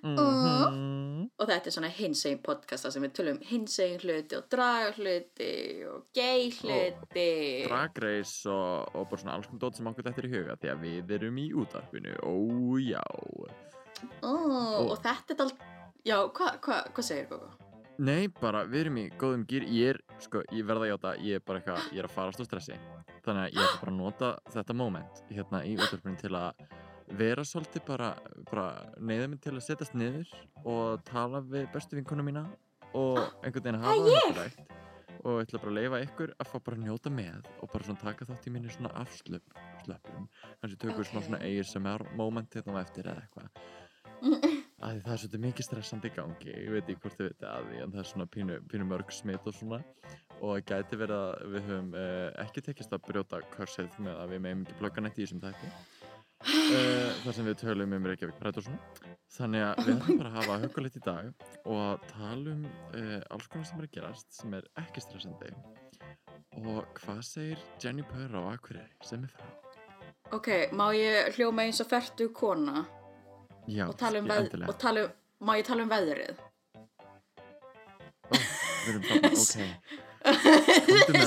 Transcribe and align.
Star 0.00 0.70
Mhm. 0.70 1.30
og 1.38 1.48
þetta 1.48 1.66
er 1.66 1.74
svona 1.76 1.90
hinsegin 1.90 2.42
podcasta 2.42 2.90
sem 2.92 3.02
við 3.02 3.12
tölum 3.16 3.36
um 3.38 3.46
hinsegin 3.50 4.00
hluti 4.00 4.36
og 4.36 4.48
dragahluti 4.52 5.86
og 5.88 6.04
gay 6.14 6.50
hluti. 6.50 7.66
Drag 7.68 7.98
Race 8.02 8.46
og, 8.48 8.94
og 8.94 9.08
bara 9.10 9.20
svona 9.22 9.34
alls 9.34 9.46
konar 9.46 9.60
dót 9.64 9.76
sem 9.76 9.86
okkur 9.86 10.04
þetta 10.08 10.22
er 10.24 10.28
í 10.28 10.34
huga 10.36 10.56
því 10.60 10.72
að 10.74 10.84
við 10.86 11.10
erum 11.18 11.38
í 11.38 11.48
útvarpinu, 11.52 12.16
ójá 12.24 13.02
og 14.22 14.94
þetta 15.02 15.34
er 15.34 15.42
allt, 15.44 15.64
já, 16.06 16.16
hvað 16.32 16.60
hva, 16.64 16.78
hva 16.94 17.02
segir 17.04 17.26
Gógó? 17.30 17.50
Nei, 18.00 18.28
bara 18.40 18.62
við 18.64 18.86
erum 18.86 18.96
í 19.02 19.06
góðum 19.20 19.42
gýr 19.48 19.66
ég 19.68 19.90
er, 19.94 19.98
sko, 20.24 20.40
ég 20.56 20.64
verða 20.64 20.86
að 20.86 20.92
játa 20.94 21.10
ég 21.20 21.36
er 21.36 21.42
bara 21.44 21.60
eitthvað, 21.60 21.90
ég 21.92 21.98
er 22.00 22.08
að 22.08 22.14
farast 22.14 22.40
á 22.40 22.44
stressi 22.48 22.78
þannig 23.26 23.42
að 23.42 23.52
ég 23.52 23.60
ætla 23.66 23.80
bara 23.82 23.92
að 23.92 23.98
nota 23.98 24.30
þetta 24.54 24.76
moment 24.80 25.20
hérna 25.28 25.60
í 25.68 25.74
útvarpinu 25.76 26.16
til 26.22 26.32
að 26.38 26.64
vera 27.18 27.44
svolítið 27.46 27.86
bara, 27.88 28.10
bara 28.50 28.66
neyða 28.98 29.30
mig 29.32 29.40
til 29.44 29.54
að 29.56 29.64
setjast 29.66 29.96
niður 29.98 30.28
og 30.64 31.02
tala 31.08 31.40
við 31.42 31.66
bestu 31.74 31.98
vinkunum 31.98 32.30
mína 32.30 32.44
og 32.94 33.18
einhvern 33.44 33.64
veginn 33.64 33.82
hafa 33.82 34.12
það 34.12 34.38
hægt 34.44 34.76
og 35.20 35.36
ég 35.36 35.44
ætla 35.44 35.60
bara 35.60 35.72
að 35.72 35.76
leifa 35.76 36.00
ykkur 36.06 36.30
að 36.40 36.48
fá 36.48 36.56
bara 36.64 36.78
að 36.78 36.84
njóta 36.86 37.12
með 37.12 37.50
og 37.60 37.72
bara 37.72 37.86
svona 37.86 38.00
taka 38.00 38.28
þátt 38.28 38.46
í 38.48 38.52
minni 38.54 38.72
svona 38.72 38.92
afslöp 39.02 39.58
slöpum, 39.84 40.28
kannski 40.62 40.80
tökum 40.80 41.00
við 41.02 41.10
svona 41.10 41.20
Ok. 41.20 41.28
svona 41.28 41.42
ASMR 41.50 42.06
moment 42.16 42.56
hérna 42.56 42.76
á 42.76 42.82
eftir 42.84 43.10
eða 43.10 43.26
eitthvað. 43.26 43.48
Að 44.80 45.02
það 45.04 45.12
er 45.12 45.20
svolítið 45.20 45.42
mikið 45.44 45.66
stressandi 45.66 46.08
í 46.08 46.12
gangi 46.16 46.52
ég 46.54 46.70
veit 46.72 46.86
ekki 46.88 47.02
hvort 47.02 47.18
þið 47.18 47.26
veit 47.28 47.42
að 47.44 47.66
því 47.68 47.80
en 47.84 47.90
það 47.92 48.00
er 48.00 48.08
svona 48.08 48.26
pínu, 48.32 48.54
pínu 48.70 48.86
mörg 48.88 49.10
smitt 49.12 49.48
og 49.50 49.56
svona. 49.58 49.80
Og 50.40 50.54
það 50.54 50.62
gæti 50.70 50.98
verið 51.02 51.16
að 51.20 51.42
við 51.52 51.66
höfum 51.68 51.90
uh, 52.00 52.28
ekki 52.46 52.62
tekist 52.64 52.94
að 52.96 53.02
brjóta 53.10 53.40
körsið 53.52 53.98
með 54.00 54.22
að 54.22 54.32
við 54.32 54.42
meðum 54.46 54.62
ekki 54.64 54.78
plugga 54.80 55.04
neitt 55.04 55.20
í 55.20 55.26
þessum 55.26 55.42
þætti 55.44 55.72
uh, 56.40 57.10
þar 57.24 57.36
sem 57.36 57.48
við 57.48 57.56
tölum 57.60 57.94
um 57.96 58.08
Reykjavík 58.10 58.38
svona 58.40 58.78
þannig 59.30 59.64
að 59.66 59.82
við 59.86 59.94
ætlum 59.94 60.20
bara 60.20 60.30
að 60.30 60.36
hafa 60.38 60.58
hugulegt 60.64 60.98
í 60.98 61.02
dag 61.04 61.46
og 61.64 61.80
að 61.84 62.06
tala 62.10 62.54
um 62.54 62.64
uh, 62.66 63.18
alls 63.34 63.48
konar 63.52 63.68
sem 63.68 63.80
er 63.80 63.88
að 63.88 63.94
gerast 63.96 64.40
sem 64.40 64.56
er 64.58 64.68
ekki 64.82 65.04
stressandi. 65.04 65.52
Og 66.60 66.82
hvað 66.98 67.20
segir 67.26 67.64
Jenny 67.82 68.04
Purr 68.06 68.34
á 68.34 68.42
Akureyri? 68.54 68.90
Sem 69.06 69.24
er 69.26 69.34
frá. 69.34 69.46
Ok, 70.34 70.48
má 70.74 70.90
ég 70.94 71.32
hljóma 71.36 71.66
eins 71.66 71.80
og 71.82 71.88
fertu 71.90 72.30
kona? 72.34 72.84
Já, 73.70 73.86
og 73.86 73.96
tala 73.98 74.22
um, 74.22 74.30
veð, 74.30 74.54
og 74.66 74.76
tala 74.80 75.06
um, 75.06 75.16
má 75.46 75.56
ég 75.58 75.66
tala 75.66 75.84
um 75.86 75.90
veðrið? 75.90 76.38
Ó, 78.30 78.34
við 78.34 78.92
erum 78.92 79.08
þarna, 79.08 79.32
ok. 79.44 80.09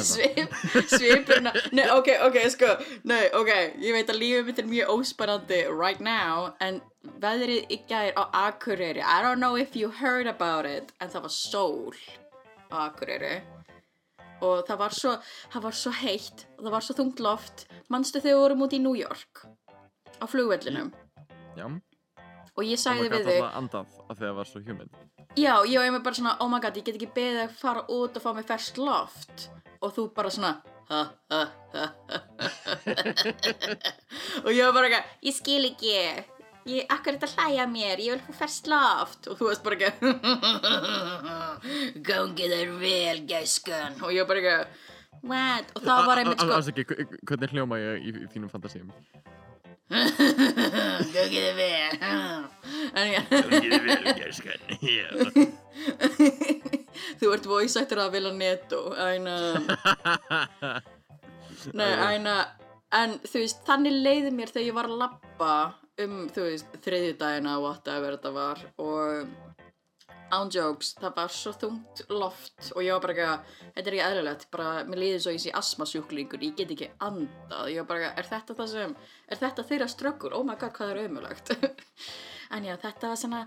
Svip, 0.03 0.53
svipurna 0.88 1.53
Nei, 1.73 1.86
ok, 1.89 2.09
ok, 2.27 2.38
sko. 2.53 2.69
Nei, 3.09 3.25
ok, 3.33 3.52
ég 3.81 3.95
veit 3.95 4.11
að 4.11 4.19
lífið 4.22 4.50
mitt 4.50 4.61
er 4.61 4.67
mjög 4.69 4.91
óspennandi 4.94 5.61
right 5.72 6.03
now 6.03 6.52
en 6.63 6.81
veðrið 7.23 7.73
í 7.73 7.80
gær 7.89 8.13
á 8.13 8.23
Akureyri 8.47 9.02
I 9.02 9.22
don't 9.25 9.41
know 9.41 9.58
if 9.58 9.75
you 9.75 9.89
heard 9.89 10.30
about 10.30 10.69
it 10.69 10.94
en 11.02 11.09
það 11.09 11.25
var 11.27 11.35
sól 11.35 11.97
á 12.69 12.90
Akureyri. 12.90 13.40
Og 14.44 14.66
það 14.67 14.79
var 14.81 14.97
svo 14.97 15.16
það 15.53 15.66
var 15.69 15.79
svo 15.79 15.96
heitt 16.03 16.46
og 16.57 16.66
það 16.66 16.75
var 16.75 16.85
svo 16.85 16.97
þungt 17.00 17.23
loft. 17.23 17.66
Manstu 17.90 18.22
þegar 18.22 18.35
við 18.35 18.44
vorum 18.44 18.67
út 18.67 18.78
í 18.78 18.81
New 18.84 18.97
York? 19.00 19.46
Á 20.22 20.25
flugvellinum? 20.29 20.94
Já, 21.57 21.67
og 22.53 22.62
ég 22.68 22.78
og 22.78 22.84
sagði 22.84 23.08
maður 23.09 23.14
við 23.14 23.18
gæti 23.24 23.31
þig 23.31 23.41
alltaf 23.41 23.58
andað 23.62 23.86
að 24.03 24.16
því 24.18 24.24
að 24.24 24.28
það 24.30 24.38
var 24.40 24.47
svo 24.52 24.59
humid 24.68 24.91
Já, 25.34 25.53
ég 25.66 25.78
var 25.80 25.88
einmitt 25.88 26.03
bara 26.06 26.18
svona, 26.19 26.36
oh 26.46 26.50
my 26.52 26.59
god, 26.62 26.75
ég 26.78 26.86
get 26.86 26.97
ekki 27.00 27.08
beðið 27.16 27.40
að 27.47 27.53
fara 27.58 27.81
út 27.90 28.14
og 28.19 28.22
fá 28.22 28.30
mig 28.38 28.46
ferskt 28.46 28.78
loft. 28.78 29.47
Og 29.81 29.90
þú 29.96 30.03
bara 30.14 30.30
svona 30.30 30.52
ha, 30.91 31.00
ha, 31.34 31.40
ha, 31.74 31.86
og 34.44 34.52
ég 34.53 34.62
var 34.68 34.75
bara 34.78 34.91
ekki, 34.91 35.00
ég 35.30 35.36
skil 35.40 35.66
ekki. 35.72 35.96
Ég, 36.69 36.86
akkur 36.94 37.18
þetta 37.18 37.31
hlæja 37.34 37.66
mér, 37.68 38.00
ég 38.06 38.14
vil 38.14 38.22
fá 38.28 38.38
ferskt 38.44 38.70
loft. 38.72 39.25
Og 39.31 39.40
þú 39.41 39.50
veist 39.50 39.66
bara 39.66 39.75
ekki 39.80 39.90
gangið 42.12 42.56
er 42.59 42.72
vel, 42.80 43.24
gæskan. 43.34 43.97
Og 44.06 44.14
ég 44.14 44.22
var 44.24 44.30
bara 44.35 44.44
ekki, 44.44 44.56
what? 45.34 45.74
Og 45.74 45.81
það 45.90 46.06
var 46.12 46.22
einmitt 46.22 46.46
sko 46.46 46.56
Alls 46.59 46.70
ekki, 46.72 46.85
hv- 46.94 47.18
hvernig 47.31 47.58
hljóma 47.58 47.81
ég 47.81 48.06
í, 48.06 48.14
í 48.22 48.30
þínum 48.35 48.53
fantasíum? 48.53 48.94
Gangið 51.13 51.45
er 51.49 51.55
vel 51.57 51.69
ég 53.11 53.23
Ég 53.63 53.81
vil 53.83 53.99
gæskan 54.17 54.61
Þú 57.19 57.25
ert 57.35 57.45
voice 57.49 57.75
actor 57.81 57.99
að 58.05 58.13
vilja 58.17 58.33
netto 58.38 58.79
En 62.93 63.16
þú 63.25 63.38
veist, 63.41 63.63
þannig 63.66 63.93
leiði 64.05 64.31
mér 64.38 64.51
þegar 64.53 64.67
ég 64.67 64.75
var 64.77 64.85
að 64.85 64.99
labba 65.01 65.53
um, 66.03 66.19
þú 66.33 66.41
veist, 66.45 66.69
þriðjudagina 66.85 67.55
whatever 67.63 68.11
þetta 68.17 68.31
var 68.35 68.61
og 68.81 69.31
án 70.33 70.51
jokes, 70.53 70.94
það 70.99 71.16
var 71.21 71.33
svo 71.38 71.53
þungt 71.61 72.03
loft 72.11 72.71
og 72.73 72.83
ég 72.85 72.97
var 72.97 73.05
bara 73.05 73.16
ekki 73.16 73.63
þetta 73.63 73.83
er 73.83 73.97
ekki 73.97 74.05
eðlilegt, 74.09 74.45
bara, 74.53 74.69
mér 74.89 75.03
líði 75.03 75.23
svo 75.23 75.35
ég 75.35 75.44
sé 75.45 75.55
asmasjúklingur, 75.57 76.44
ég 76.44 76.57
get 76.59 76.73
ekki 76.75 76.91
andað. 77.03 77.71
Ég 77.73 77.83
var 77.83 77.89
bara 77.94 78.05
ekki, 78.07 78.21
er 78.21 78.31
þetta 78.33 78.57
það 78.59 78.72
sem 78.73 78.95
er 79.29 79.43
þetta 79.45 79.67
þeirra 79.72 79.89
ströggur, 79.93 80.38
oh 80.38 80.45
my 80.47 80.57
god, 80.59 80.75
hvað 80.77 80.93
er 80.95 81.03
auðmulegt 81.05 81.53
en 82.53 82.66
já, 82.67 82.75
þetta 82.77 83.09
var 83.09 83.19
svona 83.19 83.41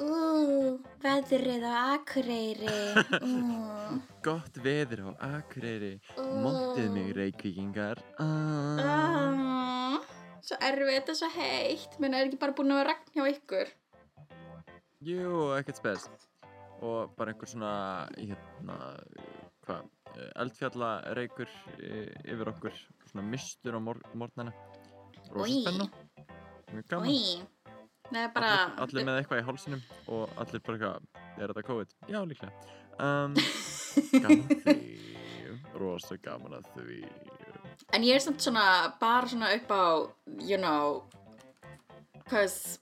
úúú, 0.00 0.76
veðrið 1.04 1.64
á 1.68 1.96
Akureyri 1.96 2.76
úúú 3.20 4.00
Gott 4.26 4.60
veður 4.64 5.06
á 5.20 5.38
Akureyri 5.38 5.96
Montið 6.16 6.88
mig 6.94 7.10
reykvíkingar 7.16 8.00
ah. 8.20 8.80
Ah, 8.80 9.98
Svo 10.44 10.58
erfið 10.60 10.92
þetta 10.98 11.18
svo 11.20 11.32
heitt 11.36 11.98
Menn 12.02 12.16
er 12.16 12.28
ekki 12.28 12.40
bara 12.40 12.56
búin 12.56 12.72
að 12.74 12.82
vera 12.82 12.94
regn 12.94 13.16
hjá 13.16 13.36
ykkur? 13.36 13.74
Jú, 15.06 15.32
ekkert 15.58 15.82
spes 15.82 16.08
Og 16.84 17.12
bara 17.16 17.32
einhver 17.32 17.48
svona 17.48 17.72
hérna, 18.18 18.76
hvað 19.64 19.86
eldfjalla 20.42 20.90
reykur 21.16 21.50
yfir 21.78 22.52
okkur. 22.52 22.80
Svona 23.10 23.24
mistur 23.30 23.76
á 23.76 23.80
mor 23.80 24.00
morgnana. 24.14 24.52
Rosa 25.32 25.48
Oj. 25.48 25.62
spenna. 25.62 25.88
Mjög 26.72 26.88
gaman. 26.90 27.46
Bara 28.34 28.50
allir, 28.54 28.82
allir 28.84 29.06
með 29.08 29.20
eitthvað 29.20 29.40
í 29.40 29.46
hálsinum 29.48 29.80
og 30.14 30.36
allir 30.38 30.62
bara 30.62 30.76
eitthvað, 30.76 31.24
er 31.40 31.50
þetta 31.50 31.64
COVID? 31.66 31.94
Já, 32.12 32.20
líklega. 32.30 32.52
Um, 33.02 33.34
Gaman 34.22 34.46
því. 34.62 34.76
Rosa 35.76 36.16
gaman 36.22 36.56
að 36.58 36.68
því. 36.76 37.00
En 37.94 38.04
ég 38.06 38.16
er 38.16 38.22
samt 38.24 38.40
svona 38.42 38.94
Bara 39.00 39.28
svona 39.28 39.52
upp 39.56 39.70
á 39.70 39.84
You 40.40 40.58
know 40.58 41.04
Cause 42.30 42.78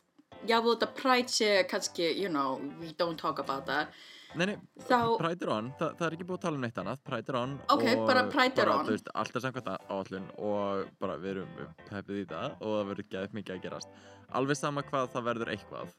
Já, 0.49 0.59
þú 0.61 0.75
þetta 0.75 0.89
pride 0.99 1.33
sé 1.33 1.49
kannski 1.71 2.11
You 2.21 2.29
know, 2.29 2.59
we 2.81 2.93
don't 2.99 3.19
talk 3.21 3.39
about 3.43 3.67
that. 3.67 3.89
Nei, 4.35 4.47
nei, 4.51 4.57
Þá- 4.89 5.17
Pride 5.19 5.45
er 5.47 5.51
on, 5.55 5.69
Þa, 5.79 5.89
það 5.95 6.07
er 6.09 6.15
ekki 6.17 6.25
búið 6.27 6.39
að 6.41 6.45
tala 6.45 6.59
um 6.59 6.65
neitt 6.67 6.79
annað. 6.83 7.03
Pride 7.07 7.31
er 7.31 7.37
on 7.39 7.53
Ok, 7.71 7.85
bara 8.09 8.25
Pride 8.33 8.59
er 8.59 8.67
bara, 8.67 8.79
on. 8.81 8.87
þú 8.89 8.95
veist, 8.97 9.11
Allt 9.15 9.37
er 9.37 9.45
samkvæmt 9.45 9.69
áallun 9.95 10.27
og 10.39 10.89
bara 10.99 11.19
við 11.23 11.31
erum 11.37 11.53
peppið 11.89 12.19
í 12.19 12.27
það 12.33 12.57
og 12.59 12.73
það 12.75 12.89
verður 12.91 13.09
geðið 13.15 13.37
mikið 13.39 13.55
að 13.57 13.63
gerast. 13.69 13.89
Alveg 14.35 14.57
sama 14.59 14.83
hvað 14.83 15.13
það 15.15 15.29
verður 15.31 15.53
eitthvað. 15.55 15.95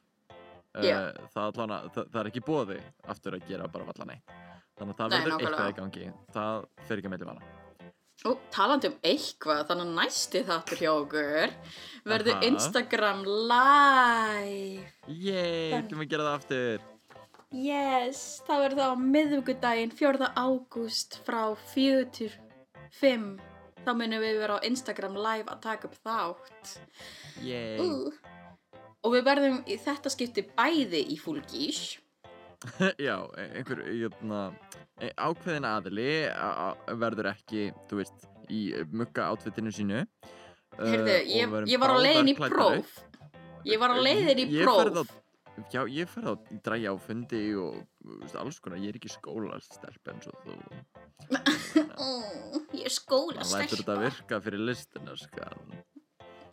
Já. 0.83 0.95
uh, 0.99 1.27
það, 1.31 1.45
allan, 1.63 1.89
það, 1.95 2.09
það 2.11 2.19
er 2.21 2.31
ekki 2.33 2.43
bóði 2.43 2.79
aftur 3.07 3.37
að 3.37 3.47
gera 3.47 3.67
bara 3.71 3.87
valla 3.87 4.09
neitt. 4.11 4.33
Þannig 4.75 4.91
að 4.91 4.99
það 4.99 5.15
verður 5.15 5.45
eitthvað 5.47 5.69
í 5.71 5.77
gangi. 5.79 6.09
Það 6.35 6.65
fer 6.89 6.97
ekki 6.99 7.07
að 7.07 7.15
meðlum 7.15 7.31
hana 7.31 7.64
Ó, 8.23 8.31
talandi 8.53 8.89
um 8.89 8.97
eitthvað 9.03 9.65
Þannig 9.69 9.89
að 9.89 9.95
næsti 9.99 10.41
þáttur 10.47 10.81
hjá 10.81 10.91
okkur 10.93 11.55
Verður. 12.05 12.43
Instagram 12.47 13.23
live 13.27 14.85
Yey, 15.11 15.73
ætlum 15.75 15.99
við 15.99 16.05
að 16.05 16.13
gera 16.13 16.27
það 16.29 16.37
aftur 16.39 16.85
Yes, 17.55 18.21
það 18.47 18.63
verður 18.63 18.79
það 18.81 18.93
á 18.95 18.97
miðvikudaginn 19.15 19.93
4. 19.95 20.29
ágúst 20.35 21.19
frá 21.27 21.41
4 21.75 22.07
til 22.15 22.31
5 22.99 23.27
þá 23.85 23.91
munum 23.93 24.23
við 24.23 24.39
vera 24.41 24.57
á 24.57 24.65
Instagram 24.65 25.19
live 25.19 25.51
að 25.51 25.61
taka 25.67 25.89
upp 25.89 25.99
þátt 26.03 26.73
Yey 27.45 27.83
uh. 27.83 28.15
og 29.05 29.13
við 29.13 29.27
verðum 29.27 29.61
í 29.67 29.77
þetta 29.81 30.11
skipti 30.13 30.47
bæði 30.55 31.03
í 31.13 31.19
full 31.21 31.41
geesh 31.51 31.99
Já, 33.07 33.15
e- 33.37 33.49
einhver 33.59 33.81
jötna, 33.95 34.39
ákveðin 35.17 35.67
aðili 35.69 36.07
a- 36.31 36.55
a- 36.71 36.95
verður 37.01 37.31
ekki, 37.33 37.67
þú 37.89 37.99
veist, 38.01 38.25
í 38.49 38.61
mugga 38.93 39.29
átfitinu 39.33 39.73
sínu. 39.73 40.05
Heyrðu, 40.79 41.13
og 41.19 41.29
ég, 41.31 41.53
ég 41.71 41.79
var 41.81 41.93
á 41.95 41.97
leiðin 42.03 42.31
í 42.33 42.35
próf. 42.39 42.97
ég 43.65 43.79
var 43.81 43.93
á 43.95 43.97
leiðin 44.01 44.41
í 44.43 44.47
Ég 44.51 44.67
ferð 44.67 44.99
próf 44.99 45.13
á- 45.13 45.23
já, 45.71 45.81
ég 45.87 46.09
fer 46.11 46.25
þá 46.27 46.33
í 46.51 46.57
dræja 46.65 46.91
á 46.91 46.95
fundi 46.99 47.41
og 47.55 47.77
veist, 48.03 48.35
alls 48.41 48.59
konar, 48.59 48.81
ég 48.83 48.91
er 48.91 48.99
ekki 48.99 49.11
skólastelp 49.13 50.11
eins 50.11 50.27
og 50.27 50.35
þú. 50.43 50.57
Ó, 51.95 52.07
ég 52.75 52.85
er 52.89 52.93
skóla 52.93 53.45
Það 53.45 53.61
lætur 53.61 53.81
þetta 53.83 53.99
virka 54.03 54.41
fyrir 54.43 54.65
listina, 54.67 55.15
sko. 55.15 55.47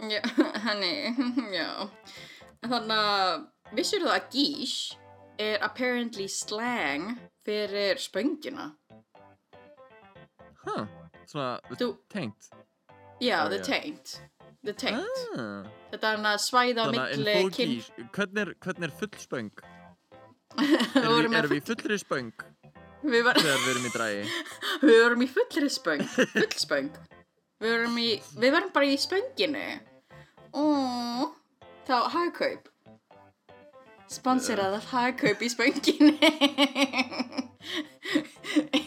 Já, 0.03 0.23
henni, 0.67 0.93
já. 1.55 1.69
Þannig 2.63 2.95
að, 2.97 3.45
vissir 3.75 4.03
þú 4.05 4.13
að 4.15 4.29
geesh 4.35 4.97
er 5.39 5.59
apparently 5.63 6.29
slang 6.29 7.19
fyrir 7.45 7.99
spöngina? 7.99 8.73
Hæ, 10.63 10.87
svona, 11.27 11.59
Þú, 11.71 11.97
tengt. 12.11 12.51
já, 13.21 13.45
Ó, 13.47 13.49
the 13.49 13.59
taint. 13.59 14.21
The 14.65 14.73
taint. 14.73 15.23
Ah. 15.37 15.67
Þetta 15.91 16.07
er 16.13 16.17
hann 16.17 16.27
að 16.27 16.41
svæða 16.45 16.89
full 16.93 17.51
kyn... 17.51 17.79
hvernig 18.15 18.43
er, 18.43 18.55
hvernig 18.63 18.89
er 18.89 18.97
full 18.99 19.15
spöng? 19.19 19.53
Erum 20.53 21.13
vorum 21.17 21.33
við, 21.33 21.39
erum 21.39 21.57
við 21.57 21.65
fullri 21.71 21.99
spöng 21.99 22.33
Við, 23.03 23.25
var, 23.27 23.39
við 23.41 24.29
við 24.87 24.99
vorum 25.03 25.25
í 25.25 25.27
fullri 25.27 25.71
spöng, 25.73 26.05
full 26.07 26.53
spöng. 26.65 26.91
Við 27.63 27.73
vorum 27.75 27.97
í, 27.99 28.09
við 28.39 28.55
varum 28.55 28.71
bara 28.75 28.87
í 28.87 28.99
spönginu. 29.01 29.65
Ó, 30.55 30.63
þá 31.89 31.97
hagkaup. 32.15 32.72
Sponsorað 34.13 34.75
af 34.77 34.91
hagkaup 34.93 35.41
í 35.41 35.49
spönginu. 35.49 36.11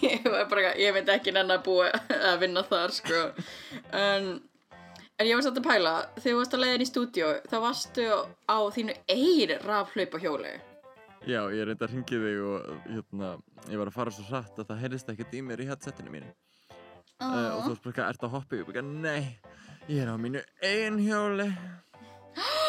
ég 0.05 0.27
bara, 0.51 0.73
ég 0.77 0.93
veit 0.93 1.09
ekki 1.09 1.33
nenn 1.33 1.53
að 1.53 1.63
búa 1.65 1.87
að 2.29 2.43
vinna 2.43 2.61
þar, 2.67 2.93
sko. 2.93 3.21
En, 3.89 4.27
en 5.17 5.29
ég 5.29 5.33
var 5.37 5.45
satt 5.47 5.57
að 5.61 5.65
pæla, 5.65 5.95
þegar 6.19 6.27
þú 6.27 6.37
varst 6.41 6.57
að 6.57 6.63
leiðin 6.63 6.85
í 6.85 6.89
stúdíu, 6.91 7.31
þá 7.49 7.57
varstu 7.63 8.05
á 8.45 8.57
þínu 8.75 8.97
eigin 9.15 9.55
rafhlaupa 9.65 10.21
hjóli. 10.21 10.53
Já, 11.25 11.41
ég 11.49 11.65
reyndi 11.65 11.87
að 11.87 11.95
ringi 11.95 12.21
þig 12.21 12.43
og 12.45 12.67
hérna, 12.85 13.31
ég 13.71 13.81
var 13.81 13.89
að 13.89 13.97
fara 13.97 14.13
svo 14.13 14.27
hratt 14.27 14.61
að 14.61 14.69
það 14.69 14.83
heyrðist 14.83 15.09
ekkert 15.15 15.33
í 15.33 15.41
mér 15.47 15.63
í 15.63 15.69
headsetinu 15.71 16.13
mínu. 16.13 16.29
Uh, 17.15 17.49
og 17.55 17.65
þú 17.71 17.79
bara, 17.87 18.11
ert 18.11 18.27
að 18.27 18.35
hoppa 18.35 18.61
upp? 18.61 18.77
Nei, 18.85 19.39
ég 19.89 20.05
er 20.05 20.13
á 20.13 20.15
mínu 20.21 20.45
eigin 20.61 21.01
hjóli. 21.07 21.49
Eigin 22.45 22.64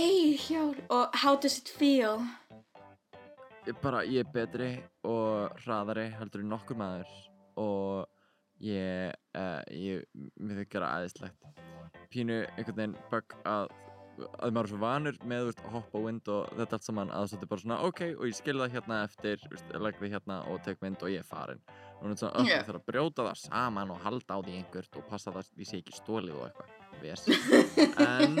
hjóli, 0.00 0.82
og 0.88 1.10
how 1.12 1.36
does 1.36 1.58
it 1.58 1.68
feel? 1.68 2.20
Ég 3.66 3.76
bara, 3.82 4.02
ég 4.04 4.24
er 4.24 4.32
betri 4.32 4.72
og 5.06 5.52
hraðari 5.62 6.08
heldur 6.16 6.42
en 6.42 6.50
nokkur 6.50 6.76
maður 6.76 7.12
og 7.60 8.08
ég, 8.62 9.12
uh, 9.36 9.60
ég, 9.70 10.02
mér 10.40 10.64
þykir 10.64 10.82
það 10.82 10.96
aðeinslegt. 10.96 11.46
Pínu 12.10 12.40
einhvern 12.56 12.76
veginn 12.76 12.96
bögg 13.12 13.36
að, 13.46 13.70
að 14.40 14.56
maður 14.56 14.64
er 14.64 14.72
svo 14.72 14.80
vanur 14.82 15.20
með, 15.22 15.46
veist, 15.50 15.62
að 15.62 15.76
hoppa 15.76 16.02
á 16.02 16.06
vind 16.08 16.32
og 16.34 16.52
þetta 16.58 16.78
allt 16.78 16.88
saman 16.88 17.14
að 17.14 17.30
þetta 17.34 17.46
er 17.46 17.52
bara 17.52 17.64
svona, 17.64 17.80
ok, 17.86 18.04
og 18.16 18.26
ég 18.26 18.38
skil 18.40 18.58
það 18.58 18.76
hérna 18.76 19.00
eftir, 19.06 19.48
legg 19.78 20.00
þið 20.00 20.16
hérna 20.16 20.38
og 20.50 20.62
tek 20.66 20.82
mynd 20.82 21.04
og 21.06 21.12
ég 21.12 21.22
er 21.22 21.28
farin. 21.28 21.62
Og 21.98 22.06
hún 22.06 22.16
er 22.16 22.22
svona, 22.24 22.34
ok, 22.42 22.50
Já. 22.50 22.56
ég 22.58 22.70
þarf 22.70 22.82
að 22.82 22.88
brjóta 22.90 23.28
það 23.28 23.42
saman 23.44 23.94
og 23.94 24.02
halda 24.02 24.40
á 24.40 24.42
því 24.42 24.58
einhvert 24.58 24.98
og 24.98 25.06
passa 25.12 25.30
það 25.30 25.44
að 25.44 25.62
ég 25.62 25.70
sé 25.70 25.82
ekki 25.84 26.00
stólið 26.00 26.40
og 26.40 26.48
eitthvað. 26.48 26.81
Ves. 27.02 27.26
En, 27.98 28.38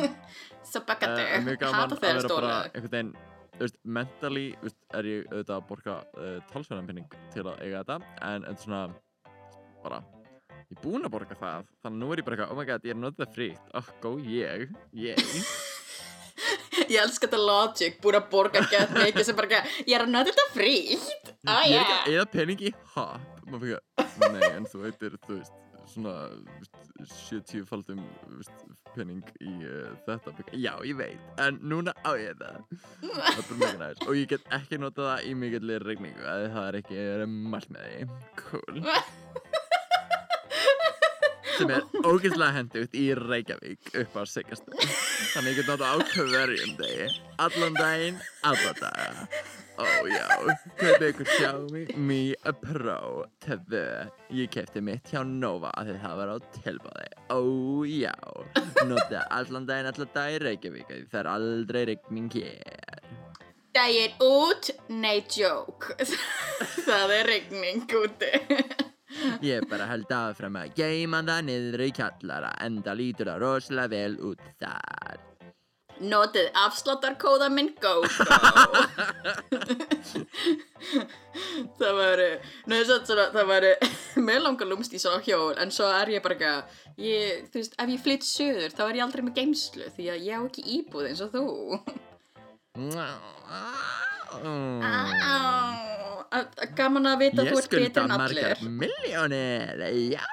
Svo 0.62 0.80
uh, 0.86 1.04
er 1.04 1.44
mjög 1.44 1.60
gaman 1.64 1.92
að 1.92 2.02
vera 2.04 2.28
bara 2.30 2.56
einhvern 2.70 2.92
veginn 2.92 3.14
þú 3.52 3.66
veist, 3.66 3.78
mentally 3.98 4.46
veist, 4.62 4.78
er 4.96 5.08
ég 5.08 5.26
auðvitað 5.28 5.56
að 5.58 5.66
borga 5.68 5.96
uh, 6.16 6.38
talsverðan 6.52 6.88
penning 6.88 7.16
til 7.34 7.44
að 7.44 7.60
eiga 7.60 7.82
þetta 7.82 7.98
en, 8.30 8.46
en 8.48 8.60
svona 8.60 8.82
bara 9.82 10.00
ég 10.62 10.76
er 10.76 10.80
búinn 10.84 11.04
að 11.06 11.14
borga 11.16 11.36
það 11.36 11.68
þannig 11.82 11.92
að 11.92 12.00
nú 12.00 12.08
er 12.14 12.22
ég 12.22 12.28
bara 12.28 12.38
eitthvað 12.38 12.54
oh 12.54 12.60
my 12.60 12.68
god 12.70 12.88
ég 12.88 12.94
er 12.94 13.02
notað 13.02 13.36
frítt 13.36 13.76
oh 13.78 13.92
go 14.04 14.14
ég 14.22 14.72
ég 14.96 15.20
Ég 16.88 16.98
elska 16.98 17.28
þetta 17.28 17.38
logic, 17.38 17.98
búin 18.02 18.16
að 18.18 18.30
borga 18.32 18.62
gett 18.68 18.90
mikið 18.96 19.26
sem 19.28 19.36
bara 19.36 19.48
ekki, 19.60 19.82
ég 19.86 19.94
er 19.96 20.04
að 20.04 20.10
nöða 20.10 20.32
þetta 20.32 20.46
frítt. 20.52 21.30
Á 21.44 21.62
ég 21.68 21.76
er 21.76 21.82
ekki 21.82 21.92
já. 21.92 22.00
að 22.00 22.14
eða 22.16 22.24
pening 22.32 22.64
í 22.64 22.72
hop 22.94 23.42
maður 23.46 23.62
fyrir 23.62 24.26
að 24.26 24.34
nei 24.38 24.48
en 24.48 24.68
þú 24.72 24.82
veitir 24.86 25.18
þú 25.26 25.36
veist 25.36 25.61
svona 25.90 26.14
þú 26.32 26.58
veist, 26.58 26.76
70 27.30 27.66
faldum 27.66 28.02
pening 28.92 29.22
í 29.40 29.52
uh, 29.66 29.94
þetta 30.06 30.34
já 30.52 30.72
ég 30.86 30.98
veit 30.98 31.42
en 31.42 31.58
núna 31.64 31.94
á 32.04 32.12
ég 32.20 32.36
það 32.40 32.60
það 33.02 33.30
er 33.32 33.46
bara 33.48 33.58
mjög 33.62 33.78
næst 33.82 34.06
og 34.06 34.18
ég 34.18 34.30
get 34.34 34.46
ekki 34.58 34.80
notað 34.82 35.10
það 35.10 35.26
í 35.30 35.34
mikillir 35.42 35.86
regningu 35.88 36.28
að 36.28 36.46
það 36.56 36.68
er 36.68 36.80
ekki 36.82 37.06
mælt 37.52 37.72
með 37.72 37.88
því. 37.88 38.06
Cool. 38.42 38.82
Sem 41.52 41.70
er 41.70 41.84
ógeðslega 42.00 42.52
hendugt 42.56 42.94
í 42.96 43.08
Reykjavík 43.18 43.90
upp 44.02 44.14
á 44.16 44.22
sigast 44.28 44.68
þannig 44.72 45.52
ég 45.52 45.58
get 45.60 45.68
notað 45.68 45.92
á 45.92 45.96
hverjum 46.14 46.76
degi. 46.80 47.10
Allan 47.42 47.76
daginn, 47.78 48.22
alla 48.48 48.72
daga 48.80 49.26
ó 49.82 50.08
já, 50.10 50.26
kaupið 50.80 51.06
ykkur 51.10 51.30
Xiaomi 51.34 51.84
Mi 51.98 52.20
Pro 52.62 53.26
2 53.46 53.82
ég 54.38 54.52
kefti 54.54 54.82
mitt 54.84 55.12
hjá 55.12 55.22
Nova 55.26 55.74
af 55.74 55.90
því 55.90 55.98
það 56.04 56.18
var 56.22 56.32
á 56.32 56.36
tilbáði 56.58 57.08
ó 57.34 57.40
já, 57.88 58.16
notað 58.86 59.26
allan 59.28 59.68
daginn, 59.68 59.92
alla 59.92 60.08
daga 60.14 60.38
í 60.38 60.42
Reykjavík 60.46 60.94
það 61.10 61.20
er 61.24 61.32
aldrei 61.36 61.84
regning 61.92 62.32
hér 62.38 63.02
Daginn 63.72 64.18
út, 64.20 64.68
nei 64.92 65.22
joke. 65.32 65.94
það 66.84 67.12
er 67.16 67.28
regning 67.30 67.86
úti. 67.96 68.28
Ég 69.40 69.64
bara 69.70 69.86
held 69.88 70.12
áfram 70.12 70.58
að 70.60 70.74
geima 70.76 71.22
það 71.24 71.46
niður 71.46 71.84
í 71.86 71.88
kjallara 71.96 72.50
enda 72.66 72.92
lítur 72.92 73.30
það 73.32 73.40
rosalega 73.46 73.92
vel 73.94 74.18
út 74.28 74.42
þar. 74.60 75.24
Notið 76.02 76.48
afsláttarkóða 76.64 77.48
minn 77.52 77.72
GóGó. 77.82 78.08
það 81.78 81.92
svona, 83.06 83.24
það 83.32 83.46
væri, 83.50 83.70
mér 84.26 84.40
langar 84.44 84.68
lúmst 84.70 84.94
í 84.96 84.98
svo 85.02 85.12
hjól, 85.24 85.54
en 85.62 85.70
svo 85.74 85.86
er 85.94 86.08
ég 86.16 86.22
bara 86.24 86.36
ekki 86.36 86.48
að, 86.50 86.62
ég, 87.02 87.20
þú 87.52 87.56
veist, 87.60 87.74
ef 87.78 87.88
ég 87.94 88.04
flytt 88.06 88.24
söður, 88.26 88.70
þá 88.74 88.82
er 88.88 88.96
ég 88.98 89.04
aldrei 89.06 89.22
með 89.26 89.36
geimslu, 89.40 89.84
því 89.96 90.04
að 90.12 90.18
ég 90.28 90.34
á 90.38 90.40
ekki 90.46 90.62
íbúð 90.78 91.04
eins 91.10 91.22
og 91.24 91.30
þú. 91.36 91.44
Gaman 96.76 97.06
að 97.10 97.16
vita 97.20 97.38
að 97.42 97.46
Ég 97.48 97.52
þú 97.52 97.58
ert 97.60 97.68
betur 97.68 97.68
skulda 97.68 98.00
en 98.02 98.08
margar 98.12 98.28
allir. 98.28 98.56
miljónir, 98.80 99.78
já, 100.08 100.26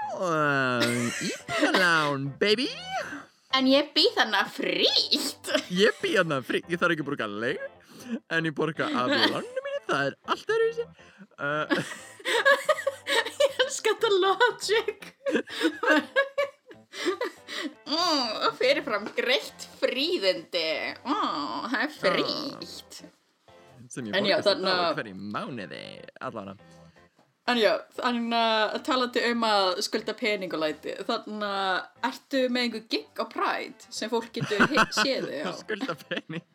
íbúðalán, 1.29 2.21
baby. 2.39 2.69
En 3.57 3.65
ég 3.69 3.87
býð 3.95 4.11
þannig 4.19 4.49
frítt. 4.53 5.49
Ég 5.73 5.95
bý 6.03 6.09
hérna 6.15 6.37
frí, 6.45 6.59
ég 6.69 6.77
þarf 6.81 6.93
ekki 6.93 7.03
að 7.05 7.09
borga 7.09 7.27
leið, 7.31 7.61
en 8.35 8.45
ég 8.49 8.53
borga 8.57 8.85
af 8.91 9.07
lánum 9.13 9.63
mínu, 9.65 9.81
það 9.89 10.01
er 10.11 10.15
allt 10.33 10.49
öðruvísi. 10.55 10.85
Uh, 11.39 11.65
Ég 13.39 13.51
elska 13.63 13.89
þetta 13.95 14.09
logic. 14.21 14.99
mm, 17.89 18.27
fyrirfram 18.59 19.05
greitt 19.17 19.61
fríðindi. 19.81 20.67
Mm, 21.07 21.59
það 21.71 21.81
er 21.87 21.91
frítt. 21.95 22.93
sem 23.89 24.03
ég 24.11 24.13
borga 24.13 24.43
þarna- 24.45 24.77
á 24.93 24.97
hverju 24.99 25.15
mánuði, 25.33 25.83
allavega. 26.21 26.53
En 27.49 27.57
já, 27.57 27.71
þannig 27.97 28.35
að 28.37 28.75
talandi 28.85 29.21
um 29.31 29.45
að 29.47 29.67
skulda 29.85 30.13
peningulæti, 30.17 30.93
þannig 31.07 31.45
að 31.49 32.09
ertu 32.09 32.41
með 32.53 32.65
einhver 32.67 32.83
gig 32.93 33.21
á 33.21 33.25
Pride 33.31 33.89
sem 33.95 34.11
fólk 34.11 34.29
getur 34.35 34.65
hi- 34.69 34.85
séð 35.01 35.29
þig 35.31 35.47
á? 35.47 35.51
Skulda 35.57 35.95
pening. 36.03 36.45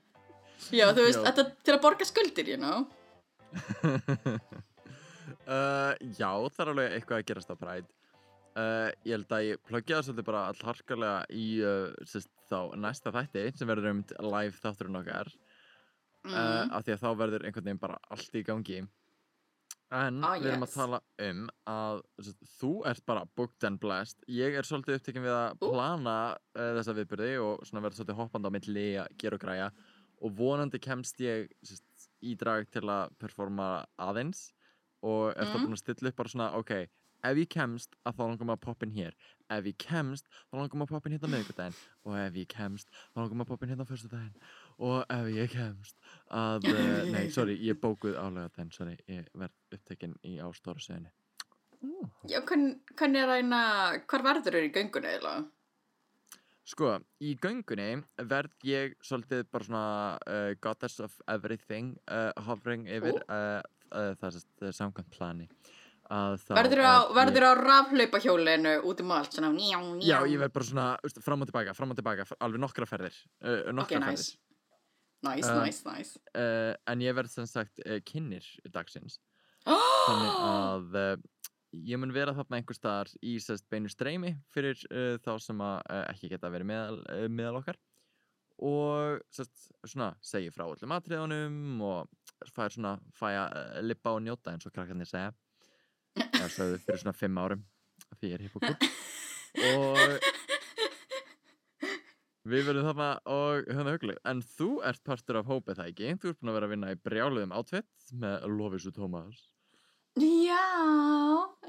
Já, 0.74 0.86
þú 0.96 1.06
veist, 1.08 1.20
þetta 1.26 1.46
til 1.66 1.74
að 1.74 1.82
borga 1.84 2.06
skuldir, 2.08 2.52
you 2.54 2.60
know? 2.60 2.86
uh, 5.48 5.92
já, 6.14 6.30
það 6.30 6.62
er 6.64 6.72
alveg 6.72 6.96
eitthvað 6.98 7.20
að 7.20 7.28
gerast 7.30 7.52
á 7.52 7.56
Pride. 7.58 7.90
Uh, 8.54 8.88
ég 9.02 9.16
held 9.16 9.32
að 9.34 9.46
ég 9.48 9.62
plöggja 9.66 9.96
það 9.98 10.04
svolítið 10.08 10.26
bara 10.28 10.42
allharkalega 10.52 11.14
í 11.34 11.46
uh, 11.66 11.88
sérst, 12.06 12.30
þá 12.46 12.58
næsta 12.78 13.10
þætti 13.14 13.48
sem 13.58 13.66
verður 13.70 13.90
um 13.96 14.02
live 14.30 14.60
þátturinn 14.62 15.00
okkar. 15.00 15.32
Mm. 16.24 16.32
uh, 16.32 16.62
af 16.78 16.84
því 16.86 16.94
að 16.94 17.02
þá 17.02 17.08
verður 17.20 17.42
einhvern 17.44 17.66
veginn 17.66 17.80
bara 17.82 17.96
allt 18.14 18.36
í 18.38 18.44
gangi 18.46 18.78
en 19.94 20.18
Ah, 20.26 20.34
við 20.40 20.50
erum 20.50 20.64
að 20.66 20.70
yes. 20.70 20.74
tala 20.74 21.00
um 21.28 21.42
að 21.70 22.00
þú 22.58 22.70
ert 22.90 23.04
bara 23.06 23.24
booked 23.38 23.66
and 23.68 23.80
blessed. 23.82 24.24
Ég 24.28 24.56
er 24.58 24.66
svolítið 24.66 24.98
upptekinn 24.98 25.24
við 25.26 25.34
að 25.36 25.58
plana 25.62 26.16
uh, 26.34 26.70
þessa 26.78 26.96
viðbyrði 26.98 27.30
og 27.44 27.62
svona 27.68 27.84
verða 27.84 28.00
svolítið 28.00 28.18
hoppandi 28.22 28.50
á 28.50 28.56
milli 28.56 28.86
að 29.04 29.14
gera 29.22 29.38
og 29.38 29.44
græja. 29.44 29.68
Og 30.24 30.34
vonandi 30.38 30.80
kemst 30.80 31.18
ég 31.20 31.50
sest, 31.66 32.08
í 32.24 32.34
drag 32.40 32.66
til 32.72 32.86
að 32.88 33.14
performa 33.20 33.84
aðeins. 34.00 34.48
Og 35.04 35.32
er 35.36 35.44
það 35.44 35.58
Mm. 35.58 35.64
búin 35.66 35.76
að 35.76 35.82
stilla 35.84 36.08
upp 36.10 36.16
bara 36.16 36.28
svona 36.32 36.50
ok, 36.56 36.70
ef 37.24 37.36
ég 37.36 37.48
kemst 37.52 37.90
að 38.06 38.14
þá 38.16 38.22
maður 38.24 38.54
að 38.56 38.60
poppa 38.64 38.86
inn 38.86 38.94
hér. 38.96 39.14
Ef 39.50 39.64
ég 39.68 39.76
kemst, 39.78 40.24
þá 40.48 40.56
maður 40.56 40.80
að 40.84 40.88
poppa 40.94 41.08
inn 41.10 41.18
hérna 41.18 41.28
á 41.28 41.32
miðvikudaginn. 41.34 41.76
Og 42.06 42.16
ef 42.16 42.32
ég 42.40 42.48
kemst, 42.48 42.88
þá 43.12 43.16
maður 43.20 43.44
að 43.44 43.48
poppa 43.52 43.64
inn 43.66 43.72
hérna 43.74 43.84
á 43.84 43.90
föstudaginn 43.92 44.34
og 44.78 45.04
ef 45.08 45.28
ég 45.34 45.50
kemst 45.52 45.96
að, 46.30 46.68
uh, 46.70 47.02
nei, 47.14 47.28
sorry, 47.34 47.56
ég 47.62 47.78
bókuð 47.82 48.16
álega 48.18 48.50
þenn, 48.56 48.72
sorry, 48.74 48.96
ég 49.10 49.28
verð 49.34 49.54
upptekinn 49.78 50.16
í 50.26 50.38
á 50.42 50.46
stóra 50.56 50.82
sögni 50.82 51.12
Já, 52.30 52.38
hvern, 52.48 52.78
hvernig 52.96 53.20
er 53.20 53.28
reyna, 53.28 53.58
hvar 54.08 54.22
verður 54.24 54.56
þau 54.56 54.62
í 54.64 54.72
göngunni 54.72 55.10
eiginlega? 55.10 55.44
Sko, 56.64 56.94
í 57.20 57.34
göngunni 57.36 57.90
verð 58.24 58.54
ég 58.64 58.94
svolítið 59.04 59.42
bara 59.52 59.66
svona 59.68 59.86
uh, 60.24 60.54
goddess 60.64 61.02
of 61.04 61.18
everything 61.28 61.90
uh, 62.08 62.30
hovering 62.46 62.86
yfir 62.88 63.18
uh, 63.28 63.60
uh, 63.92 64.14
það 64.16 64.30
er 64.30 64.38
uh, 64.70 64.72
samkvæmt 64.72 65.12
plani 65.12 65.50
Verður 66.04 66.82
á, 66.84 66.96
er 67.16 67.30
ég- 67.32 67.44
á 67.48 67.52
rafhlaupahjólinu 67.56 68.72
út 68.84 68.98
um 69.00 69.12
allt, 69.16 69.32
svona 69.32 69.48
njá, 69.56 69.78
njá. 69.80 70.04
Já, 70.04 70.16
ég 70.28 70.40
verð 70.40 70.52
bara 70.56 70.66
svona 70.68 71.20
fram 71.24 71.44
og 71.44 71.48
tilbaka, 71.48 71.72
fram 71.76 71.92
og 71.94 71.96
tilbaka, 72.00 72.26
alveg 72.44 72.60
nokkra 72.64 72.88
ferðir 72.88 73.16
uh, 73.44 73.60
Ok, 73.68 73.70
nokkra 73.78 74.02
nice. 74.08 74.34
Nice, 75.24 75.48
Uh, 75.48 75.60
nice, 75.64 75.80
nice. 75.88 76.18
uh, 76.36 76.74
En 76.90 77.00
ég 77.00 77.14
verð 77.16 77.32
sem 77.32 77.46
sagt 77.48 77.80
uh, 77.86 77.98
kynir 78.04 78.44
dagsins. 78.74 79.18
Þannig 79.64 80.34
að 80.44 80.98
uh, 81.00 81.14
ég 81.74 81.98
mun 81.98 82.12
vera 82.14 82.34
þarna 82.36 82.60
einhver 82.60 82.76
staðar 82.76 83.10
í 83.24 83.38
sérst 83.42 83.64
beinu 83.72 83.88
streymi 83.90 84.34
fyrir 84.54 84.76
uh, 84.92 85.16
þá 85.24 85.32
sem 85.42 85.62
að 85.64 85.80
ekki 86.12 86.30
geta 86.34 86.50
verið 86.52 86.68
meðal, 86.70 87.00
meðal 87.32 87.60
okkar. 87.62 87.80
Og 88.62 89.18
sérst 89.34 89.70
svona 89.90 90.12
segi 90.22 90.52
frá 90.54 90.68
öllum 90.68 90.92
atriðunum 90.94 91.80
og 91.88 92.52
fær 92.54 92.70
svona 92.76 92.92
fæ 93.16 93.26
að 93.32 93.56
uh, 93.58 93.80
lippa 93.88 94.12
og 94.14 94.22
njóta 94.22 94.52
eins 94.52 94.68
og 94.68 94.74
krakkarnir 94.76 95.08
segja. 95.10 95.32
Eða 96.36 96.50
sögðu 96.54 96.78
fyrir 96.84 97.00
svona 97.02 97.16
fimm 97.18 97.40
árum 97.42 97.64
því 98.20 98.30
ég 98.30 98.36
er 98.36 98.44
hippokúr 98.44 98.76
og 99.72 100.43
Við 102.44 102.66
verðum 102.68 102.90
þarna 102.90 103.08
og 103.24 103.64
höfum 103.70 103.86
það 103.88 103.94
huglega. 103.96 104.22
En 104.28 104.44
þú 104.44 104.70
ert 104.84 105.02
partur 105.08 105.40
af 105.40 105.48
hópið 105.48 105.80
það 105.80 105.90
ekki? 105.92 106.14
Þú 106.20 106.30
ert 106.30 106.40
búin 106.40 106.52
að 106.52 106.56
vera 106.58 106.68
að 106.68 106.74
vinna 106.74 106.92
í 106.92 107.02
brjáluðum 107.08 107.54
átfitt 107.56 108.14
með 108.20 108.48
Lovísu 108.52 108.92
Tómas. 108.92 109.46
Já, 110.20 110.62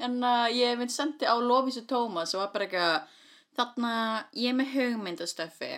en 0.06 0.20
uh, 0.22 0.46
ég 0.54 0.78
minn 0.78 0.92
sendi 0.94 1.26
á 1.26 1.34
Lofísu 1.42 1.82
Tómas 1.90 2.36
og 2.36 2.44
var 2.44 2.52
bara 2.54 2.68
eitthvað, 2.68 3.16
þarna 3.58 3.94
ég 4.38 4.54
með 4.54 4.74
hugmyndastöfi. 4.76 5.72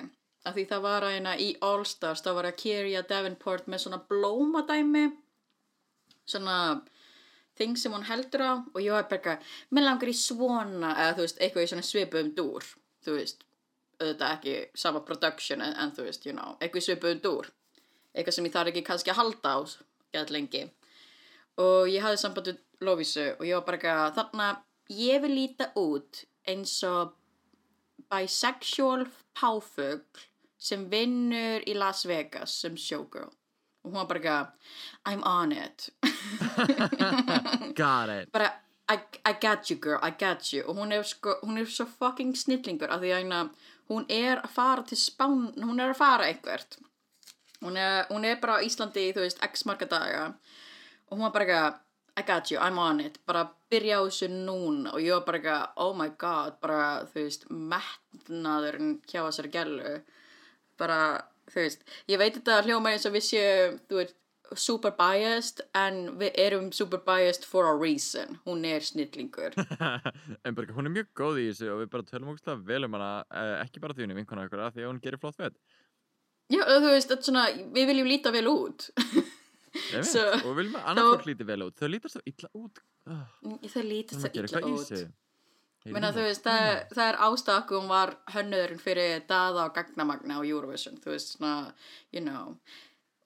Af 0.48 0.56
því 0.56 0.66
það 0.68 0.84
var 0.84 1.06
að 1.08 1.44
í 1.44 1.48
All 1.64 1.86
Stars, 1.88 2.24
þá 2.26 2.30
var 2.36 2.50
að 2.50 2.60
Kyria 2.60 3.06
Davenport 3.08 3.70
með 3.72 3.86
svona 3.86 4.02
blómadæmi, 4.10 5.06
svona 6.28 6.58
þing 7.60 7.80
sem 7.80 7.96
hún 7.96 8.06
heldur 8.08 8.44
á 8.44 8.54
og 8.60 8.80
ég 8.84 8.96
var 8.96 9.08
bara 9.08 9.20
eitthvað, 9.20 9.56
mér 9.72 9.88
langar 9.88 10.12
í 10.12 10.16
svona, 10.18 10.92
eða 10.92 11.16
þú 11.18 11.26
veist, 11.26 11.42
eitthvað 11.42 11.68
í 11.68 11.72
svona 11.72 11.88
svipum 11.88 12.34
dúr, 12.36 12.68
þú 13.04 13.16
veist, 13.16 13.48
auðvitað 14.02 14.34
ekki 14.36 14.56
sama 14.78 15.02
production 15.06 15.64
en, 15.66 15.74
en 15.82 15.94
þú 15.96 16.08
veist, 16.08 16.26
you 16.28 16.36
know, 16.36 16.56
eitthvað 16.62 16.84
í 16.84 16.88
svipum 16.88 17.22
dúr, 17.24 17.50
eitthvað 18.14 18.38
sem 18.38 18.48
ég 18.48 18.56
þarf 18.56 18.72
ekki 18.74 18.86
kannski 18.88 19.14
að 19.14 19.22
halda 19.22 19.54
á, 19.54 19.60
gett 20.16 20.34
lengi. 20.34 20.64
Og 21.64 21.90
ég 21.90 22.04
hafði 22.06 22.22
samband 22.22 22.52
við 22.52 22.64
Lovísu 22.86 23.26
og 23.34 23.46
ég 23.48 23.58
var 23.58 23.66
bara 23.66 23.80
eitthvað 23.80 24.18
þarna 24.20 24.50
ég 24.94 25.24
vil 25.24 25.34
líta 25.34 25.72
út 25.80 26.24
eins 26.48 26.76
og 26.88 27.16
bisexual 28.12 29.08
páfugl 29.36 30.28
sem 30.58 30.86
vinnur 30.92 31.66
í 31.68 31.74
Las 31.78 32.06
Vegas 32.08 32.54
sem 32.62 32.78
showgirl. 32.78 33.34
Og 33.84 33.92
hún 33.92 34.00
var 34.00 34.08
bara 34.10 34.22
eitthvað 34.22 34.48
I'm 35.10 35.24
on 35.26 35.52
it. 35.52 35.90
Got 37.82 38.10
it. 38.10 38.32
bara 38.32 38.54
I, 38.90 39.00
I 39.26 39.34
got 39.34 39.70
you 39.70 39.76
girl, 39.76 40.00
I 40.02 40.12
got 40.12 40.54
you. 40.54 40.64
Og 40.64 40.76
hún 40.76 40.94
er, 40.94 41.04
sko, 41.04 41.34
hún 41.44 41.58
er 41.58 41.66
svo 41.66 41.86
fucking 41.86 42.36
snillingur 42.40 42.88
af 42.88 43.02
því 43.02 43.10
að 43.12 43.18
hérna, 43.20 43.40
hún 43.90 44.06
er 44.10 44.42
að 44.44 44.54
fara 44.54 44.84
til 44.88 45.00
spán 45.00 45.50
hún 45.58 45.80
er 45.80 45.94
að 45.94 46.00
fara 46.02 46.28
einhvert 46.28 46.80
hún 47.62 47.78
er, 47.78 48.06
hún 48.10 48.26
er 48.26 48.40
bara 48.42 48.60
á 48.60 48.66
Íslandi 48.66 49.12
þú 49.16 49.26
veist 49.26 49.44
x 49.44 49.66
marga 49.66 49.88
daga. 49.90 50.24
Og 51.08 51.18
hún 51.18 51.26
var 51.28 51.36
bara 51.36 51.46
eitthvað 51.46 51.84
I 52.18 52.24
got 52.26 52.50
you, 52.50 52.58
I'm 52.60 52.80
on 52.80 53.00
it. 53.00 53.20
Bara 53.30 53.44
byrja 53.70 54.00
á 54.02 54.08
þessu 54.08 54.28
núna. 54.32 54.94
Og 54.94 55.02
ég 55.06 55.14
var 55.14 55.26
bara 55.28 55.38
eitthvað 55.38 55.84
oh 55.86 55.94
my 55.98 56.10
god, 56.18 56.60
bara 56.62 57.06
þú 57.12 57.26
veist 57.26 57.50
metnaðurinn 57.50 58.96
hjá 59.06 59.22
þessari 59.22 59.54
gælu. 59.54 59.98
Bara, 60.78 61.02
þú 61.52 61.62
veist 61.62 61.86
ég 62.10 62.22
veit 62.22 62.34
þetta 62.40 62.64
hljóma 62.66 62.94
eins 62.94 63.06
og 63.06 63.18
séum 63.22 63.78
þú 63.90 64.02
veist, 64.02 64.18
super 64.56 64.94
biased 64.98 65.62
en 65.76 66.18
við 66.20 66.38
erum 66.40 66.70
super 66.76 67.02
biased 67.06 67.46
for 67.46 67.68
a 67.70 67.76
reason. 67.76 68.38
Hún 68.46 68.66
er 68.66 68.86
snillingur. 68.86 69.56
En 70.46 70.56
bara, 70.56 70.74
hún 70.76 70.88
er 70.90 70.94
mjög 70.94 71.10
góð 71.18 71.42
í 71.42 71.48
þessu 71.50 71.72
og 71.74 71.82
við 71.84 71.92
bara 71.94 72.08
tölum 72.08 72.32
ógustlega 72.34 72.64
vel 72.70 72.88
um 72.88 72.96
hana, 72.98 73.12
eh, 73.32 73.54
ekki 73.66 73.84
bara 73.84 73.98
því 73.98 74.06
hún 74.08 74.16
er 74.16 74.20
vinkona 74.22 74.48
okkur, 74.48 74.64
af 74.64 74.76
því 74.78 74.86
að 74.86 74.92
hún 74.92 75.04
gerir 75.04 75.22
flott 75.22 75.40
fett. 75.40 75.58
já, 76.54 76.64
þú 76.64 76.94
veist, 76.94 77.14
svona, 77.28 77.46
við 77.76 77.92
viljum 77.92 78.10
líta 78.10 78.32
vel 78.32 78.48
út. 78.52 78.90
Veit, 78.96 79.34
So, 80.14 80.24
og 80.32 80.50
við 80.52 80.60
viljum 80.62 80.80
að 80.80 80.90
annað 80.92 81.08
þá- 81.08 81.14
fólk 81.14 81.30
líti 81.30 81.48
vel 81.52 81.62
út. 81.68 81.78
Þau 81.78 81.90
lítar 81.94 82.14
svo 82.14 82.26
illa 82.32 82.52
út. 82.58 82.84
Uh, 83.08 83.24
þau 83.72 83.84
lítast 83.88 84.22
það 84.24 84.28
það 84.28 84.44
illa 84.44 84.68
út. 84.74 85.16
Meina, 85.88 86.10
veist, 86.26 86.44
það, 86.44 86.70
það 86.92 87.10
er 87.10 87.18
hún 87.80 87.88
var 87.92 88.14
hönnurinn 88.34 88.82
fyrir 88.82 89.22
daða 89.30 89.68
og 89.70 89.76
gagnamagna 89.78 90.40
á 90.40 90.42
Eurovision, 90.44 90.98
þú 91.04 91.14
veist, 91.14 91.36
svona, 91.38 91.74
you 92.12 92.24
know, 92.24 92.58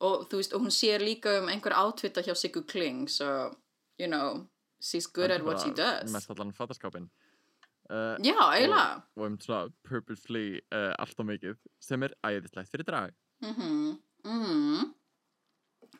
og 0.02 0.28
þú 0.30 0.40
veist, 0.42 0.54
og 0.58 0.62
hún 0.66 0.74
sér 0.74 1.00
líka 1.06 1.38
um 1.40 1.48
einhver 1.54 1.76
átvita 1.78 2.24
hjá 2.26 2.34
Siggu 2.36 2.64
Kling, 2.68 3.08
so, 3.08 3.52
you 4.00 4.08
know, 4.08 4.48
she's 4.82 5.06
good 5.08 5.32
at 5.32 5.44
what 5.46 5.62
she 5.62 5.70
does. 5.72 6.12
Mest 6.12 6.30
allan 6.34 6.52
fattaskápin. 6.58 7.10
Uh, 7.92 8.16
Já, 8.24 8.38
eiginlega. 8.56 9.02
og 9.18 9.26
um 9.26 9.38
svona 9.40 9.70
purposefully 9.84 10.62
uh, 10.72 10.94
allt 11.00 11.20
og 11.20 11.26
mikið 11.28 11.58
sem 11.84 12.04
er 12.04 12.14
æðislegt 12.24 12.72
fyrir 12.72 12.86
drag. 12.88 13.12
Mhm, 13.44 13.98
mhm. 14.26 14.94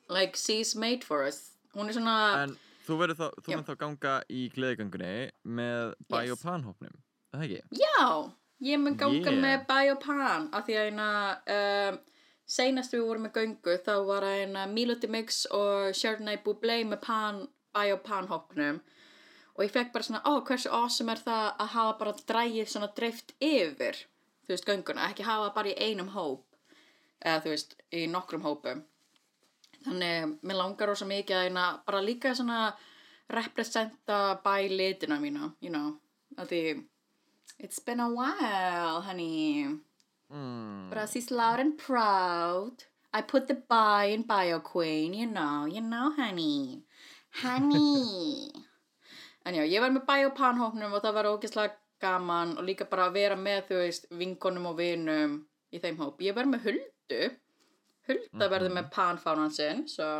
Like, 0.10 0.36
she's 0.38 0.76
made 0.76 1.04
for 1.04 1.24
us. 1.28 1.52
Hún 1.76 1.88
er 1.90 1.94
svona, 1.96 2.44
En 2.44 2.58
þú 2.88 2.98
verður 3.00 3.18
þá, 3.20 3.28
þú 3.44 3.56
mun 3.56 3.66
þá 3.68 3.76
ganga 3.80 4.14
í 4.30 4.42
gleðigöngunni 4.56 5.32
með 5.46 5.94
bæ 6.12 6.22
Yes. 6.26 6.32
og 6.32 6.40
panhópnum. 6.46 6.96
Er 7.34 7.40
Það 7.40 7.44
ekki? 7.48 7.62
já, 7.80 8.32
ég 8.62 8.80
mun 8.80 8.96
ganga 8.98 9.32
Yeah. 9.32 9.42
með 9.46 9.68
Biopan, 9.68 10.50
af 10.54 10.66
því 10.68 10.74
að 10.80 10.92
eina, 10.92 11.10
um, 11.48 12.00
seinast 12.52 12.94
við 12.96 13.06
vorum 13.08 13.28
með 13.28 13.38
göngu, 13.40 13.78
þá 13.86 13.94
var 14.08 14.28
eina 14.28 14.66
Miloti 14.68 15.10
Mix 15.12 15.46
og 15.56 15.96
Chardonnay 15.96 16.42
Bublé 16.44 16.82
með 16.88 17.02
pan, 17.06 17.42
Biopan 17.72 18.28
hópnum. 18.32 18.82
Og 19.56 19.66
ég 19.66 19.74
fekk 19.74 19.92
bara 19.94 20.08
svona, 20.08 20.24
ó, 20.28 20.44
hversu 20.48 20.72
awesome 20.76 21.14
er 21.14 21.22
það 21.24 21.48
að 21.64 21.74
hafa 21.76 21.98
bara 22.00 22.16
drægið 22.32 22.72
svona 22.72 22.92
dreift 22.98 23.36
yfir, 23.44 24.00
þú 24.46 24.54
veist, 24.54 24.68
gönguna, 24.68 25.10
ekki 25.12 25.28
hafa 25.28 25.52
bara 25.56 25.72
í 25.72 25.90
einum 25.90 26.12
hóp, 26.16 26.46
eða 27.24 27.44
þú 27.44 27.54
veist, 27.54 27.76
í 27.96 28.06
nokkrum 28.12 28.48
hópum. 28.48 28.84
Þannig, 29.82 30.38
mér 30.46 30.60
langar 30.60 30.92
rosa 30.92 31.08
mikið 31.10 31.38
að 31.38 31.50
eina, 31.50 31.68
bara 31.88 32.04
líka 32.06 32.34
svona 32.38 32.64
representa 33.32 34.20
bæ 34.44 34.56
litina 34.72 35.20
mína, 35.24 35.54
you 35.64 35.72
know, 35.72 35.96
að 36.38 36.52
því, 36.52 36.64
it's 37.60 37.80
been 37.80 38.04
a 38.04 38.10
while, 38.10 39.02
honey, 39.08 39.80
Mm. 40.32 40.90
but 40.90 41.10
she's 41.10 41.30
loud 41.32 41.60
and 41.60 41.78
proud. 41.78 42.84
I 43.14 43.22
put 43.22 43.48
the 43.48 43.56
bi 43.56 44.06
in 44.06 44.24
Bio 44.24 44.60
Queen, 44.60 45.14
you 45.14 45.28
know, 45.28 45.66
you 45.66 45.82
know, 45.82 46.12
honey, 46.16 46.84
honey. 47.44 48.52
En 49.44 49.56
já, 49.58 49.64
ég 49.66 49.82
var 49.82 49.90
með 49.90 50.04
Biopan 50.06 50.60
hópnum 50.62 50.92
og 50.94 51.02
það 51.02 51.16
var 51.18 51.28
ógeðslega 51.32 51.74
gaman 52.02 52.52
og 52.62 52.68
líka 52.68 52.86
bara 52.90 53.08
að 53.10 53.16
vera 53.18 53.38
með, 53.38 53.64
þú 53.72 53.80
veist, 53.80 54.06
vinkonum 54.14 54.68
og 54.70 54.76
vinum 54.78 55.34
í 55.74 55.82
þeim 55.82 55.98
hóp. 55.98 56.22
Ég 56.22 56.36
var 56.38 56.46
með 56.50 56.68
Huldu, 56.68 57.22
Hulda 58.06 58.50
verður 58.54 58.76
með 58.76 58.92
panfánan 58.94 59.56
sinn, 59.56 59.82
svo 59.90 60.12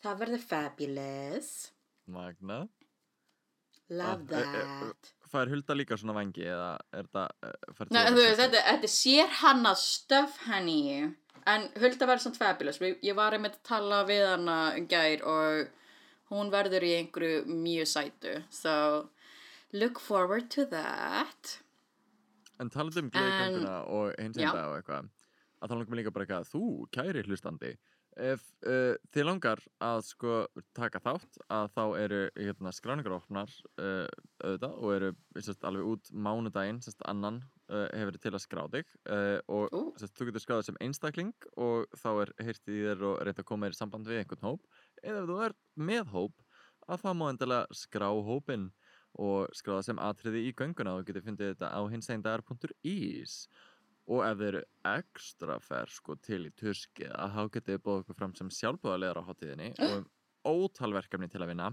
það 0.00 0.22
verður 0.22 0.44
fabulous. 0.48 1.52
Magna. 2.08 2.62
Love 3.92 4.32
eh, 4.32 4.40
eh, 4.40 4.72
that. 4.80 5.12
Fær 5.28 5.50
Hulda 5.52 5.74
líka 5.76 5.96
svona 6.00 6.14
vangi 6.16 6.44
eða 6.48 6.68
er 6.96 7.08
það, 7.12 7.32
fær 7.76 7.90
Nei, 7.92 8.04
þú 8.08 8.20
veist, 8.22 8.40
þetta, 8.40 8.62
þetta 8.68 8.88
er 8.88 8.94
sér 8.94 9.34
hanna 9.42 9.72
stöf 9.76 10.38
henni 10.46 10.78
en 11.48 11.66
Hulda 11.80 12.06
verður 12.08 12.24
samt 12.26 12.38
fabulous. 12.40 12.78
Vi- 12.80 12.96
ég 13.08 13.14
var 13.16 13.32
einmitt 13.36 13.58
að 13.60 13.66
tala 13.70 14.02
við 14.08 14.24
hana 14.26 14.56
um 14.76 14.86
gær 14.90 15.22
og 15.24 15.68
hún 16.32 16.50
verður 16.52 16.84
í 16.84 16.94
einhverju 16.98 17.44
mjög 17.48 17.88
sætu. 17.88 18.34
So 18.50 19.08
look 19.72 19.98
forward 20.00 20.50
to 20.50 20.66
that. 20.66 21.58
En 22.60 22.70
talandi 22.70 23.00
um 23.04 23.10
gleðigönguna 23.10 23.76
og 23.88 24.14
hins 24.18 24.36
enda 24.36 24.64
og 24.72 24.76
eitthvað 24.82 25.08
að 25.62 25.70
langar 25.70 25.88
mér 25.92 26.00
líka 26.02 26.12
bara 26.14 26.26
eitthvað 26.26 26.50
þú, 26.52 26.62
kæri 26.94 27.22
hlustandi 27.26 27.76
ef 28.18 28.42
uh, 28.66 28.94
þið 29.14 29.26
langar 29.26 29.60
að 29.84 30.00
sko 30.08 30.38
taka 30.76 31.00
þátt 31.02 31.38
að 31.54 31.68
þá 31.74 31.82
eru 32.02 32.20
hérna, 32.36 32.72
skráningar 32.74 33.14
opnar 33.18 33.52
uh, 33.78 34.06
auðvitað 34.42 34.74
og 34.78 34.94
eru 34.96 35.12
sérst, 35.38 35.64
alveg 35.68 35.92
út 35.92 36.10
mánudaginn 36.12 36.82
sérst, 36.84 37.04
annan 37.10 37.40
uh, 37.70 37.86
hefur 37.92 38.10
verið 38.10 38.24
til 38.26 38.34
að 38.34 38.44
skrá 38.44 38.64
þig 38.74 38.92
og 39.54 39.94
sérst, 40.00 40.16
þú 40.18 40.28
getur 40.28 40.44
skráðið 40.44 40.68
sem 40.68 40.82
einstakling 40.84 41.48
og 41.56 41.86
þá 42.02 42.10
er 42.24 42.34
heyrtið 42.48 42.74
í 42.74 42.84
þér 42.88 43.06
og 43.12 43.22
reynt 43.28 43.42
að 43.42 43.48
koma 43.52 43.70
í 43.70 43.78
samband 43.78 44.10
við 44.10 44.22
einhvern 44.22 44.50
hóp. 44.50 44.68
Eða 45.02 45.22
ef 45.22 45.30
þú 45.30 45.40
ert 45.46 45.62
með 45.88 46.12
hóp 46.14 46.44
að 46.88 47.02
þá 47.04 47.10
má 47.14 47.26
endilega 47.30 47.80
skrá 47.84 48.08
hópinn 48.10 48.70
og 49.18 49.48
skráða 49.56 49.88
sem 49.88 50.00
atriði 50.02 50.44
í 50.48 50.54
gönguna. 50.56 50.98
Og 50.98 51.08
getur 51.08 51.24
fundið 51.26 51.54
þetta 51.54 51.72
á 51.74 51.80
hinsendagar.is 51.90 53.40
og 53.48 53.77
ef 54.24 54.38
þeir 54.40 54.48
eru 54.48 54.62
ekstra 54.88 55.58
fersk 55.60 56.12
og 56.14 56.20
til 56.24 56.46
í 56.48 56.52
tuskið 56.56 57.10
að 57.12 57.34
þá 57.34 57.42
getur 57.56 57.74
þið 57.74 57.82
bóða 57.84 58.02
okkur 58.04 58.18
fram 58.18 58.34
sem 58.38 58.52
sjálfbúðarlegar 58.58 59.20
á 59.20 59.28
hátíðinni 59.28 59.70
og 59.84 59.96
um 59.98 60.06
ótalverkefni 60.48 61.28
til 61.28 61.42
að 61.44 61.52
vinna. 61.52 61.72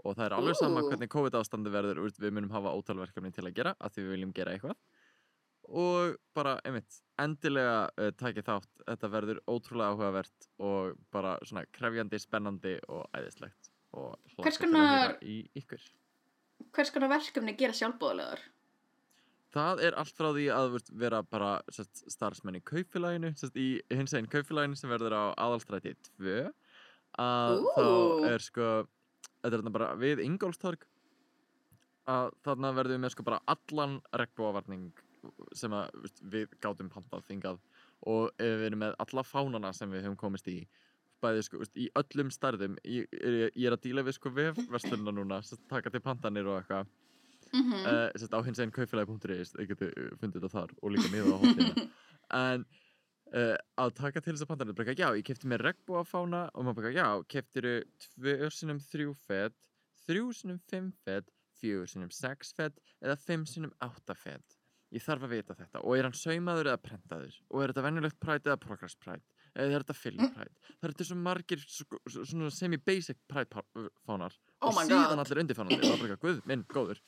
Og 0.00 0.16
það 0.16 0.26
er 0.26 0.34
alveg 0.38 0.56
sama 0.56 0.82
hvernig 0.86 1.10
COVID 1.12 1.36
ástandi 1.36 1.72
verður 1.72 2.00
við 2.20 2.32
munum 2.32 2.52
hafa 2.54 2.72
ótalverkefni 2.76 3.32
til 3.36 3.44
að 3.46 3.56
gera 3.58 3.74
að 3.78 3.94
því 3.96 4.04
við 4.04 4.14
viljum 4.14 4.34
gera 4.36 4.54
eitthvað. 4.56 4.78
Og 5.70 6.14
bara, 6.34 6.56
einmitt, 6.66 6.96
endilega 7.20 7.74
uh, 7.94 8.08
takið 8.18 8.46
þátt, 8.48 8.70
þetta 8.88 9.10
verður 9.12 9.42
ótrúlega 9.46 9.92
áhugavert 9.92 10.48
og 10.66 10.96
bara 11.14 11.36
svona 11.46 11.66
krefjandi, 11.76 12.18
spennandi 12.18 12.72
og 12.88 13.04
æðislegt. 13.14 13.70
Og 13.94 14.16
hlakka 14.34 14.54
til 14.56 14.56
að 14.56 14.64
konar- 14.64 15.18
í 15.22 15.36
ykkur. 15.60 15.84
Hvers 16.74 16.92
konar 16.94 17.12
verkefni 17.12 17.54
gera 17.60 17.76
sjálfbóðlegar? 17.76 18.42
Það 19.50 19.82
er 19.82 19.96
allt 19.98 20.14
frá 20.14 20.28
því 20.30 20.46
að 20.54 20.76
vera 21.00 21.20
bara 21.26 21.50
sest, 21.74 22.04
starfsmenn 22.12 22.60
í 22.60 22.62
kaupfélaginu, 22.70 23.32
sest, 23.38 23.56
í 23.58 23.80
hins 23.90 24.14
einn 24.14 24.28
kaupfélaginu 24.30 24.78
sem 24.78 24.92
verður 24.92 25.16
á 25.18 25.24
aðalstræti 25.42 25.96
2 26.20 26.36
að 27.18 27.56
Ú. 27.58 27.72
þá 27.74 28.28
er 28.30 28.44
sko, 28.44 28.68
þetta 29.40 29.50
er 29.50 29.56
þarna 29.58 29.74
bara 29.74 29.88
við 29.98 30.22
Ingólfstorg. 30.26 30.86
Að 32.10 32.30
þarna 32.46 32.70
verðum 32.78 32.96
við 32.96 33.02
með 33.04 33.14
sko 33.14 33.26
bara 33.26 33.40
allan 33.50 33.98
regnbóavarning 34.22 35.02
sem 35.56 35.74
að 35.76 35.90
veist, 36.04 36.22
við 36.32 36.54
gátum 36.62 36.92
pantað 36.92 37.26
þingað. 37.28 37.58
Og 38.10 38.30
við 38.38 38.64
erum 38.70 38.84
með 38.86 38.96
alla 39.02 39.26
fánana 39.26 39.74
sem 39.76 39.90
við 39.92 40.06
höfum 40.06 40.20
komist 40.20 40.48
í 40.48 40.60
bæði 41.20 41.44
sko, 41.44 41.60
veist, 41.60 41.76
í 41.76 41.90
öllum 41.98 42.30
stærðum 42.32 42.78
ég, 42.88 43.10
ég, 43.12 43.66
er 43.66 43.76
að 43.76 43.84
díla 43.84 44.06
við 44.06 44.16
sko 44.16 44.32
vefverslunna 44.32 45.12
núna, 45.14 45.42
sest, 45.44 45.66
taka 45.68 45.92
til 45.92 46.02
pantanir 46.04 46.48
og 46.48 46.62
eitthvað 46.62 46.88
Mm 47.50 47.72
uh, 47.72 48.10
sérst, 48.14 48.34
á 48.36 48.40
hins 48.46 48.60
einn 48.62 48.70
kaupfélagi.is 48.74 49.56
þau 49.56 49.66
getur 49.72 49.90
uh, 49.90 50.12
fundið 50.20 50.44
þetta 50.44 50.52
þar 50.54 50.74
og 50.78 50.94
líka 50.94 51.10
miða 51.10 51.34
á 51.34 51.38
hóttina 51.42 51.86
en 52.44 52.64
uh, 53.34 53.56
að 53.82 53.94
taka 53.98 54.22
til 54.22 54.34
þess 54.34 54.46
að 54.46 54.52
pandanir 54.52 54.78
bara, 54.78 54.94
já, 54.94 55.08
ég 55.18 55.26
kefti 55.26 55.50
mér 55.50 55.64
regnbúafána 55.66 56.44
og 56.54 56.66
maður 56.66 56.78
bara, 56.82 56.94
já, 56.94 57.08
keftir 57.26 57.68
tvö 58.06 58.50
sinum 58.54 58.78
þrjú 58.78 59.16
fett 59.26 59.58
þrjú 60.06 60.30
sinum 60.36 60.62
fimm 60.70 60.92
fett 61.04 61.28
fjögur 61.60 61.90
sinum 61.90 62.14
sex 62.14 62.54
fett 62.56 62.78
eða 63.02 63.18
fimm 63.18 63.46
sinum 63.48 63.74
átta 63.82 64.14
fett 64.14 64.60
ég 64.90 65.04
þarf 65.04 65.26
að 65.26 65.34
vita 65.36 65.54
þetta. 65.54 65.82
Og 65.86 65.96
er 65.96 66.06
hann 66.08 66.16
saumaður 66.18 66.72
eða 66.72 66.80
prentaður? 66.82 67.36
Og 67.50 67.62
er 67.62 67.72
þetta 67.72 67.84
venjulegt 67.86 68.18
præt 68.22 68.48
eða 68.48 68.58
progress 68.62 68.96
præt 68.98 69.36
eða 69.50 69.76
er 69.76 69.84
þetta 69.84 69.96
film 69.98 70.20
præt 70.30 70.52
það 70.62 70.84
eru 70.86 70.94
þetta 70.94 71.06
svo 71.08 71.16
margir 71.18 71.62
sko, 71.64 72.00
svona 72.06 72.50
semi-basic 72.54 73.18
præt 73.30 73.54
fánar. 74.06 74.36
Oh 74.60 74.70
og 74.70 74.76
síðan 74.78 75.16
god. 75.16 75.22
allir 75.24 75.40
undirfánandi 75.42 75.80
og 75.80 75.86
það 75.88 75.94
er 75.96 76.04
bara, 76.04 76.18
guð, 76.22 76.42
minn, 76.46 76.62
góður 76.70 77.00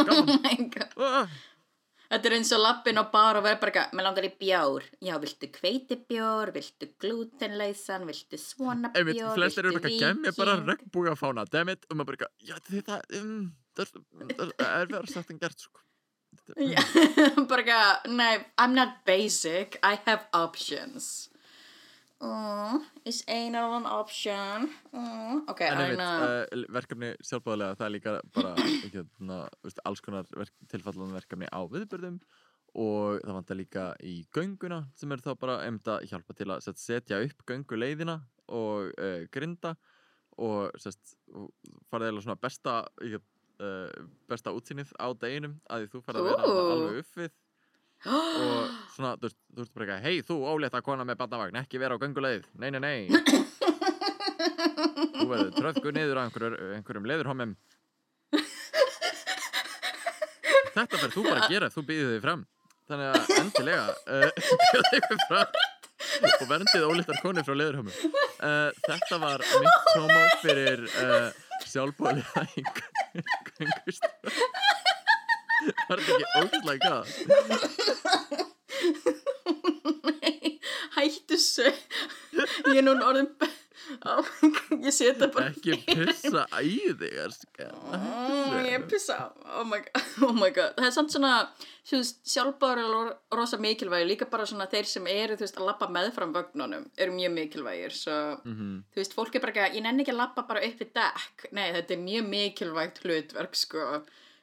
Oh 0.16 0.26
my 0.26 0.56
god. 0.74 0.92
Ah! 0.96 1.26
Þetta 2.12 2.28
er 2.28 2.34
eins 2.36 2.50
og 2.52 2.60
lappin 2.60 2.98
á 3.00 3.04
bar 3.08 3.38
og 3.38 3.44
verður 3.46 3.60
bara 3.62 3.70
eitthvað, 3.72 3.92
mér 3.96 4.04
langar 4.04 4.26
í 4.28 4.30
bjór. 4.36 4.84
Já, 5.00 5.14
viltu 5.22 5.48
hveitibjór, 5.54 6.50
viltu 6.52 6.88
glutenleysan, 7.00 8.04
viltu 8.04 8.36
svona 8.40 8.90
bjór, 8.92 9.00
einmitt, 9.00 9.22
flestir 9.38 9.64
eru 9.64 9.78
viltu 9.78 9.86
bara 9.86 10.00
gem 10.02 10.26
ég 10.28 10.36
bara 10.36 10.56
víking?" 10.58 10.68
regnbúga 10.74 11.14
fána, 11.16 11.46
dammit 11.48 11.86
og 11.88 11.96
maður 11.96 12.10
bara, 12.10 12.18
eitthvað, 12.18 12.50
já 12.50 12.58
þetta 12.68 12.98
um, 13.22 13.46
það 13.78 13.94
er- 14.28 14.68
er 14.68 14.92
verið 14.92 15.14
sagt 15.14 15.32
en 15.32 15.40
gert 15.40 15.64
sko 15.64 15.80
Já, 16.56 16.80
bara 17.48 17.62
eitthvað, 17.64 18.12
nei, 18.12 18.44
I'm 18.60 18.74
not 18.76 19.00
basic, 19.08 19.78
I 19.82 19.96
have 20.04 20.26
options. 20.36 21.28
Oh, 22.22 22.78
is 23.04 23.24
anal 23.26 23.72
an 23.74 23.86
option? 23.90 24.68
Oh, 24.94 25.40
ok, 25.50 25.64
einmitt, 25.66 25.98
æna, 25.98 26.10
uh, 26.22 26.60
verkefni 26.70 27.08
sjálfbáðlega 27.18 27.78
það 27.80 27.86
er 27.88 27.92
líka 27.96 28.12
bara 28.36 28.52
hérna, 28.94 29.38
alls 29.82 30.02
konar 30.04 30.28
verk, 30.38 30.54
tilfallan 30.70 31.16
verkefni 31.16 31.50
á 31.50 31.60
viðbörðum 31.66 32.20
og 32.78 33.18
það 33.24 33.34
vantar 33.36 33.58
líka 33.58 33.88
í 34.06 34.14
gönguna 34.32 34.84
sem 34.96 35.10
er 35.12 35.24
þá 35.24 35.32
bara 35.40 35.58
að 35.66 36.06
hjálpa 36.12 36.38
til 36.38 36.48
að 36.54 36.62
set, 36.68 36.78
setja 36.80 37.18
upp 37.26 37.42
gönguleiðina 37.50 38.20
og 38.54 38.94
uh, 38.94 39.26
grinda 39.34 39.74
og 40.38 40.78
farið 41.90 42.12
eða 42.12 42.22
svona 42.22 42.40
besta 42.40 42.76
uh, 43.02 44.02
besta 44.30 44.54
útsýnið 44.54 44.94
á 44.94 45.10
deginum 45.10 45.58
að 45.66 45.90
þú 45.90 46.06
farið 46.06 46.22
að 46.22 46.30
vera 46.30 46.54
alveg 46.76 47.02
upp 47.02 47.18
við 47.18 47.34
og 48.06 48.70
svona, 48.94 49.12
þú 49.20 49.28
veist, 49.28 49.72
bara 49.74 49.84
eitthvað 49.84 50.06
hei 50.06 50.22
þú 50.26 50.38
ólétta 50.52 50.82
kona 50.84 51.06
með 51.06 51.20
barnavagn, 51.20 51.60
ekki 51.62 51.80
vera 51.82 51.98
á 51.98 52.02
gönguleið. 52.02 52.48
Nei, 52.58 52.70
nei, 52.74 52.80
nei. 52.82 53.00
Þú 55.12 55.28
verður 55.30 55.52
tröfku 55.54 55.92
niður 55.94 56.18
á 56.18 56.22
einhverjum, 56.24 56.74
einhverjum 56.78 57.06
leðurhómum 57.12 57.54
þetta 60.72 60.98
verður 60.98 61.14
þú 61.14 61.22
bara 61.26 61.44
að 61.44 61.52
gera 61.52 61.70
þú 61.72 61.84
býðir 61.88 62.10
þig 62.16 62.24
fram. 62.24 62.42
Þannig 62.90 63.08
að 63.12 63.32
endilega 63.38 63.84
uh, 64.16 64.28
býðið 64.72 64.98
ykkur 64.98 65.22
fram. 65.28 65.60
Og 66.32 66.44
verndið 66.50 66.86
ólítar 66.88 67.20
konur 67.22 67.46
frá 67.46 67.54
leðurhómum 67.56 67.94
uh, 67.94 68.70
þetta 68.84 69.18
var 69.22 69.44
mitt 69.62 69.86
promo 69.92 70.22
fyrir 70.42 70.82
uh, 70.90 71.30
sjálfbóðlega 71.64 72.44
í 72.58 72.64
göngust 73.56 74.08
var 75.88 75.98
þetta 76.02 76.12
ekki 76.18 76.26
ógæslega 76.42 76.78
gæð 76.88 77.06
nei, 80.08 80.58
hættu 80.96 81.36
svo, 81.40 81.68
ég 82.72 82.78
er 82.80 82.86
núna 82.86 83.04
orðin, 83.10 83.30
ég 84.82 84.94
sé 84.94 85.10
þetta 85.10 85.28
bara 85.34 85.50
ekki 85.52 85.76
pissa 85.86 86.46
í 86.64 86.78
þig 86.98 87.12
ég 88.68 88.86
pissa. 88.90 89.18
Oh 89.58 89.64
my, 89.68 89.80
god, 89.84 90.06
oh 90.28 90.32
my 90.36 90.50
god. 90.54 90.74
Það 90.78 90.88
er 90.88 90.94
samt 90.94 91.14
svona 91.14 91.32
sjálfbáður 91.88 92.82
er 92.82 93.12
rosa 93.36 93.58
mikilvægir. 93.60 94.08
Líka 94.08 94.28
bara 94.30 94.46
svona 94.48 94.68
þeir 94.70 94.88
sem 94.88 95.06
eru 95.10 95.36
veist 95.40 95.58
að 95.58 95.68
lappa 95.68 95.90
meðfram 95.92 96.34
vögnunum 96.36 96.88
eru 96.96 97.16
mjög 97.16 97.36
mikilvægir. 97.36 97.96
Svo 97.96 98.18
mm 98.44 98.82
þú 98.92 99.02
veist, 99.02 99.16
fólk 99.18 99.36
er 99.36 99.44
bara 99.44 99.54
ekki 99.54 99.78
ég 99.78 99.86
nenni 99.86 100.06
ekki 100.06 100.14
að 100.14 100.22
lappa 100.22 100.46
bara 100.48 100.64
upp 100.66 100.82
við 100.82 100.92
dekk. 100.96 101.48
Nei, 101.52 101.68
þetta 101.76 101.96
er 101.96 102.04
mjög 102.06 102.28
mikilvægt 102.32 103.02
hlutverk 103.04 103.58
sko 103.58 103.86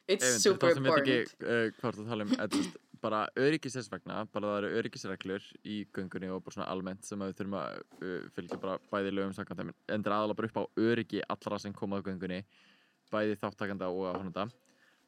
it's 0.10 0.26
Ef, 0.26 0.38
super 0.43 0.72
þá 0.74 0.80
sem 0.80 0.86
veit 0.88 0.93
important. 0.93 1.34
ekki 1.39 1.50
uh, 1.50 1.82
hvort 1.82 2.00
að 2.02 2.12
tala 2.12 2.26
um 2.26 2.32
veist, 2.36 2.80
bara 3.00 3.19
öryggisins 3.39 3.88
vegna 3.91 4.24
bara 4.34 4.50
það 4.52 4.58
eru 4.60 4.72
öryggisreglur 4.82 5.45
í 5.63 5.76
göngunni 5.95 6.32
og 6.34 6.41
bara 6.43 6.58
svona 6.58 6.72
almennt 6.74 7.06
sem 7.08 7.22
við 7.24 7.38
þurfum 7.39 7.60
að 7.62 7.78
uh, 8.04 8.24
fylgja 8.36 8.60
bara 8.60 8.80
bæði 8.91 9.13
lögum 9.15 9.36
samkvæmt 9.38 9.62
þeim. 9.63 9.76
Endur 9.95 10.15
aðalega 10.17 10.39
bara 10.41 10.50
upp 10.52 10.60
á 10.60 10.63
öryggi 10.89 11.22
allra 11.36 11.62
sem 11.63 11.76
koma 11.78 12.02
á 12.02 12.06
göngunni 12.10 12.41
bæði 13.13 13.38
þáttakanda 13.39 13.88
og 13.93 14.10
áhörnanda 14.12 14.50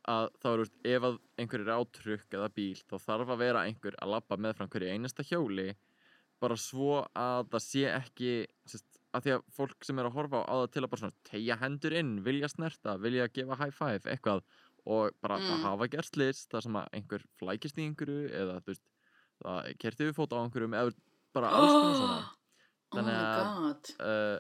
að 0.09 0.31
þá 0.41 0.47
eru, 0.55 0.63
ef 0.89 1.03
að 1.05 1.17
einhver 1.37 1.61
er 1.61 1.75
á 1.77 1.79
trukk 1.93 2.37
eða 2.37 2.47
bíl 2.55 2.79
þá 2.79 2.95
þarf 3.03 3.33
að 3.35 3.41
vera 3.43 3.65
einhver 3.67 3.97
að 4.01 4.13
labba 4.15 4.37
meðfram 4.41 4.71
hverju 4.73 4.95
einasta 4.95 5.25
hjóli 5.27 5.67
bara 6.41 6.57
svo 6.57 7.03
að 7.13 7.51
það 7.51 7.63
sé 7.67 7.83
ekki 7.91 8.31
sest, 8.65 8.87
að 9.13 9.27
því 9.27 9.33
að 9.35 9.43
fólk 9.53 9.85
sem 9.85 9.99
er 10.01 10.09
að 10.09 10.15
horfa 10.15 10.41
á 10.47 10.53
það 10.63 10.71
til 10.73 10.81
að 10.81 10.89
bara 10.89 11.01
svona 11.03 11.19
tegja 11.29 11.57
hendur 11.61 11.95
inn, 11.99 12.11
vilja 12.25 12.49
snerta, 12.49 12.95
vilja 12.97 13.27
gefa 13.29 13.59
high 13.59 13.75
five, 13.75 14.01
eitthvað 14.09 14.41
og 14.85 15.11
bara 15.21 15.37
Mm. 15.37 15.47
það 15.51 15.61
hafa 15.67 15.87
gerst 15.93 16.17
list 16.17 16.49
þar 16.51 16.61
sem 16.65 16.73
að 16.79 16.87
einhver 16.97 17.23
flækist 17.39 17.77
í 17.77 17.85
einhverju 17.87 18.29
eða 18.33 18.55
þú 18.61 18.71
veist, 18.73 18.83
það 19.43 19.77
kerti 19.79 20.07
við 20.07 20.15
fót 20.17 20.33
á 20.33 20.37
einhverjum 20.41 20.73
eða 20.73 20.93
bara 21.33 21.49
alls 21.57 21.73
konar 21.73 21.99
svona. 21.99 22.21
Oh 22.91 22.97
Þannig 22.97 23.13
my 23.15 23.23
að- 23.23 23.91
uh, 24.03 24.39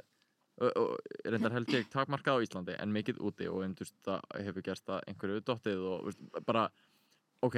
og, 0.61 0.71
og 0.75 0.97
reyndar 1.31 1.53
held 1.55 1.69
ég 1.71 1.85
takmarkað 1.93 2.35
á 2.35 2.43
Íslandi 2.43 2.73
en 2.83 2.91
mikið 2.91 3.21
úti 3.23 3.47
og 3.47 3.61
um, 3.63 3.75
veist, 3.79 3.95
það 4.03 4.25
hefur 4.43 4.61
gerst 4.65 4.89
að 4.91 5.05
einhverju 5.07 5.43
dottið 5.47 5.85
og 5.87 6.03
veist, 6.09 6.19
bara 6.45 6.65
ok, 7.47 7.55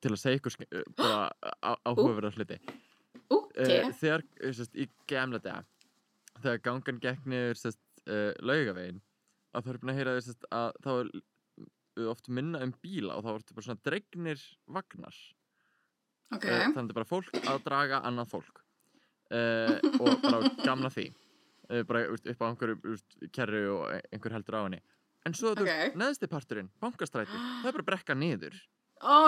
til 0.00 0.12
að 0.14 0.20
segja 0.22 0.38
ykkur 0.38 0.54
uh, 0.62 0.84
bara 0.96 1.18
á- 1.66 1.80
áhugaverða 1.90 2.30
hluti. 2.36 2.60
Ú, 3.34 3.36
uh, 3.40 3.50
te 3.66 3.80
þegar, 3.98 4.22
sest, 4.54 4.76
í 4.78 4.86
gamla 5.10 5.38
dag 5.42 5.66
þegar 6.40 6.62
gangan 6.62 7.56
sest, 7.58 7.80
uh, 8.06 8.30
laugavegin 8.38 9.02
að 9.54 9.64
það 9.66 9.74
er 9.74 9.78
búin 9.82 9.90
að 9.90 9.98
heyra 9.98 10.14
sest, 10.22 10.46
að 10.54 10.70
þá 10.86 10.90
er 11.00 11.10
oft 12.10 12.28
minna 12.28 12.60
um 12.64 12.72
bíla 12.82 13.16
og 13.18 13.24
þá 13.24 13.30
er 13.34 13.40
þetta 13.42 13.56
bara 13.58 13.66
svona 13.68 13.84
dregnir 13.88 14.42
vagnar. 14.70 15.16
Ok, 16.30 16.44
uh, 16.46 16.50
þannig 16.50 16.68
að 16.68 16.76
þetta 16.76 16.92
er 16.94 16.98
bara 17.00 17.10
fólk 17.10 17.40
að 17.50 17.64
draga 17.66 18.02
annað 18.06 18.30
fólk. 18.36 18.60
Uh, 19.30 19.76
og 19.98 20.22
bara 20.22 20.52
gamla 20.64 20.90
því. 20.94 21.08
Uh, 21.70 21.82
bara 21.86 22.04
upp 22.10 22.42
á 22.42 22.46
einhverju 22.50 22.98
kerru 23.34 23.64
og 23.76 23.84
e- 23.94 24.04
einhver 24.14 24.34
heldur 24.34 24.58
á 24.58 24.62
henni. 24.66 24.80
En 25.26 25.34
svo 25.36 25.52
þú 25.54 25.66
Ok. 25.66 25.68
veist, 25.68 25.96
neðsti 26.00 26.28
parturinn, 26.32 26.70
bankastræti 26.80 27.34
það 27.34 27.66
er 27.68 27.74
bara 27.76 27.88
brekka 27.90 28.14
niður. 28.16 28.54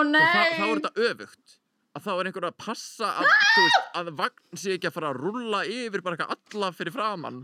Nei 0.09 0.21
þá, 0.21 0.57
þá 0.57 0.63
er 0.65 0.79
þetta 0.79 0.93
öfugt. 1.09 1.59
Að 1.93 2.01
þá 2.07 2.11
er 2.17 2.25
einhver 2.31 2.47
að 2.47 2.57
passa 2.57 3.09
að, 3.21 3.27
veist, 3.29 3.83
að 3.99 4.09
vagn 4.17 4.57
sé 4.57 4.73
ekki 4.73 4.89
að 4.89 4.95
fara 4.95 5.11
að 5.13 5.19
rulla 5.21 5.59
yfir 5.69 6.01
bara 6.01 6.17
eitthvað 6.17 6.33
alla 6.57 6.71
fyrir 6.73 6.95
framann 6.95 7.43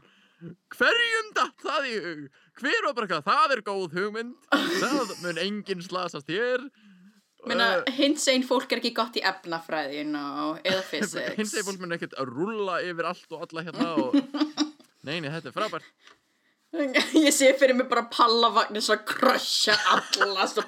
hverjum 0.75 1.27
datt 1.35 1.59
það 1.63 1.83
í 1.89 1.95
hug? 2.03 2.21
Hver 2.59 2.81
var 2.85 2.93
bara 2.97 3.05
eitthvað, 3.07 3.27
það 3.29 3.49
er 3.55 3.61
góð 3.69 3.95
hugmynd. 3.97 4.33
Það 4.51 5.07
mun 5.23 5.41
enginn 5.45 5.83
slasast 5.85 6.27
hér. 6.31 6.61
Meina, 7.47 7.65
Eh, 7.87 7.93
hins 7.95 8.25
einn 8.27 8.43
fólk 8.43 8.67
er 8.73 8.79
ekki 8.81 8.91
gott 8.97 9.15
í 9.15 9.21
efnafræði 9.23 9.93
you 10.01 10.07
know, 10.07 10.57
eða 10.63 10.83
physics. 10.91 11.35
Hins 11.39 11.53
eginn 11.55 11.67
fólk 11.69 11.79
mun 11.83 11.95
ekkert 11.95 12.15
að 12.19 12.25
rulla 12.35 12.75
yfir 12.83 13.05
allt 13.13 13.29
og 13.35 13.39
alla 13.47 13.61
hérna 13.67 13.87
og 13.95 14.09
neini, 15.07 15.27
þetta 15.31 15.47
er 15.51 15.55
frábært. 15.55 15.87
Ég 17.25 17.33
sé 17.33 17.47
fyrir 17.57 17.75
mig 17.77 17.87
bara 17.89 18.03
pallavagnir 18.11 18.81
svo 18.85 18.93
að 18.99 19.05
krössja 19.09 19.75
alla 19.89 20.43
svo... 20.51 20.61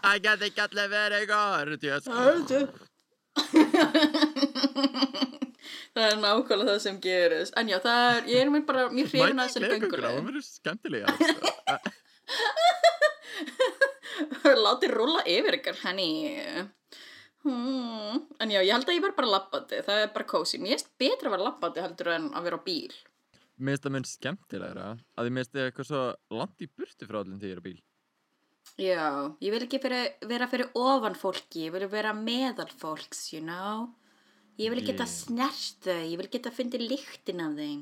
það 0.00 0.16
get 0.24 0.42
ekki 0.48 0.60
allir 0.64 0.88
verið 0.90 1.24
góður 1.30 1.70
Það 2.08 2.34
er 6.00 6.16
nákvæmlega 6.20 6.74
það 6.74 6.82
sem 6.86 7.00
gerist 7.04 7.56
En 7.60 7.70
já, 7.70 7.78
það 7.84 8.02
er, 8.16 8.22
ég 8.32 8.44
er 8.44 8.52
mér 8.54 8.64
bara 8.68 8.82
mjög 8.92 9.08
hrifin 9.12 9.40
að 9.40 9.48
þessari 9.48 9.72
það 9.72 9.82
gönguleið 9.86 10.22
verður 10.28 10.46
skemmtilega 10.46 11.10
Látið 14.66 14.94
rúla 14.94 15.22
yfir 15.28 15.56
ykkur, 15.60 15.76
henni. 15.84 16.08
Hmm. 17.44 18.24
En 18.42 18.52
já, 18.52 18.60
ég 18.60 18.72
held 18.74 18.88
að 18.88 18.98
ég 18.98 19.04
verð 19.04 19.16
bara 19.16 19.34
labbandi. 19.36 19.80
Það 19.86 20.02
er 20.04 20.10
bara 20.16 20.28
kósi. 20.28 20.60
Mér 20.60 20.76
finnst 20.76 20.90
betra 21.00 21.30
að 21.30 21.36
vera 21.36 21.46
labbandi 21.48 21.84
heldur 21.84 22.12
en 22.14 22.26
að 22.36 22.48
vera 22.48 22.60
á 22.60 22.66
bíl. 22.66 22.96
Mér 23.60 23.76
finnst 23.76 23.86
það 23.86 23.94
mun 23.96 24.08
skemmtilegra 24.08 24.88
að 24.90 25.28
því 25.28 25.36
mér 25.36 25.44
finnst 25.44 25.54
það 25.54 25.68
eitthvað 25.68 25.88
svo 25.90 26.02
langt 26.40 26.64
í 26.64 26.68
burtu 26.68 27.08
frá 27.08 27.20
allir 27.20 27.40
þegar 27.40 27.50
ég 27.50 27.56
er 27.56 27.62
á 27.62 27.68
bíl. 27.68 27.78
Já, 28.80 29.06
ég 29.42 29.54
vil 29.54 29.62
ekki 29.64 29.80
fyrir, 29.82 30.12
vera 30.30 30.46
fyrir 30.48 30.70
ofan 30.78 31.16
fólki, 31.18 31.66
ég 31.66 31.74
vil 31.74 31.88
vera 31.90 32.12
meðal 32.16 32.68
fólks, 32.80 33.26
you 33.34 33.42
know? 33.44 33.88
Ég 34.58 34.72
vil 34.74 34.82
geta 34.84 35.06
Ég- 35.06 35.14
snert 35.14 35.86
þau, 35.86 36.02
ég 36.10 36.16
vil 36.20 36.28
geta 36.32 36.50
fundið 36.50 36.86
lyktin 36.90 37.40
af 37.44 37.56
þeim. 37.56 37.80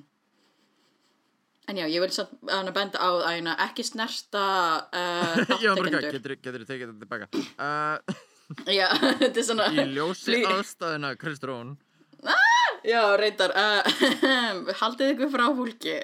En 1.69 1.77
já, 1.77 1.85
ég 1.85 2.01
vil 2.01 2.13
samt 2.15 2.33
að 2.49 2.71
benda 2.73 2.99
á 3.01 3.09
að 3.29 3.51
ekki 3.67 3.85
snerta 3.85 4.45
uh, 4.89 5.35
þáttekendur. 5.49 6.11
getur, 6.13 6.37
getur 6.41 6.65
tekið 6.65 6.93
þetta 6.93 7.03
tilbaka. 7.03 7.29
Uh, 7.59 8.25
Já, 8.79 8.89
þetta 9.21 9.37
er 9.37 9.45
svona... 9.45 9.67
í 9.77 9.85
ljósi 9.93 10.39
aðstæðina 10.49 11.11
Kristrún, 11.21 11.75
Já, 12.89 13.03
reyndar, 13.19 13.53
uh, 13.53 13.83
haldið 14.81 15.13
ykkur 15.13 15.31
frá 15.35 15.45
fólki. 15.59 15.97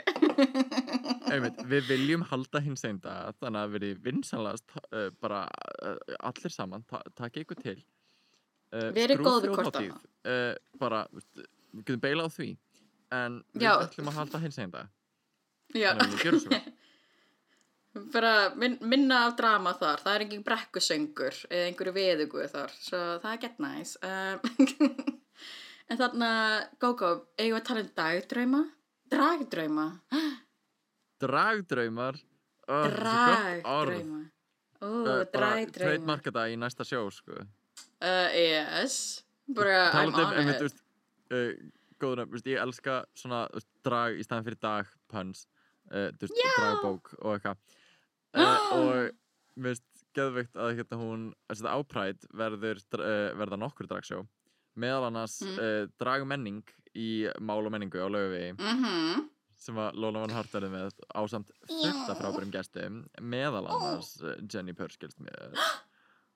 einmitt, 1.31 1.61
við 1.71 1.89
viljum 1.89 2.25
halda 2.29 2.61
hins 2.65 2.85
einda, 2.85 3.15
þannig 3.41 3.61
að 3.63 3.75
verið 3.79 4.01
vinsanlegast 4.05 4.75
uh, 4.83 5.09
bara 5.23 5.45
uh, 5.81 5.97
allir 6.29 6.53
saman, 6.53 6.85
ta 6.91 7.01
taka 7.17 7.41
ykkur 7.45 7.61
til. 7.63 7.79
Uh, 8.75 8.89
Verið 8.97 9.21
góð 9.23 9.45
við 9.45 9.53
skrúðþjóð 9.53 9.59
hvort 9.61 9.79
hátíð, 9.79 10.11
Uh, 10.25 10.55
bara, 10.81 11.03
veist, 11.13 11.43
við 11.75 11.83
getum 11.85 12.01
beilað 12.01 12.27
á 12.27 12.35
því, 12.35 12.47
en 13.13 13.35
við 13.53 13.67
Já. 13.67 13.73
ætlum 13.85 14.07
að 14.09 14.15
halda 14.17 14.39
hins 14.41 14.57
einda. 14.63 14.81
Já, 15.75 15.91
Þannig 15.91 16.05
að 16.07 16.15
við 16.15 16.23
gerum 16.25 16.41
svo. 16.41 16.61
bara 18.15 18.31
min, 18.59 18.79
minna 18.81 19.19
af 19.29 19.37
drama 19.39 19.75
þar, 19.79 20.01
það 20.03 20.17
er 20.17 20.25
engin 20.25 20.45
brekkusöngur 20.47 21.41
eða 21.51 21.67
einhverju 21.69 21.95
veðugu 21.99 22.47
þar, 22.51 22.73
svo 22.83 23.03
það 23.23 23.31
er 23.35 23.43
gett 23.45 23.61
næs. 23.63 23.93
Um, 24.01 24.39
en 25.93 26.01
þarna, 26.01 26.31
Gógó, 26.83 27.11
eigum 27.39 27.55
við 27.55 27.61
að 27.61 27.67
tala 27.69 27.85
um 27.85 27.91
dagdrauma? 28.01 28.63
Dragdrauma? 29.15 29.89
Dragdraumar, 31.25 32.19
oh, 32.67 32.87
Dragdrauma. 32.89 34.23
Ó, 34.81 34.89
bara 34.89 35.29
dragdrauma. 35.31 35.77
trademarka 35.77 36.33
það 36.35 36.57
í 36.57 36.59
næsta 36.65 36.89
sjó, 36.89 37.05
sko. 37.15 37.45
Uh, 38.05 38.29
yes, 38.37 39.23
bara 39.49 39.79
I'm 39.95 40.11
um, 40.13 40.19
on 40.21 40.35
einmitt, 40.37 40.61
it. 40.67 40.81
uh, 41.33 41.53
góður, 42.03 42.27
þú 42.29 42.37
veist, 42.37 42.49
ég 42.53 42.61
elska 42.61 42.99
svona, 43.17 43.45
drag 43.87 44.19
í 44.21 44.25
staðan 44.27 44.45
fyrir 44.51 44.61
dag, 44.61 44.91
puns, 45.09 45.47
uh, 45.91 46.11
veist, 46.21 46.37
dragbók 46.59 47.15
og 47.23 47.39
eitthvað. 47.39 47.57
Og, 48.35 49.13
mér 49.57 49.73
veist, 49.73 50.05
geðveikt 50.15 50.59
að 50.61 50.77
hérna 50.81 50.99
hún, 51.01 51.23
að 51.51 51.65
ápræð 51.71 52.27
verður, 52.39 52.83
verða 53.41 53.59
nokkur 53.63 53.89
dragsjó, 53.91 54.21
meðal 54.79 55.07
annars 55.09 55.39
Mm. 55.43 55.91
dragmenning 56.03 56.63
í 56.95 57.09
mál 57.41 57.65
og 57.67 57.73
menningu 57.73 57.99
á 58.03 58.07
laugavegi, 58.11 58.53
Mhm. 58.59 59.29
sem 59.57 59.75
að 59.81 59.95
Lola 59.95 60.21
Van 60.21 60.31
Hart 60.35 60.51
verður 60.53 60.71
með 60.75 60.93
ásamt 61.15 61.51
af 62.11 62.19
frábærum 62.21 62.51
gestum, 62.53 63.09
meðal 63.23 63.65
annars 63.71 64.21
uh, 64.23 64.35
Jenny 64.51 64.73
Purskilst 64.75 65.19
með. 65.25 65.57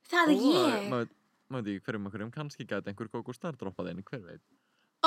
Það 0.09 0.31
er 0.33 0.39
ég. 0.39 0.89
Maður 0.91 1.09
maður 1.49 1.69
veit 1.69 1.79
ekki 1.79 1.87
hverjum 1.89 2.09
og 2.09 2.15
hverjum, 2.15 2.33
kannski 2.35 2.67
gæti 2.69 2.93
einhver 2.93 3.11
Gogo 3.13 3.35
Star 3.37 3.57
droppað 3.59 3.93
inn, 3.93 4.05
hver 4.07 4.25
veit. 4.27 4.45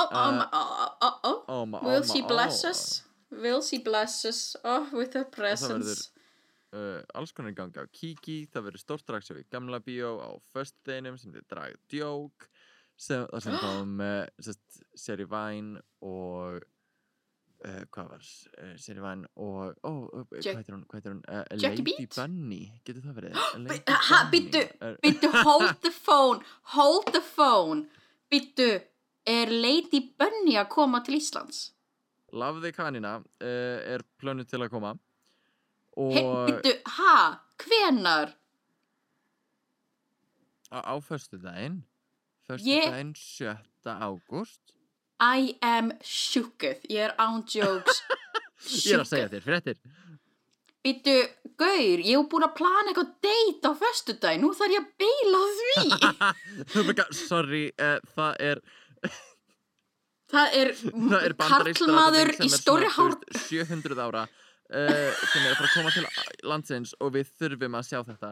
Oh, 0.00 0.08
oh, 0.08 0.16
Uh, 0.16 0.48
oh, 0.52 0.90
oh, 1.00 1.18
oh. 1.22 1.44
Oh, 1.48 1.64
Will 1.84 2.00
oh, 2.00 2.02
she 2.02 2.22
bless 2.22 2.64
oh. 2.64 2.70
us? 2.70 3.02
Will 3.30 3.62
she 3.62 3.78
bless 3.78 4.24
us? 4.24 4.56
Oh, 4.64 4.88
with 4.92 5.14
her 5.14 5.24
presence. 5.24 6.10
uh, 6.72 7.02
alls 7.14 7.32
konar 7.32 7.52
gangi 7.56 7.80
á 7.80 7.84
Kiki, 7.92 8.46
það 8.52 8.68
verður 8.68 8.82
stórt 8.82 9.06
dragsjó 9.08 9.36
í 9.40 9.44
Gamla 9.52 9.80
Bíó 9.84 10.16
á 10.24 10.30
föstudeginum 10.54 11.18
sem 11.20 11.34
þið 11.34 11.48
drag 11.52 11.76
djók 11.92 12.46
sem, 12.96 13.26
það 13.28 13.44
sem 13.44 13.58
kom 13.60 14.00
uh, 14.00 14.54
Seri 14.96 15.26
Væn 15.28 15.74
og 16.00 16.64
uh, 17.64 17.82
hvað 17.94 18.08
var 18.12 18.22
uh, 18.62 18.72
Seri 18.80 19.02
Væn 19.04 19.24
og 19.36 19.74
oh, 19.88 19.98
hvað 20.30 20.44
Jack- 20.46 20.58
heitir 20.60 20.74
hún, 20.76 20.84
hvað 20.90 20.98
heitir 21.00 21.12
hún 21.14 21.22
uh, 21.28 21.42
Jackie 21.56 21.82
Lady 21.82 21.84
Beat? 22.06 22.16
Bunny, 22.18 22.60
getur 22.86 23.04
það 23.06 23.18
verið 23.20 23.32
Er- 24.82 24.98
Bittu, 25.04 25.28
hold 25.44 25.74
the 25.84 25.90
phone, 25.92 26.42
hold 26.76 27.12
the 27.14 27.22
phone. 27.22 27.86
Bittu, 28.32 28.68
er 29.28 29.52
Lady 29.52 30.00
Bunny 30.18 30.56
að 30.60 30.68
koma 30.74 31.02
til 31.06 31.18
Íslands? 31.20 31.70
Love 32.32 32.62
the 32.64 32.72
Kanina 32.72 33.18
uh, 33.20 33.78
er 33.92 34.02
plönu 34.20 34.46
til 34.48 34.62
að 34.64 34.70
koma 34.72 34.94
Hey, 35.92 36.22
og 36.24 36.46
bittu, 36.48 36.70
ha, 36.96 37.16
hvenar? 37.60 38.30
á, 40.72 40.78
á 40.80 40.94
föstudaginn 41.04 41.82
föstudaginn 42.48 43.12
7. 43.14 43.52
ágúst 43.84 44.72
I 45.22 45.54
am 45.62 45.92
sjúkuð, 46.02 46.82
ég 46.90 47.06
er 47.06 47.14
án 47.20 47.44
jokes. 47.46 48.02
Ég 48.62 48.94
er 48.94 49.02
að 49.02 49.08
segja 49.10 49.28
þér, 49.30 49.42
fréttir. 49.42 49.78
Bittu, 50.82 51.14
gaur, 51.58 52.02
ég 52.02 52.14
hef 52.14 52.28
búin 52.30 52.46
að 52.46 52.52
plana 52.58 52.90
eitthvað 52.90 53.08
date 53.22 53.70
á 53.70 53.72
föstudaginn, 53.78 54.42
nú 54.42 54.52
þarf 54.54 54.74
ég 54.74 54.84
að 54.84 54.92
beila 55.02 55.40
því. 55.58 55.82
Rebecca, 56.76 57.06
sorry, 57.14 57.64
uh, 57.74 57.98
það 58.16 58.46
er 58.50 58.62
Það 60.32 60.54
er, 60.56 60.70
er 61.18 61.34
karlmaður 61.36 62.30
í 62.40 62.48
stóri 62.48 62.88
hár... 62.88 63.18
þú 63.18 63.34
veist, 63.34 63.50
700 63.50 63.98
ára 64.00 64.22
uh, 64.24 65.10
sem 65.28 65.42
er 65.42 65.50
að 65.50 65.58
fara 65.58 65.66
að 65.66 65.74
koma 65.74 65.92
til 65.92 66.48
landsins 66.48 66.94
og 67.02 67.12
við 67.18 67.34
þurfum 67.36 67.76
að 67.76 67.88
sjá 67.90 67.98
þetta 68.06 68.30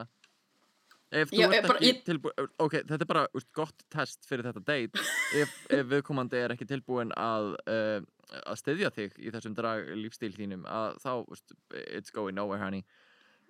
ef 1.11 1.31
þú 1.33 1.39
Já, 1.41 1.47
ert 1.49 1.55
ég 1.57 1.67
bara- 1.67 1.79
ekki 1.81 1.91
ég- 1.91 2.03
tilbúin 2.07 2.51
ok, 2.63 2.75
þetta 2.87 3.01
er 3.07 3.11
bara 3.13 3.25
úst, 3.35 3.49
gott 3.57 3.85
test 3.91 4.27
fyrir 4.29 4.47
þetta 4.47 4.63
date 4.69 5.05
ef, 5.43 5.55
ef 5.75 5.87
viðkomandi 5.91 6.39
er 6.45 6.55
ekki 6.55 6.69
tilbúin 6.71 7.11
að 7.19 7.53
uh, 7.67 7.99
að 8.47 8.61
styðja 8.63 8.93
þig 8.95 9.17
í 9.19 9.33
þessum 9.35 9.57
drag 9.59 9.89
lífstíl 9.99 10.31
þínum 10.37 10.63
að 10.71 11.01
þá, 11.03 11.11
úst, 11.35 11.55
it's 11.91 12.15
going 12.15 12.37
nowhere 12.39 12.63
honey 12.63 12.85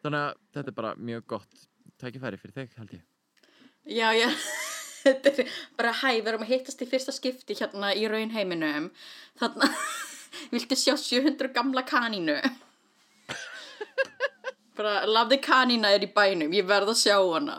þannig 0.01 0.23
að 0.31 0.39
þetta 0.57 0.73
er 0.73 0.79
bara 0.81 0.95
mjög 0.97 1.27
gott 1.35 1.67
tækifæri 2.01 2.41
fyrir 2.41 2.57
þig 2.63 2.79
held 2.81 2.97
ég 2.97 3.07
Já, 3.91 4.09
já, 4.17 4.29
þetta 5.05 5.31
er 5.45 5.53
bara 5.77 5.93
hæ, 6.01 6.11
við 6.21 6.27
erum 6.33 6.43
að 6.45 6.51
hittast 6.53 6.83
í 6.85 6.89
fyrsta 6.89 7.13
skipti 7.17 7.57
hérna 7.57 7.95
í 7.97 8.03
raunheiminum. 8.13 8.91
Þannig 9.41 9.65
að, 9.69 9.79
viltu 10.53 10.77
sjá 10.77 10.93
700 11.01 11.49
gamla 11.57 11.83
kanínu? 11.89 12.37
Bara, 14.81 14.97
lafði 15.09 15.39
kanína 15.45 15.93
er 15.97 16.05
í 16.07 16.11
bænum, 16.17 16.53
ég 16.57 16.67
verð 16.69 16.93
að 16.95 17.01
sjá 17.05 17.17
hana. 17.21 17.57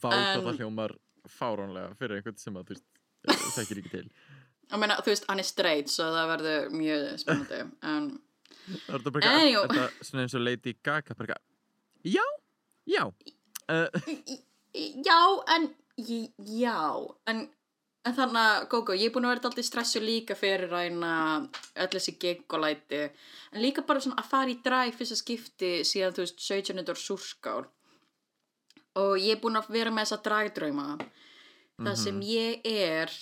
Vá 0.00 0.10
En- 0.14 0.44
það 0.46 0.60
hljómar 0.62 0.96
fáránlega 1.30 1.94
fyrir 2.00 2.18
einhvern 2.18 2.38
sem 2.40 2.56
að 2.58 2.70
þú 2.70 2.76
veist 2.76 3.54
þekkir 3.58 3.82
ekki 3.82 3.92
til 3.98 4.08
meina, 4.78 4.96
þú 5.02 5.10
veist, 5.12 5.24
hann 5.28 5.42
er 5.42 5.46
straight, 5.48 5.90
svo 5.90 6.06
það 6.14 6.28
verður 6.34 6.74
mjög 6.78 7.06
spennandi. 7.22 7.62
En, 7.82 8.10
Það 8.70 8.94
er 8.94 9.00
þetta 9.00 9.12
bara 9.14 9.30
eitthvað, 9.34 9.72
þetta 9.72 10.06
svona 10.06 10.22
eins 10.24 10.34
og 10.38 10.42
Lady 10.44 10.72
Gaga 10.86 11.14
bara 11.18 11.34
eitthvað, 11.34 11.46
já, 12.06 12.26
já 12.86 13.02
uh, 13.06 13.88
já, 15.08 15.18
en, 15.56 15.66
já, 16.60 16.76
en, 17.32 17.40
en 18.08 18.14
þannig 18.16 18.40
að, 18.40 18.62
Gógó, 18.72 18.94
ég 18.96 19.10
er 19.10 19.14
búin 19.14 19.26
að 19.28 19.34
vera 19.34 19.50
alltaf 19.50 19.66
stressu 19.66 20.00
líka 20.00 20.36
fyrir 20.38 20.70
ræna 20.72 21.12
öll 21.84 21.90
þessi 21.92 22.14
gig 22.22 22.44
og 22.48 22.62
læti, 22.64 23.02
en 23.52 23.60
líka 23.60 23.84
bara 23.86 24.00
svona 24.00 24.22
að 24.22 24.30
fara 24.30 24.52
í 24.54 24.56
dræg 24.64 24.94
fyrsta 24.96 25.18
skipti 25.20 25.72
síðan, 25.84 26.16
þú 26.16 26.24
veist, 26.24 26.40
17. 26.46 26.94
súrskál. 26.96 27.66
Og 29.00 29.12
ég 29.20 29.36
er 29.36 29.42
búin 29.42 29.60
að 29.60 29.68
vera 29.70 29.92
með 29.94 30.08
þessa 30.08 30.22
dragdrauma, 30.24 30.86
þar 31.80 31.98
sem 32.00 32.18
ég 32.26 32.64
er 32.66 33.12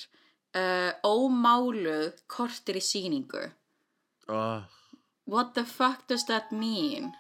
uh, 0.57 0.93
ómáluð 1.05 2.23
kortir 2.31 2.79
í 2.79 2.85
sýningu. 2.85 3.45
oh, 4.29 4.63
What 5.29 5.53
the 5.55 5.65
fuck 5.65 6.07
does 6.09 6.25
that 6.31 6.53
mean? 6.53 7.13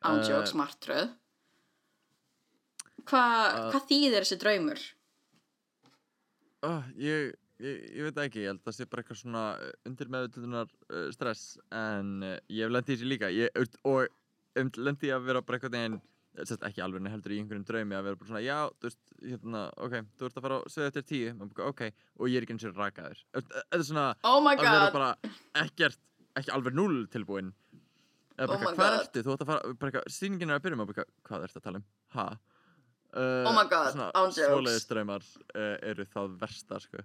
Uh, 0.00 0.14
Ándjók, 0.14 0.46
smartröð. 0.48 1.10
Hva, 3.04 3.20
Uh, 3.20 3.70
hvað 3.72 3.88
þýðir 3.90 4.24
þessi 4.24 4.38
draumur? 4.40 4.80
Oh, 6.68 6.88
ég, 7.00 7.34
ég, 7.62 7.84
ég 7.98 8.08
veit 8.08 8.22
ekki, 8.24 8.44
ég 8.44 8.52
held 8.52 8.62
að 8.62 8.70
það 8.70 8.78
sé 8.78 8.88
bara 8.90 9.04
eitthvað 9.04 9.20
svona 9.20 9.44
undir 9.88 10.10
meðvöldunar 10.14 10.72
uh, 10.72 11.06
stress 11.14 11.54
en 11.74 12.16
uh, 12.24 12.34
ég 12.48 12.66
hef 12.66 12.74
lendið 12.74 12.94
í 12.94 12.98
þessu 12.98 13.12
líka. 13.12 13.30
Ég, 13.34 13.62
og 13.84 14.08
um, 14.60 14.74
lendið 14.88 15.16
að 15.16 15.30
vera 15.30 15.44
bara 15.44 15.60
eitthvað 15.60 16.00
Sest, 16.34 16.64
ekki 16.66 16.82
alveg, 16.82 16.98
en 16.98 17.12
heldur 17.12 17.30
í 17.30 17.36
einhverjum 17.38 17.62
draumi 17.68 17.94
að 17.94 18.08
vera 18.08 18.18
bara 18.18 18.26
svona, 18.26 18.40
já, 18.42 18.56
þú 18.82 18.88
veist, 18.88 19.02
hérna, 19.22 19.60
ok, 19.86 19.92
þú 20.18 20.26
ert 20.26 20.38
að 20.40 20.46
fara 20.46 20.56
á 20.58 20.62
sveið 20.74 20.88
eftir 20.88 21.04
tíu, 21.06 21.34
bara, 21.38 21.68
ok, 21.70 21.82
og 22.18 22.30
ég 22.32 22.40
er 22.40 22.46
ekki 22.46 22.56
eins 22.56 22.64
og 22.66 22.80
rakaður. 22.80 23.20
Þetta 23.36 23.62
er 23.78 23.84
svona, 23.86 24.06
Oh 24.26 24.40
að 24.42 24.64
vera 24.64 24.88
bara 24.96 25.12
ekkert, 25.62 26.00
ekki 26.34 26.50
alveg 26.56 26.74
null 26.74 27.04
tilbúin 27.12 27.52
eða 28.34 28.48
bara, 28.50 28.58
Oh 28.58 28.80
hvað 28.80 28.96
ertu, 28.98 29.22
þú 29.22 29.36
ætti 29.36 29.46
að 29.46 29.52
fara 29.84 30.02
sýningin 30.10 30.50
er 30.50 30.58
að 30.58 30.66
byrja 30.66 30.80
með 30.80 30.92
hvað 30.98 31.46
ertu 31.46 31.62
að 31.62 31.66
tala 31.68 31.80
um? 31.80 31.86
Ha 32.16 32.26
uh, 33.14 33.48
Oh 33.48 33.54
my 33.56 33.64
God, 33.70 33.92
svona, 33.94 34.08
án 34.14 34.30
jokes. 34.34 34.48
svoleiðis 34.50 34.88
draumar 34.90 35.24
uh, 35.54 35.76
eru 35.90 36.06
það 36.14 36.34
versta 36.42 36.80
sko. 36.82 37.02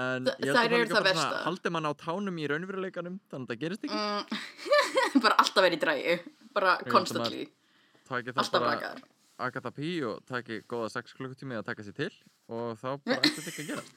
en 0.00 0.26
Þ- 0.26 0.36
ég 0.48 0.56
held 0.56 0.58
að 0.58 0.62
það 0.64 0.74
bara 0.74 0.86
svona 0.90 1.08
versta. 1.10 1.42
haldi 1.46 1.70
mann 1.76 1.86
á 1.86 1.92
tánum 2.00 2.38
í 2.42 2.46
raunveruleikanum 2.50 3.18
þannig 3.30 3.44
að 3.44 3.52
það 3.54 3.60
gerist 3.64 3.84
ekki 3.88 3.98
mm, 4.00 5.20
bara 5.26 5.36
alltaf 5.44 5.62
verið 5.66 5.78
í 5.78 5.82
drægi, 5.84 6.16
bara 6.56 6.72
það 6.82 8.32
alltaf 8.34 8.50
bara 8.56 8.72
bakaðar 8.72 9.04
Agatha 9.44 9.70
P 9.74 9.92
og 10.06 10.20
taki 10.30 10.60
góða 10.70 10.90
6 10.94 11.14
klukkutími 11.18 11.56
að 11.58 11.64
taka 11.70 11.82
sér 11.86 11.94
til 11.98 12.10
og 12.54 12.76
þá 12.78 12.88
bara 13.02 13.20
eftir 13.22 13.42
þetta 13.42 13.54
ekki 13.54 13.64
að 13.64 13.70
gera 13.74 13.86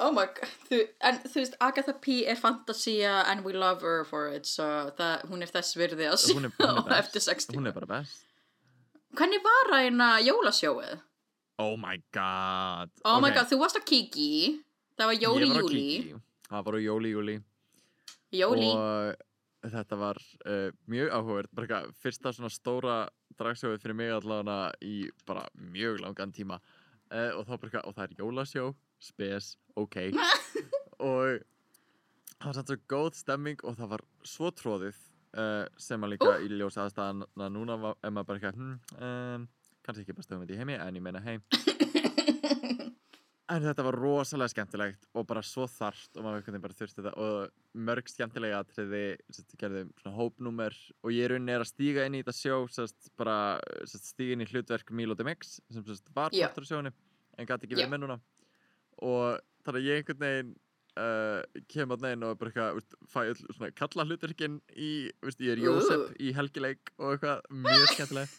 Oh 0.00 0.12
my 0.14 0.22
god, 0.32 0.48
þú, 0.70 0.76
en 1.04 1.18
þú 1.26 1.36
veist, 1.42 1.56
Agatha 1.60 1.92
P 2.00 2.20
er 2.30 2.38
fantasía 2.38 3.18
and 3.28 3.42
we 3.44 3.52
love 3.52 3.82
her 3.84 4.04
for 4.08 4.30
it, 4.32 4.46
so 4.48 4.64
það, 4.96 5.26
hún 5.28 5.42
er 5.44 5.50
þess 5.52 5.74
virði 5.76 6.06
að 6.08 6.22
sjá 6.22 6.38
eftir 6.96 7.24
60. 7.26 7.58
hún 7.58 7.68
er 7.68 7.74
bara 7.76 7.88
best 7.98 8.22
Hvernig 9.18 9.40
var 9.44 9.72
að 9.76 9.86
eina 9.88 10.10
jólasjóið? 10.24 10.98
oh 11.60 11.74
my 11.76 11.98
god. 12.14 12.88
Oh 13.04 13.18
my 13.20 13.28
Ok, 13.28 13.36
god, 13.36 13.48
þú 13.50 13.56
varst 13.60 13.76
á 13.76 13.82
Kiki, 13.84 14.28
það 14.96 15.10
var 15.10 15.18
jóli 15.20 15.42
ég 15.44 15.50
var 15.52 15.58
á 15.58 15.64
júli, 15.66 15.82
Kiki. 16.00 16.20
það 16.48 16.62
var 16.64 16.76
á 16.76 16.80
jóli 16.88 17.10
og 19.60 19.70
þetta 19.74 19.98
var 20.00 20.20
uh, 20.46 20.70
mjög 20.88 21.10
eitthvað, 21.66 21.90
fyrsta 22.00 22.32
svona 22.32 22.48
stóra 22.54 22.94
dragsjóið 23.36 23.82
fyrir 23.82 23.98
mig 23.98 24.12
allavega 24.14 24.70
í 24.80 24.94
bara 25.28 25.44
mjög 25.52 26.00
langan 26.00 26.32
tíma. 26.32 26.60
Uh, 27.10 27.34
og, 27.36 27.44
bara, 27.60 27.84
og 27.84 27.94
það 27.98 28.04
er 28.06 28.16
jólasjó? 28.22 28.66
Spes, 29.00 29.56
ok. 29.76 29.96
Og 31.00 31.40
það 32.40 32.46
var 32.46 32.56
svo 32.56 32.76
góð 32.92 33.14
stemming 33.16 33.62
og 33.64 33.76
það 33.78 33.88
var 33.94 34.02
svo 34.28 34.50
tróðið 34.52 34.96
uh, 35.36 35.64
sem 35.80 36.06
að 36.06 36.16
líka 36.16 36.30
Ú. 36.32 36.36
í 36.44 36.52
ljós 36.54 36.78
aðstæðan 36.80 37.24
að 37.28 37.50
núna 37.56 37.78
var, 37.80 37.98
er 38.02 38.14
maður 38.14 38.30
bara 38.30 38.40
eitthvað 38.40 38.60
hm, 38.60 38.76
um, 39.08 39.48
kannski 39.86 40.06
ekki 40.06 40.18
besta 40.18 40.36
hugmynd 40.36 40.54
í 40.54 40.60
heimi 40.60 40.78
en 40.78 41.00
ég 41.00 41.04
meina 41.04 41.22
heim 41.24 41.44
En 43.50 43.64
þetta 43.64 43.82
var 43.82 43.96
rosalega 43.98 44.52
skemmtilegt 44.52 45.08
og 45.18 45.24
bara 45.26 45.40
svo 45.42 45.64
þarft 45.66 46.18
og 46.20 46.22
maður 46.22 46.58
bara 46.62 46.76
þurfti 46.76 47.00
þetta 47.00 47.12
og 47.18 47.80
mörg 47.88 48.10
skemmtilega 48.12 48.60
sérst, 48.70 49.56
gerðum 49.58 49.90
svona 49.98 50.14
hópnúmer 50.20 50.76
og 51.02 51.10
ég 51.10 51.26
er 51.26 51.34
unni 51.34 51.56
að 51.56 51.66
stíga 51.72 52.04
inn 52.06 52.14
í 52.14 52.20
þetta 52.22 52.36
sjó 52.36 52.60
sérst, 52.70 53.10
bara 53.18 53.58
sérst, 53.82 54.12
stíga 54.12 54.36
inn 54.36 54.44
í 54.44 54.48
hlutverk 54.52 54.92
Milo 54.94 55.16
de 55.18 55.26
Mix 55.26 55.58
sem 55.66 55.82
sérst, 55.82 56.06
var 56.14 56.30
partur 56.30 56.62
af 56.62 56.70
sjónu 56.70 56.94
en 56.94 57.48
gæti 57.48 57.66
ekki 57.66 57.80
verið 57.80 57.90
með 57.90 58.02
núna. 58.04 58.18
Og 59.02 59.42
þannig 59.66 59.80
að 59.80 59.88
ég 59.88 60.00
einhvern 60.00 60.22
veginn 60.22 60.54
uh, 60.98 61.42
kem 61.70 61.90
að 61.94 62.02
neginn 62.06 62.24
og 62.26 62.38
bara 62.40 62.50
eitthvað 62.50 62.94
fæ 63.12 63.20
öll 63.30 63.40
svona 63.54 63.70
kalla 63.78 64.04
hlutverkin 64.08 64.60
í, 64.76 64.90
úst, 65.26 65.40
ég 65.44 65.54
er 65.56 65.62
Jósef 65.64 66.06
Ú. 66.06 66.12
í 66.18 66.32
helgileik 66.36 66.92
og 66.98 67.14
eitthvað 67.16 67.42
mjög 67.50 67.86
skemmtilegt 67.94 68.38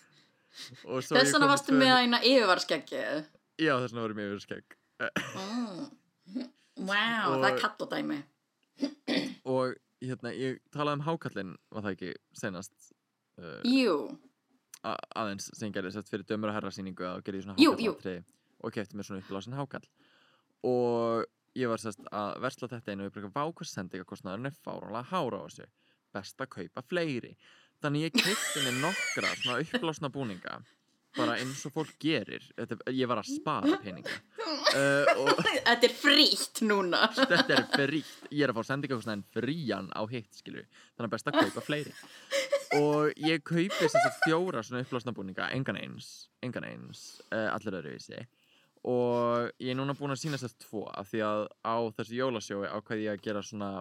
Og 0.84 1.00
svo 1.04 1.16
þess 1.16 1.32
vegna 1.32 1.48
varstu 1.48 1.72
með 1.80 1.94
eina 1.96 2.18
yfirvarskeggið. 2.28 3.22
Já, 3.62 3.72
þess 3.80 3.94
vegna 3.94 4.02
var 4.04 4.12
ég 4.12 4.18
með 4.20 4.32
yfir 4.34 4.42
skegg 4.48 4.78
Mm. 5.02 5.88
Wow, 6.82 7.38
það 7.42 7.46
er 7.48 7.54
Og- 7.56 7.62
kalladæmi. 7.64 8.18
og 9.46 9.76
hérna, 10.02 10.32
ég 10.34 10.60
talaði 10.74 11.00
um 11.00 11.06
hákallinn 11.08 11.56
var 11.72 11.84
það 11.86 11.96
ekki 11.96 12.12
senast 12.38 12.92
uh, 13.42 13.62
Jú, 13.66 13.96
aðeins 14.84 15.50
sem 15.58 15.72
gerði 15.74 15.92
sett 15.96 16.10
fyrir 16.10 16.26
dömur 16.30 16.50
og 16.52 16.58
herra 16.58 16.72
sýningu 16.74 17.06
að 17.06 17.24
gerði 17.28 17.44
svona 17.46 17.58
hákallatriði 17.60 18.24
og 18.62 18.74
kefti 18.76 18.98
mér 18.98 19.08
svona 19.10 19.22
upplásin 19.24 19.58
hákall 19.58 19.88
og 20.68 21.26
ég 21.58 21.72
var 21.72 21.82
sérst 21.82 22.04
að 22.12 22.36
versla 22.44 22.70
þetta 22.72 22.94
einu 22.94 23.06
og 23.06 23.10
ég 23.10 23.16
bara 23.18 23.32
vá 23.36 23.56
hvað 23.56 23.72
sendingakostnaðurinn 23.72 24.52
er 24.52 24.60
fáránlega 24.60 25.10
hára 25.12 25.42
á 25.42 25.46
þessu. 25.48 25.68
Best 26.12 26.44
að 26.44 26.52
kaupa 26.58 26.84
fleiri. 26.88 27.34
Þannig 27.82 28.08
ég 28.08 28.20
kefti 28.20 28.64
mér 28.66 28.78
nokkra 28.84 29.34
svona 29.40 29.64
uppblásna 29.64 30.12
búninga 30.14 30.62
bara 31.18 31.36
eins 31.42 31.64
og 31.68 31.74
fólk 31.76 31.96
gerir. 32.00 32.44
Þetta, 32.56 32.78
ég 32.96 33.10
var 33.10 33.20
að 33.20 33.32
spara 33.34 33.80
peninga. 33.84 34.14
Uh, 34.72 35.10
og 35.26 35.42
þetta 35.44 35.88
er 35.88 35.96
frítt 35.96 36.62
núna. 36.64 37.04
þetta 37.18 37.58
er 37.58 37.66
frítt. 37.74 38.14
Ég 38.30 38.46
er 38.46 38.54
að 38.54 38.62
fá 38.62 38.70
sendingakostnaðin 38.70 39.26
frían 39.36 39.90
á 39.92 40.02
hitt 40.12 40.40
skilur 40.40 40.68
þannig 40.70 41.10
að 41.10 41.16
best 41.18 41.32
að 41.32 41.40
kaupa 41.42 41.66
fleiri. 41.68 41.96
Og 42.80 43.26
ég 43.28 43.44
kaupi 43.44 43.82
þess 43.82 44.00
að 44.00 44.22
fjóra 44.24 44.64
svona 44.64 44.86
upplásna 44.86 45.16
búninga 45.16 45.50
engan 45.52 45.80
eins, 45.82 46.30
engan 46.46 46.68
eins 46.70 47.20
uh, 47.32 47.50
allir 47.52 47.82
öðruvísi 47.82 48.24
og 48.88 49.52
ég 49.62 49.72
er 49.74 49.78
núna 49.78 49.94
búin 49.98 50.14
að 50.16 50.22
sína 50.24 50.40
þess 50.42 50.56
tvo 50.64 50.88
af 50.90 51.10
því 51.12 51.20
að 51.28 51.42
á 51.62 51.76
þessu 51.98 52.18
jólasjói 52.18 52.70
ákvæði 52.74 53.04
ég 53.06 53.18
að 53.20 53.26
gera 53.28 53.44
svona 53.46 53.72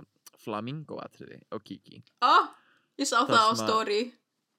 flamingo 0.40 0.98
atriði 1.00 1.40
á 1.48 1.56
Kiki 1.64 2.02
Ó, 2.20 2.32
ég 3.00 3.08
sá 3.08 3.22
það, 3.24 3.30
Það 3.32 3.40
á 3.40 3.50
að- 3.50 3.62
story. 3.64 4.00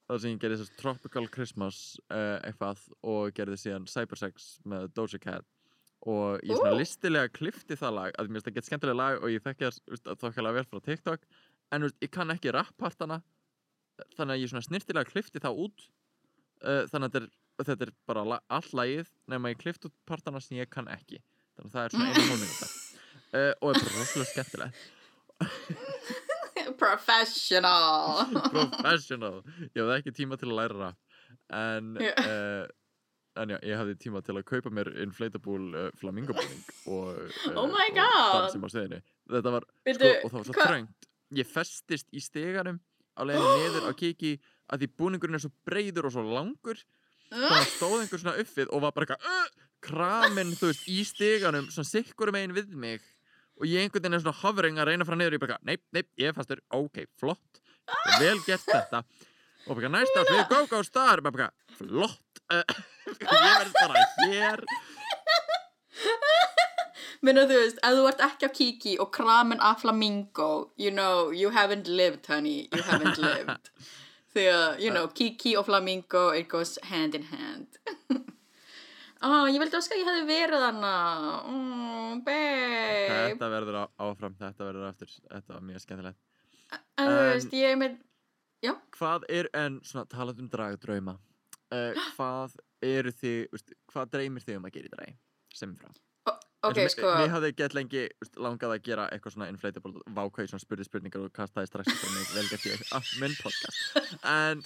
þar 0.09 0.19
sem 0.23 0.31
ég 0.33 0.39
gerði 0.41 0.57
þess 0.63 0.75
Tropical 0.81 1.27
Christmas 1.31 1.77
uh, 2.11 2.39
eitthvað 2.43 2.81
og 3.03 3.31
gerði 3.37 3.57
síðan 3.61 3.85
Cybersex 3.87 4.49
með 4.65 4.89
Doja 4.97 5.19
Cat 5.21 5.45
og 6.01 6.41
ég 6.41 6.57
svona 6.57 6.73
Ú. 6.73 6.79
listilega 6.81 7.29
klifti 7.29 7.77
það 7.77 7.93
lag 7.99 8.15
að 8.17 8.27
mér 8.33 8.41
finnst 8.41 8.47
það 8.49 8.55
gett 8.57 8.69
skemmtilega 8.71 8.97
lag 8.97 9.21
og 9.21 9.29
ég 9.29 9.43
þekki 9.45 9.69
það 9.69 10.17
þokkalega 10.25 10.57
vel 10.57 10.65
frá 10.71 10.79
TikTok 10.89 11.27
en 11.71 11.85
veist, 11.85 11.97
ég 12.01 12.09
kann 12.11 12.33
ekki 12.33 12.51
rappartana 12.57 13.21
þannig 14.17 14.33
að 14.33 14.41
ég 14.41 14.49
svona 14.49 14.65
snirtilega 14.65 15.05
klifti 15.11 15.39
það 15.43 15.61
út 15.67 15.85
uh, 16.65 16.83
þannig 16.89 17.05
að 17.05 17.11
þetta 17.11 17.21
er, 17.21 17.29
þetta 17.67 17.87
er 17.87 17.93
bara 18.09 18.23
la, 18.27 18.39
all 18.49 18.69
lagið 18.77 19.11
nema 19.31 19.51
ég 19.53 19.61
klifti 19.61 19.89
út 19.89 19.95
partana 20.09 20.41
sem 20.43 20.57
ég 20.59 20.71
kann 20.71 20.89
ekki. 20.91 21.21
Þannig 21.57 21.69
að 21.69 21.75
það 21.75 21.85
er 21.85 21.95
svona 21.95 22.09
einu 22.09 22.25
hólminn 22.31 22.57
uh, 22.57 23.53
og 23.61 23.67
er 23.71 23.79
bara 23.79 23.95
rosalega 23.99 24.31
skemmtilegt. 24.33 24.77
Professional. 26.81 28.25
professional. 28.53 29.41
Ég 29.73 29.81
hafði 29.81 29.97
ekki 29.97 30.13
tíma 30.17 30.37
til 30.39 30.49
að 30.51 30.57
læra 30.59 30.77
rap. 30.79 30.99
En 31.51 31.95
uh, 31.99 32.67
en 33.39 33.53
já, 33.53 33.57
ég 33.63 33.79
hafði 33.79 33.95
tíma 34.01 34.21
til 34.25 34.35
að 34.35 34.47
kaupa 34.49 34.71
mér 34.73 34.89
inflatable 35.03 35.71
uh, 35.77 35.89
flamingo 35.99 36.35
búning 36.35 36.63
og, 36.91 37.21
uh, 37.21 37.53
Oh 37.55 37.67
my 37.71 37.87
og 37.93 37.99
God. 37.99 38.33
dansum 38.35 38.65
á 38.67 38.69
sviðinu 38.73 38.99
þetta 39.31 39.53
var, 39.55 39.67
sko, 39.67 39.87
Bíddu, 39.87 40.09
og 40.11 40.33
það 40.33 40.37
var 40.37 40.47
svo 40.49 40.55
þröngt. 40.57 41.07
Ég 41.39 41.47
festist 41.47 42.09
í 42.11 42.23
steganum 42.23 42.81
á 43.15 43.21
leiðinu 43.27 43.53
niður 43.61 43.87
á 43.87 43.93
kiki 43.95 44.33
að 44.71 44.83
því 44.83 44.89
búningurinn 44.99 45.39
er 45.39 45.43
svo 45.45 45.53
breiður 45.67 46.09
og 46.09 46.15
svo 46.17 46.25
langur 46.27 46.81
þannig 47.31 47.57
að 47.61 47.71
stóð 47.75 47.97
einhver 48.01 48.21
svona 48.23 48.37
uppið 48.43 48.69
og 48.75 48.83
var 48.85 48.93
bara 48.95 49.07
eitthvað 49.07 49.57
kramin, 49.81 50.53
þú 50.59 50.69
veist, 50.69 50.85
í 50.91 50.99
steganum 51.07 51.71
svona 51.73 51.89
sikkurum 51.89 52.37
einn 52.37 52.53
við 52.53 52.75
mig. 52.77 53.01
Og 53.61 53.67
ég 53.69 53.83
einhvern 53.83 54.03
veginn 54.03 54.17
er 54.17 54.23
svona 54.23 54.39
hovering 54.41 54.79
að 54.81 54.91
reyna 54.91 55.05
fara 55.07 55.17
niður 55.19 55.35
og 55.35 55.39
ég 55.39 55.43
bara, 55.45 55.59
neip, 55.65 55.83
neip, 55.93 56.07
ég 56.21 56.31
er 56.31 56.37
fastur, 56.37 56.61
ok, 56.73 57.03
flott. 57.21 57.61
Vel 58.21 58.37
gert 58.45 58.65
þetta. 58.67 59.03
Og 59.67 59.77
bara 59.77 59.91
næst 59.93 60.17
á 60.17 60.21
svið, 60.25 60.43
go, 60.49 60.61
go, 60.71 60.81
star. 60.85 61.21
Bara, 61.21 61.35
bara, 61.37 61.49
flott. 61.77 62.41
Ég 63.11 63.27
verð 63.31 63.75
bara 63.77 64.01
hér. 64.25 64.63
Minna 67.21 67.43
þú 67.45 67.57
veist, 67.59 67.77
ef 67.85 67.97
þú 67.97 68.05
ert 68.09 68.23
ekki 68.25 68.47
á 68.49 68.51
Kiki 68.57 68.93
og 69.03 69.11
kramin 69.13 69.61
af 69.61 69.83
flamingo, 69.83 70.71
you 70.77 70.89
know, 70.89 71.29
you 71.29 71.51
haven't 71.53 71.87
lived, 71.87 72.25
honey, 72.25 72.67
you 72.73 72.81
haven't 72.87 73.21
lived. 73.27 73.69
Því 74.31 74.45
að, 74.47 74.67
you 74.79 74.91
know, 74.93 75.09
Kiki 75.11 75.57
og 75.59 75.65
flamingo, 75.67 76.29
it 76.31 76.47
goes 76.51 76.77
hand 76.87 77.17
in 77.17 77.25
hand. 77.27 77.79
Ó, 79.19 79.45
ég 79.51 79.59
vildi 79.59 79.75
óska 79.75 79.97
að 79.97 80.03
ég 80.03 80.07
hefði 80.07 80.27
verið 80.29 80.63
hana. 80.69 80.93
Oh, 81.51 82.13
babe. 82.25 83.31
þetta 83.31 83.49
verður 83.51 83.79
á, 83.81 83.85
áfram, 84.07 84.37
þetta 84.39 84.67
verður 84.67 84.87
aftur 84.89 85.11
þetta 85.17 85.55
var 85.55 85.65
mjög 85.67 85.83
skemmtilegt 85.85 86.19
En 86.99 87.09
þú 87.09 87.17
veist, 87.27 87.55
ég 87.57 87.75
með, 87.79 87.97
hvað 88.95 89.27
er, 89.31 89.49
en 89.57 89.79
svona 89.87 90.07
talað 90.11 90.41
um 90.43 90.49
dragdrauma 90.51 91.17
uh, 91.17 91.99
hvað 92.15 92.55
eru 92.85 93.13
þið, 93.15 93.65
hvað 93.91 94.15
dreymir 94.15 94.47
þið 94.47 94.59
um 94.59 94.69
að 94.69 94.77
gera 94.77 94.89
í 94.89 94.95
dragi 94.95 95.17
sem 95.55 95.75
frá 95.75 95.91
ok, 96.61 96.77
Eins 96.77 96.93
og 96.93 96.97
sko, 96.97 97.13
Mér 97.17 97.33
hafði 97.35 97.53
gett 97.57 97.77
lengi 97.77 98.03
langað 98.37 98.75
að 98.75 98.83
gera 98.85 99.07
eitthvað 99.13 99.35
svona 99.35 99.49
inflatable 99.51 100.03
vákvæði 100.17 100.51
svona 100.51 100.65
spurði 100.65 100.87
spurningar 100.87 101.25
og 101.25 101.33
kastaði 101.35 101.71
strax 101.71 101.93
fyrir 101.93 102.13
mig 102.17 102.35
vel 102.35 102.47
gert 102.51 102.67
ég 102.69 102.83
ah, 102.97 103.09
minn 103.21 103.35
podcast. 103.41 103.81
En 104.21 104.61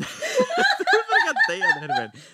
þú 0.00 1.00
bara 1.08 1.22
ekki 1.22 1.32
að 1.32 1.42
deyja 1.48 1.72
það 1.72 1.82
hérna 1.84 1.96
minn. 2.02 2.28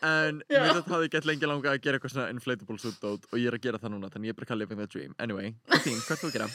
En 0.00 0.38
Já. 0.48 0.62
mér 0.62 0.78
þetta 0.78 0.94
hafði 0.94 1.08
gett 1.12 1.26
lengi 1.28 1.48
langað 1.48 1.74
að 1.74 1.82
gera 1.84 1.98
eitthvað 1.98 2.14
svona 2.14 2.30
inflatable 2.32 2.78
suit 2.80 3.02
dót 3.02 3.26
og 3.28 3.36
ég 3.36 3.50
er 3.50 3.56
að 3.58 3.66
gera 3.66 3.80
það 3.82 3.92
núna 3.94 4.08
þannig 4.12 4.30
ég 4.30 4.36
er 4.36 4.38
bara 4.38 4.54
að 4.54 4.60
living 4.62 4.80
the 4.80 4.86
dream. 4.88 5.16
Anyway, 5.20 5.50
þín, 5.84 5.98
hvað 6.06 6.22
þú 6.22 6.30
að 6.30 6.36
gera? 6.38 6.48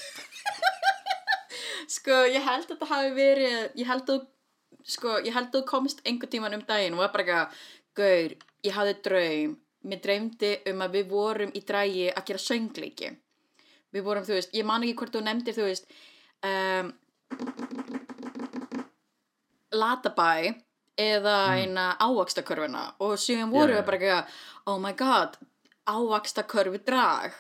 sko, 1.96 2.24
ég 2.32 2.42
held 2.46 2.66
að 2.66 2.72
þetta 2.72 2.90
hafi 2.90 3.12
verið, 3.20 3.60
ég 3.78 3.92
held 3.92 4.10
að, 4.16 4.26
sko, 4.96 5.20
ég 5.22 5.36
held 5.36 5.52
að 5.52 5.60
þú 5.60 5.64
komst 5.70 6.02
einhvern 6.06 6.34
tíman 6.34 6.58
um 6.58 6.66
daginn 6.66 6.98
og 6.98 7.04
var 7.04 7.14
bara 7.14 7.26
eitthvað, 7.26 7.62
gaur, 8.02 8.36
ég 8.66 8.76
hafði 8.80 8.96
draum, 9.06 9.54
mér 9.86 10.02
dreymdi 10.04 10.52
um 10.72 10.84
að 10.86 11.00
við 11.00 11.10
vorum 11.14 11.54
í 11.56 11.62
drægi 11.66 12.10
að 12.12 12.28
gera 12.30 12.44
söngleiki. 12.46 13.12
Við 13.96 14.06
vorum, 14.06 14.26
þú 14.28 14.36
veist, 14.36 14.54
ég 14.58 14.68
man 14.68 14.84
ekki 14.84 14.98
hvort 15.00 15.16
þú 15.16 15.24
nefndir, 15.24 15.56
þú 15.56 15.68
veist, 15.70 15.92
um, 16.46 16.94
Latabæ 19.76 20.56
eða 20.96 21.38
eina 21.60 21.86
ávaxtakörfuna 22.00 22.86
og 23.04 23.18
síðan 23.20 23.52
vorum 23.52 23.76
Já, 23.76 23.80
við 23.82 23.88
bara 23.90 23.98
eitthvað, 24.00 24.36
oh 24.72 24.78
my 24.80 24.94
god, 24.96 25.38
ávaxtakörfu 25.92 26.80
drag, 26.88 27.36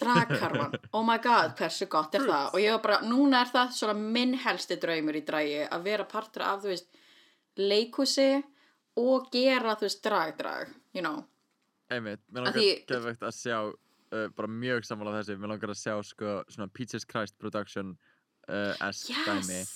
dragkarfan, 0.00 0.78
oh 0.96 1.04
my 1.06 1.18
god, 1.22 1.54
hversu 1.58 1.86
gott 1.90 2.14
er 2.18 2.26
það? 2.26 2.48
Og 2.54 2.64
ég 2.64 2.74
var 2.74 2.82
bara, 2.86 3.00
núna 3.06 3.44
er 3.44 3.52
það 3.52 3.76
svona 3.78 3.96
minn 4.16 4.34
helsti 4.42 4.78
draumur 4.82 5.18
í 5.20 5.24
dragi 5.26 5.60
að 5.66 5.86
vera 5.86 6.08
partur 6.10 6.46
af, 6.48 6.64
þú 6.64 6.72
veist, 6.72 6.90
leikhúsi 7.60 8.30
og 9.00 9.30
gera, 9.32 9.76
þú 9.78 9.86
veist, 9.86 10.02
drag-drag, 10.06 10.74
you 10.96 11.04
know. 11.04 11.22
Einmitt, 11.90 12.20
mér 12.30 12.44
langar 12.46 12.60
því- 12.60 12.82
geðvegt 12.90 13.22
að 13.26 13.34
sjá 13.34 13.56
uh, 13.66 14.26
bara 14.36 14.48
mjög 14.50 14.84
sammála 14.86 15.16
þessi, 15.20 15.38
mér 15.42 15.52
langar 15.54 15.72
að 15.74 15.80
sjá 15.80 15.96
sko 16.06 16.36
svona 16.50 16.68
Peaches 16.76 17.06
Christ 17.08 17.38
production 17.42 17.96
uh, 18.48 18.74
dæmi 19.26 19.58
Yes! 19.60 19.72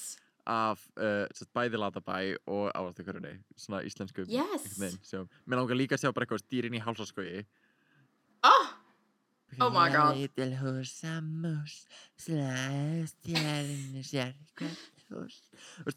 af 0.46 0.82
uh, 1.00 1.24
bæði 1.56 1.78
Latabæ 1.80 2.16
og 2.52 2.70
áratökurunni 2.76 3.34
svona 3.56 3.82
íslensku 3.88 4.26
Yes. 4.28 4.66
sem, 5.08 5.26
mér 5.48 5.56
langar 5.62 5.78
líka 5.78 5.96
að 5.96 6.04
sjá 6.04 6.12
bara 6.14 6.26
eitthvað 6.28 6.46
dýrin 6.52 6.76
í 6.78 6.82
hálsaskogi 6.84 7.44
Oh, 8.44 8.66
Oh 9.62 9.70
my 9.70 9.86
god. 9.94 10.16
Lítil 10.18 10.50
húsamús 10.58 11.74
slæðist 12.20 13.20
stjælinu 13.22 14.02
sér 14.04 14.32
hvert 14.58 15.04
hús 15.14 15.38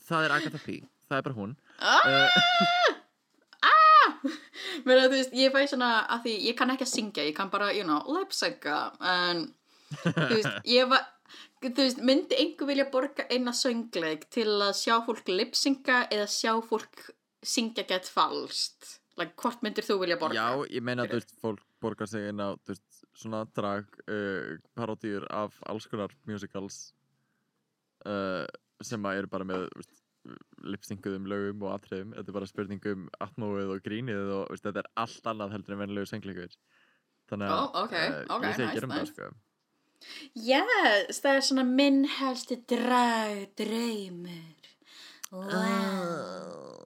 það 0.08 0.28
er 0.28 0.36
Agatha 0.38 0.62
P 0.62 0.78
það 1.10 1.18
er 1.18 1.26
bara 1.26 1.38
hún 1.38 1.56
ah, 1.82 2.06
uh, 2.06 2.97
Mér 4.88 5.04
að 5.04 5.12
þú 5.12 5.20
veist, 5.20 5.38
ég 5.38 5.54
fæ 5.54 5.62
svona 5.72 5.92
að 6.16 6.26
því 6.28 6.34
ég 6.48 6.58
kann 6.60 6.74
ekki 6.74 6.88
að 6.88 6.94
syngja, 6.94 7.28
ég 7.28 7.38
kann 7.38 7.54
bara, 7.54 7.70
you 7.76 7.86
know, 7.88 8.02
lip-synga 8.18 8.80
en 9.14 9.46
þú 10.04 10.34
veist, 10.34 10.60
ég 10.78 10.90
var 10.92 11.06
þú 11.64 11.76
veist, 11.82 12.04
myndi 12.06 12.38
einhver 12.38 12.70
vilja 12.70 12.88
borga 12.94 13.28
eina 13.32 13.54
söngleik 13.56 14.28
til 14.34 14.50
að 14.62 14.76
sjá 14.80 14.96
fólk 15.06 15.32
lip-synga 15.32 16.06
eða 16.14 16.30
sjá 16.32 16.54
fólk 16.66 17.10
syngja 17.46 17.86
gett 17.88 18.10
falskt 18.12 18.98
like, 19.18 19.34
hvort 19.42 19.64
myndir 19.66 19.86
þú 19.86 20.02
vilja 20.04 20.20
borga? 20.22 20.38
já, 20.38 20.68
ég 20.78 20.86
meina 20.86 21.08
þú 21.08 21.20
veist, 21.20 21.34
fólk 21.42 21.64
borgar 21.82 22.10
sig 22.10 22.30
á 22.30 22.54
þú 22.54 22.74
veist, 22.74 23.02
svona 23.18 23.44
drag 23.58 23.90
uh, 24.10 24.58
parodíur 24.78 25.26
af 25.34 25.58
alls 25.70 25.88
konar 25.90 26.14
musicals 26.30 26.92
uh, 28.06 28.46
sem 28.82 29.10
að 29.10 29.24
eru 29.24 29.32
bara 29.32 29.48
með 29.48 29.68
veist, 29.76 29.97
lipsynguðum 30.68 31.28
lögum 31.30 31.64
og 31.68 31.74
atriðum. 31.78 32.14
Þetta 32.18 32.32
er 32.34 32.38
bara 32.40 32.50
spurningum 32.50 33.08
atmóið 33.24 33.74
og 33.76 33.84
grínið 33.86 34.32
og 34.38 34.52
veist, 34.52 34.66
þetta 34.68 34.84
er 34.84 34.90
allt 35.04 35.30
annað 35.34 35.56
heldur 35.58 35.76
en 35.76 35.82
venilegu 35.84 36.10
söngleikur 36.12 36.56
þannig 37.28 37.52
að 37.52 37.58
Ó, 37.58 37.64
ok, 37.84 37.94
uh, 37.98 38.18
ok, 38.38 38.48
ég 38.48 38.56
segi 38.56 38.66
nice, 38.68 38.78
gerum 38.78 38.94
nice. 38.94 39.00
það 39.00 39.14
sko. 39.14 39.30
Yes, 40.38 41.20
það 41.24 41.36
er 41.40 41.46
svona 41.48 41.66
minn 41.68 42.04
helsti 42.20 42.60
drag, 42.70 43.40
dreymur 43.58 44.68
wow. 45.34 46.84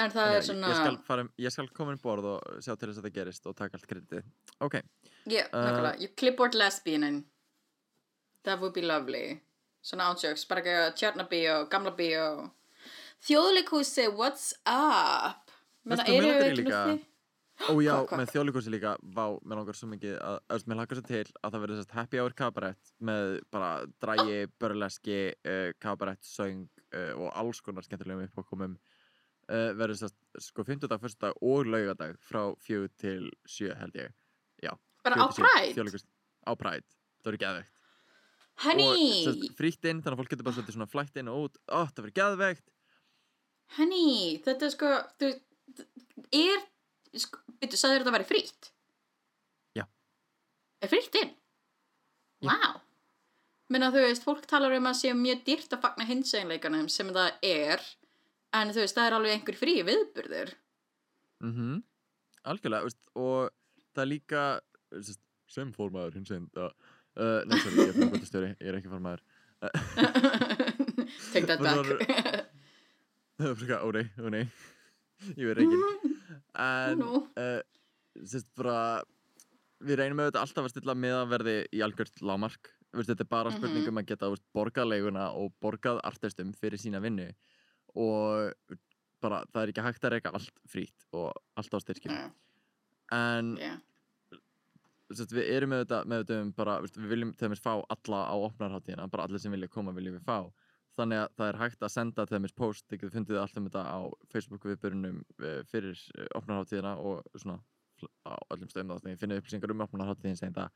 En 0.00 0.08
það 0.10 0.26
Þannig 0.26 0.38
er 0.38 0.44
svona 0.48 0.70
ég, 0.72 0.78
skal 0.80 0.98
fara, 1.06 1.26
ég 1.38 1.52
skal 1.54 1.68
koma 1.76 1.92
inn 1.94 2.00
borð 2.02 2.30
og 2.34 2.62
sjá 2.64 2.72
til 2.72 2.88
þess 2.88 3.02
að 3.02 3.06
það 3.06 3.16
gerist 3.18 3.46
og 3.50 3.56
taka 3.58 3.76
allt 3.78 3.88
kreditið. 3.90 4.30
Ok, 4.64 4.80
Yeah, 5.28 5.46
Uh, 5.52 5.60
nákvæmlega, 5.66 6.00
you 6.00 6.08
clipboard 6.16 6.54
lesbianin 6.56 7.24
That 8.44 8.60
would 8.60 8.72
be 8.72 8.80
lovely 8.80 9.42
Svona 9.82 10.10
ántjóks, 10.12 10.44
bara 10.48 10.60
ekki 10.60 10.72
að 10.76 10.90
Tjarnabíó, 11.00 11.54
Gamla 11.72 11.92
bíó. 11.96 12.24
Þjóðleikhúsi, 13.24 14.08
what's 14.16 14.50
up? 14.68 15.50
Veistu, 15.88 16.12
mig 16.12 16.28
eru 16.30 16.44
ekki 16.50 16.64
líka- 16.64 16.98
ó 17.60 17.72
já, 17.84 17.94
með 18.16 18.30
þjóðleikursi 18.32 18.70
líka 18.72 18.92
vá, 19.02 19.24
mér 19.44 19.58
langar 19.60 19.76
svo 19.76 19.88
mikið 19.88 20.14
að, 20.20 20.38
að 20.48 20.64
mér 20.68 20.76
langar 20.80 20.96
svo 20.96 21.04
til 21.08 21.24
að 21.44 21.50
það 21.52 21.60
verði 21.64 21.76
þess 21.80 21.94
happy 21.96 22.20
hour 22.20 22.32
kabarett 22.36 22.92
með 23.00 23.40
bara 23.52 23.70
drægi, 24.00 24.38
börleski 24.60 25.18
uh, 25.44 25.72
kabarett, 25.80 26.22
söng 26.24 26.68
uh, 26.94 27.12
og 27.20 27.28
alls 27.36 27.60
konar 27.60 27.84
skemmtilegum 27.84 28.24
uppákomum. 28.28 28.78
Uh, 29.50 29.72
verður 29.76 29.98
þess 30.04 30.46
sko 30.50 30.64
50 30.64 30.88
dag, 30.88 31.00
1. 31.04 31.18
dag 31.20 31.36
og 31.42 31.66
laugadag 31.66 32.16
frá 32.22 32.54
4 32.64 32.88
til 33.00 33.30
7 33.48 33.74
held 33.80 33.96
ég. 33.96 34.12
Bara 35.04 35.16
á 35.16 35.28
4 35.28 35.32
til 35.32 35.44
7, 35.44 35.48
Pride? 35.48 35.74
Þjóðleikhús- 35.76 36.08
á 36.44 36.52
Pride, 36.60 36.86
það 37.24 37.30
verður 37.32 37.42
geðveikt. 37.44 37.76
og 37.76 37.79
Honey, 38.60 39.22
sest, 39.24 39.46
frítt 39.56 39.86
inn, 39.88 40.02
þannig 40.04 40.16
að 40.16 40.20
fólk 40.20 40.32
getur 40.34 40.46
bara 40.46 40.56
svolítið 40.58 40.76
svona 40.76 40.90
flætt 40.90 41.16
inn 41.20 41.30
og 41.32 41.46
út, 41.46 41.56
ó, 41.70 41.80
það 41.88 42.02
verður 42.02 42.16
geðveikt. 42.18 42.66
Honey, 43.78 44.18
þetta 44.44 44.66
er 44.66 44.74
sko 44.74 44.90
þú, 45.22 45.30
er 46.36 46.60
sko, 47.22 47.40
byrju, 47.62 47.80
sagði 47.80 48.00
þetta 48.00 48.12
að 48.12 48.16
vera 48.18 48.28
frítt? 48.28 48.70
Já. 49.78 49.84
Er 50.82 50.92
frítt 50.92 51.20
inn? 51.22 51.32
Vá. 52.44 52.58
Menna 53.70 53.92
þú 53.94 54.02
veist, 54.02 54.26
fólk 54.26 54.44
talar 54.50 54.74
um 54.76 54.90
að 54.90 54.98
sé 54.98 55.14
mjög 55.14 55.44
dýrt 55.46 55.76
að 55.76 55.84
fagna 55.84 56.08
hinseginleikanum 56.08 56.88
sem 56.90 57.12
það 57.14 57.44
er 57.46 57.84
en 58.58 58.72
þú 58.74 58.82
veist, 58.82 58.96
það 58.96 59.06
er 59.06 59.16
alveg 59.16 59.36
einhver 59.36 59.58
frí 59.60 59.76
viðburður. 59.86 60.54
Mhm, 61.46 61.76
algjörlega, 62.50 62.88
veist, 62.90 63.00
og 63.14 63.52
það 63.94 64.02
er 64.04 64.10
líka 64.10 64.46
sem 65.50 65.70
fórmaður 65.74 66.18
hins 66.18 66.32
einn 66.34 66.48
uh, 67.16 67.40
nei, 67.46 67.58
sorry, 67.62 67.76
ég 67.80 67.88
er 67.92 67.96
framkvæmdastjóri, 67.98 68.50
ég 68.60 68.68
er 68.70 68.78
ekki 68.80 68.90
fórmaður 68.92 69.22
Take 71.32 71.46
that 71.46 71.60
back. 71.60 71.86
Það 73.40 73.48
er 73.50 73.56
bara, 73.60 73.78
ó 73.84 73.88
nei, 73.96 74.04
ó 74.20 74.28
nei. 74.32 74.42
Ég 75.36 75.46
verð 75.48 75.62
ekki 75.64 75.78
en 76.64 77.02
uh, 77.04 77.60
sérst 78.28 78.50
bara 78.58 78.76
við 79.80 79.96
reynum 80.00 80.20
auðvitað 80.24 80.42
alltaf 80.44 80.66
að 80.68 80.72
stilla 80.74 80.94
miðaverði 80.98 81.54
í 81.76 81.80
algjört 81.84 82.20
lámark 82.26 82.70
veist, 82.92 83.08
þetta 83.08 83.24
er 83.24 83.30
bara 83.32 83.50
Mhm. 83.52 83.58
spurning 83.60 83.88
um 83.88 84.00
að 84.02 84.08
geta 84.10 84.28
veist, 84.32 84.44
borgað 84.56 84.90
leiguna 84.92 85.28
og 85.38 85.52
borgað 85.62 86.00
artistum 86.04 86.50
fyrir 86.58 86.80
sína 86.82 87.00
vinnu. 87.00 87.28
Og 87.96 88.52
bara 89.22 89.42
það 89.52 89.62
er 89.62 89.72
ekki 89.72 89.84
hægt 89.86 90.04
að 90.04 90.12
reyka 90.16 90.32
allt 90.36 90.60
frýtt 90.68 91.06
og 91.12 91.32
allt 91.56 91.74
á 91.74 91.78
styrkjum. 91.84 92.12
Mm, 92.16 92.32
en 93.12 93.50
yeah. 93.60 93.78
Við 95.10 95.46
erum 95.50 95.72
með 95.72 95.84
þetta, 95.84 96.00
með 96.06 96.22
þetta 96.22 96.40
um 96.44 96.50
bara, 96.56 96.76
við 96.84 97.08
viljum 97.10 97.32
til 97.34 97.48
dæmis 97.48 97.62
fá 97.62 97.72
alla 97.74 98.20
á 98.30 98.36
opnarháttíðina, 98.46 99.08
bara 99.10 99.26
allir 99.26 99.42
sem 99.42 99.54
vilja 99.54 99.70
koma 99.72 99.94
viljum 99.96 100.18
við 100.18 100.26
fá. 100.26 100.38
Þannig 100.98 101.22
að 101.22 101.34
það 101.38 101.48
er 101.48 101.58
hægt 101.60 101.84
að 101.86 101.92
senda 101.94 102.26
til 102.26 102.36
dæmis 102.36 102.56
post, 102.56 102.86
þið 102.90 103.00
getur 103.00 103.14
fundið 103.16 103.40
allt 103.40 103.58
um 103.58 103.68
þetta 103.68 103.84
á 103.86 103.98
Facebook 104.32 104.66
viðbörunum 104.68 105.20
fyrir 105.70 106.00
eh, 106.16 106.30
opnarháttíðina 106.38 106.96
og 106.98 107.22
svona 107.36 107.60
á 108.24 108.34
öllum 108.54 108.70
stöðum 108.70 108.90
þá 108.90 108.96
þannig 108.96 109.16
að 109.16 109.22
finnið 109.22 109.40
upplýsingar 109.42 109.74
um 109.74 109.84
opnarháttíðin 109.84 110.38
sem 110.40 110.54
það 110.56 110.70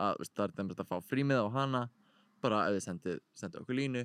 að 0.00 0.22
það 0.30 0.44
er 0.46 0.54
dæmis 0.58 0.80
að 0.80 0.90
fá 0.90 0.96
frímið 1.10 1.42
á 1.44 1.46
hana 1.54 1.82
bara 2.40 2.62
ef 2.68 2.76
þið 2.76 2.84
sendið, 2.86 3.18
sendið 3.36 3.64
okkur 3.64 3.78
línu. 3.78 4.04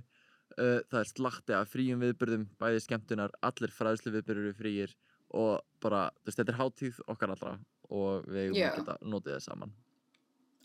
Uh, 0.55 0.79
það 0.91 0.99
er 0.99 1.09
slatti 1.09 1.55
af 1.57 1.71
fríum 1.71 2.03
viðbörðum 2.03 2.49
bæði 2.61 2.81
skemmtunar, 2.83 3.31
allir 3.41 3.73
fræðslu 3.73 4.13
viðbörður 4.13 4.93
og 5.35 5.63
bara, 5.81 6.09
veist, 6.23 6.37
þetta 6.37 6.53
er 6.53 6.59
hátíð 6.59 6.99
okkar 7.11 7.33
allra 7.33 7.55
og 7.89 8.25
við 8.29 8.39
eigum 8.45 8.57
Já. 8.59 8.69
að 8.71 8.79
geta 8.79 8.97
notið 9.01 9.35
þess 9.37 9.49
saman 9.51 9.73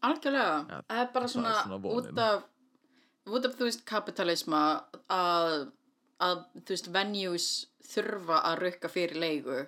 Algjörlega, 0.01 0.55
Ja, 0.71 0.79
það 0.89 1.01
er 1.03 1.11
bara 1.13 1.27
það 1.27 1.29
er 1.29 1.33
svona, 1.35 1.57
svona 1.63 1.81
vonin. 1.85 2.15
út 2.15 2.19
af 2.25 2.47
út 3.31 3.45
af 3.51 3.57
þú 3.59 3.67
veist 3.69 3.83
kapitalisma 3.89 4.61
að, 5.13 5.57
að 6.25 6.39
þú 6.65 6.75
veist 6.75 6.89
venues 6.95 7.49
þurfa 7.91 8.39
að 8.49 8.59
rukka 8.65 8.89
fyrir 8.93 9.21
leigu 9.21 9.59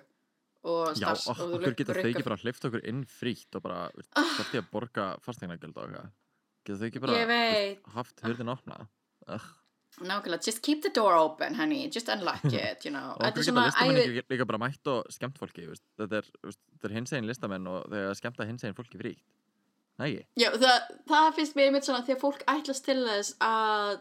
og 0.63 0.93
Já, 0.95 1.11
starfs 1.11 1.27
og 1.29 1.41
og 1.43 1.55
okkur 1.59 1.75
geta 1.77 1.93
þau 1.97 2.09
ekki 2.09 2.25
bara 2.25 2.39
hleyft 2.41 2.65
okkur 2.69 2.85
inn 2.89 3.03
frítt 3.05 3.55
og 3.59 3.65
bara, 3.65 3.89
veist, 3.93 4.09
Ah. 4.15 4.35
að 4.41 4.69
borga 4.71 5.07
fastegnagjöld 5.21 5.77
og 5.77 5.83
eitthvað 5.89 6.11
geta 6.65 6.79
þau 6.79 6.87
ekki 6.87 7.03
bara 7.03 7.93
haft 7.97 8.23
hurðin 8.23 8.49
opna 8.53 8.87
uh. 9.27 9.49
Nákvæmlega, 10.01 10.41
just 10.45 10.63
keep 10.65 10.81
the 10.81 10.91
door 10.95 11.13
open 11.19 11.55
honey, 11.55 11.89
just 11.93 12.09
unlock 12.09 12.45
it, 12.53 12.85
you 12.85 12.91
know 12.91 13.13
og 13.13 13.27
okkur 13.27 13.43
geta 13.43 13.47
svona 13.49 13.67
listamenn 13.69 14.01
ævi 14.01 14.23
ekki 14.23 14.35
líka 14.35 14.47
bara 14.49 14.61
mætt 14.65 14.91
og 14.93 15.13
skemmt 15.13 15.39
fólki 15.41 15.67
veist. 15.69 15.85
þetta 16.01 16.23
er, 16.23 16.57
er 16.83 16.97
hinsegin 16.97 17.29
listamenn 17.29 17.69
og 17.69 17.85
þau 17.91 18.01
að 18.09 18.17
skemmta 18.21 18.49
hinsegin 18.49 18.77
fólki 18.77 19.01
frítt 19.01 19.23
Nei, 20.01 20.07
ekki? 20.09 20.23
Já, 20.41 20.49
það, 20.57 20.89
það 21.11 21.27
finnst 21.37 21.57
mér 21.57 21.69
einmitt 21.69 21.85
svona 21.85 22.01
að 22.01 22.21
fólk 22.21 22.41
ætlast 22.49 22.85
til 22.87 22.97
þess 23.05 23.35
að 23.45 23.91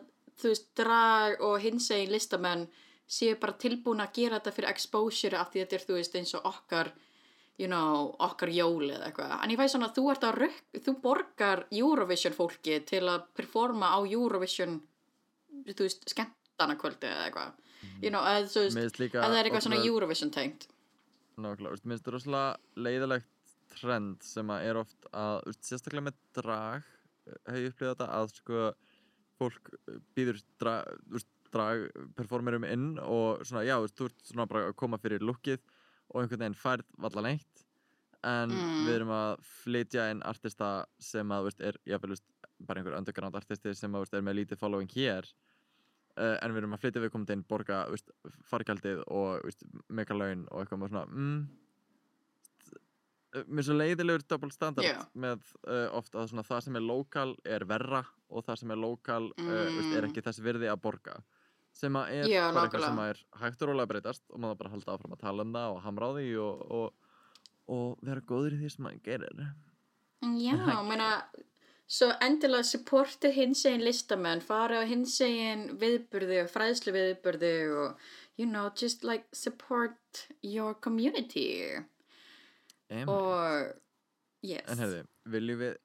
þú 0.41 0.53
veist, 0.55 0.69
drag 0.81 1.43
og 1.45 1.57
hinsegin 1.61 2.13
listamenn 2.15 2.67
séu 3.13 3.37
bara 3.41 3.59
tilbúin 3.61 4.01
að 4.01 4.15
gera 4.17 4.39
þetta 4.39 4.55
fyrir 4.57 4.73
exposure 4.73 5.37
af 5.37 5.51
því 5.53 5.65
þetta 5.65 5.77
er, 5.77 5.85
þú 5.89 5.99
veist, 5.99 6.17
eins 6.17 6.33
og 6.39 6.47
okkar 6.49 6.93
you 7.61 7.69
know, 7.69 8.09
okkar 8.25 8.51
jóli 8.53 8.93
eða 8.95 9.11
eitthvað 9.11 9.35
en 9.37 9.53
ég 9.53 9.61
fæ 9.61 9.67
svona 9.69 9.91
að 9.91 9.99
þú 9.99 10.07
ert 10.15 10.25
að 10.27 10.39
rökk, 10.41 10.63
þú 10.87 10.95
borgar 11.05 11.65
Eurovision 11.71 12.37
fólki 12.37 12.79
til 12.89 13.03
að 13.05 13.29
performa 13.37 13.93
á 13.93 14.01
Eurovision 14.01 14.81
þú 15.69 15.87
veist, 15.87 16.07
skemmtanakvöldi 16.13 17.09
eða 17.11 17.27
eitthvað. 17.29 17.59
You 18.03 18.11
know, 18.13 18.23
eða 18.23 18.47
þú 18.53 18.65
veist, 18.69 19.01
líka 19.03 19.21
að 19.23 19.33
það 19.33 19.39
er 19.41 19.49
eitthvað 19.51 19.67
svona 19.67 19.83
Eurovision 19.89 20.31
tengt. 20.35 20.69
Nákvæmlega, 21.37 21.73
veist, 21.75 21.85
mér 21.87 21.97
finnst 21.97 22.07
það 22.07 22.17
rosalega 22.17 22.85
leiðilegt 22.87 23.29
trend 23.73 24.23
sem 24.27 24.51
að 24.53 24.67
er 24.69 24.81
oft 24.83 25.07
að, 25.17 25.37
veist, 25.49 25.63
sérstaklega 25.67 26.07
með 26.11 26.19
drag 26.39 26.89
hef 27.49 27.57
ég 27.63 27.71
upplifað 27.73 27.95
þetta 27.95 28.09
að 28.19 28.33
sko 28.37 28.65
fólk 29.41 29.71
býður 30.15 30.41
drag, 30.61 31.23
drag 31.55 31.87
performerum 32.19 32.67
inn 32.69 32.89
og 33.03 33.43
svona, 33.49 33.65
já, 33.67 33.77
þú 33.97 34.11
ert 34.11 34.27
svona 34.29 34.47
bara 34.51 34.69
að 34.71 34.77
koma 34.83 34.99
fyrir 35.03 35.25
lukkið 35.25 35.59
og 36.13 36.21
einhvern 36.23 36.45
veginn 36.45 36.59
færð 36.59 36.85
valla 37.01 37.25
neitt. 37.31 37.65
En 38.23 38.53
Mm. 38.55 38.85
við 38.87 38.95
erum 38.95 39.11
að 39.17 39.41
flytja 39.65 40.11
inn 40.13 40.21
artista 40.23 40.87
sem 41.03 41.27
að, 41.35 41.49
veist, 41.49 41.61
er, 41.61 41.79
jáfnvel, 41.91 42.13
veist, 42.15 42.27
bara 42.69 42.81
einhver 42.83 42.97
underground 42.99 43.37
artisti 43.39 43.75
sem 43.75 43.95
að, 43.95 44.05
veist, 44.07 44.15
er 44.19 44.25
með 44.27 44.39
lítið 44.43 44.61
following 44.63 44.91
hér 44.95 45.29
uh, 46.19 46.37
en 46.43 46.53
við 46.55 46.63
erum 46.63 46.77
að 46.77 46.85
flytja 46.85 47.03
við 47.05 47.13
komandi 47.15 47.37
inn 47.39 47.45
borga, 47.49 47.83
veist, 47.93 48.11
fargjaldið 48.51 49.03
og, 49.09 49.51
megalaun 49.89 50.47
og 50.51 50.63
eitthvað 50.65 50.89
svona, 50.93 51.05
mm, 51.09 51.43
mér 53.49 53.63
er 53.63 53.67
svo 53.69 53.77
leiðilegur 53.79 54.25
double 54.29 54.53
standard 54.53 54.85
Já. 54.85 54.99
með 55.17 55.45
uh, 55.65 55.87
oft 55.97 56.13
að 56.19 56.27
svona, 56.33 56.45
það 56.45 56.65
sem 56.67 56.77
er 56.77 56.85
lokal 56.85 57.31
er 57.49 57.65
verra 57.69 58.03
og 58.29 58.45
það 58.45 58.59
sem 58.61 58.75
er 58.75 58.81
lokal 58.83 59.23
uh, 59.31 59.47
veist, 59.47 59.95
er 59.97 60.03
Mm. 60.05 60.11
ekki 60.11 60.25
þess 60.27 60.43
virði 60.45 60.69
að 60.69 60.83
borga 60.85 61.15
sem 61.73 61.97
að 61.97 62.11
er 62.19 62.27
bara 62.53 62.67
eitthvað 62.67 62.85
sem 62.85 62.99
að 63.01 63.11
er 63.15 63.21
hægt 63.41 63.63
og 63.65 63.71
rólega 63.71 63.87
að 63.87 63.93
breytast 63.95 64.25
og 64.29 64.43
maður 64.43 64.59
bara 64.61 64.69
að 64.69 64.75
halda 64.77 64.93
áfram 64.99 65.15
að 65.17 65.23
tala 65.23 65.47
um 65.47 65.55
það 65.57 65.77
og 65.77 65.81
hamra 65.87 66.09
á 66.09 66.13
því 66.19 66.27
og, 66.43 66.67
og, 66.77 67.15
og 67.73 68.03
vera 68.05 68.25
góður 68.29 68.57
í 68.59 68.61
því 68.61 68.73
sem 68.75 68.85
maður 68.85 69.01
gerir 69.09 69.41
Já, 70.43 70.53
Hæ. 70.61 70.75
meina 70.91 71.09
Svo 71.93 72.09
endilega 72.25 72.65
supportið 72.65 73.35
hins 73.37 73.63
egin 73.69 73.83
listamenn, 73.85 74.41
farið 74.41 74.81
á 74.81 74.85
hins 74.89 75.19
egin 75.27 75.67
viðburði 75.81 76.39
og 76.41 76.49
fræðslu 76.49 76.95
viðburði 76.95 77.51
og, 77.83 77.99
you 78.41 78.47
know, 78.49 78.71
just 78.81 79.05
like 79.05 79.27
support 79.37 80.23
your 80.41 80.73
community. 80.75 81.75
Em, 82.89 83.09
Og, 83.13 83.75
yes. 84.45 84.65
En 84.73 84.81
hefði, 84.81 85.03
viljum 85.37 85.61
við 85.67 85.77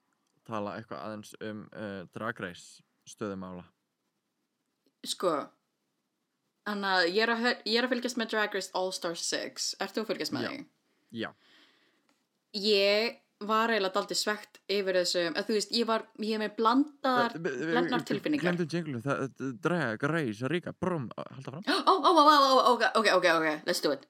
tala 0.48 0.78
eitthvað 0.78 1.04
aðeins 1.10 1.34
um 1.44 1.60
uh, 1.76 2.00
Drag 2.16 2.40
Race 2.40 2.80
stöðumála? 3.08 3.66
Sko, 5.08 5.34
þannig 6.68 6.94
að 6.96 7.06
ég 7.12 7.22
er 7.26 7.34
að, 7.34 7.44
hör- 7.44 7.62
ég 7.68 7.78
er 7.82 7.84
að 7.88 7.92
fylgjast 7.94 8.18
með 8.20 8.32
Drag 8.32 8.56
Race 8.56 8.72
All 8.80 8.92
Star 8.96 9.16
6. 9.20 9.68
Ert 9.84 9.92
þú 9.96 10.06
að 10.06 10.10
fylgjast 10.14 10.34
með 10.38 10.48
því? 10.48 10.64
Já. 11.20 11.30
Ég 12.64 13.20
var 13.46 13.70
eiginlega 13.70 13.94
daldið 13.94 14.18
svegt 14.18 14.58
yfir 14.66 14.98
þessum, 14.98 15.36
að 15.38 15.46
þú 15.46 15.56
veist, 15.58 15.74
ég 15.78 15.86
var, 15.86 16.04
ég 16.18 16.34
hef 16.34 16.42
með 16.42 16.56
blandaðar, 16.58 17.36
blendnar 17.38 18.04
tilfinningar. 18.08 18.58
Það 18.58 19.02
það- 19.04 19.52
Drag 19.62 20.02
Race, 20.10 20.50
Ríka, 20.50 20.74
brum, 20.74 21.08
halda 21.16 21.54
fram. 21.54 21.62
Ó, 21.90 21.94
ó, 21.94 22.10
ó, 22.10 22.24
ó, 22.26 22.74
ok, 22.74 22.84
ok, 22.98 23.30
ok, 23.38 23.48
let's 23.68 23.80
do 23.84 23.92
it. 23.94 24.06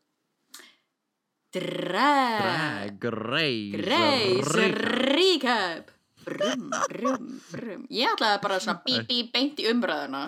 Drag. 1.53 2.99
Drag 3.01 3.81
Grace 3.81 4.68
Ríka. 4.72 5.59
Recap. 5.59 5.95
Brum, 6.29 6.70
brum, 6.89 7.41
brum. 7.53 7.85
Ég 7.95 8.11
ætlaði 8.12 8.41
bara 8.43 8.59
svona 8.61 8.83
bí, 8.85 8.99
bí, 9.09 9.22
beint 9.33 9.61
í 9.62 9.68
umræðuna. 9.70 10.22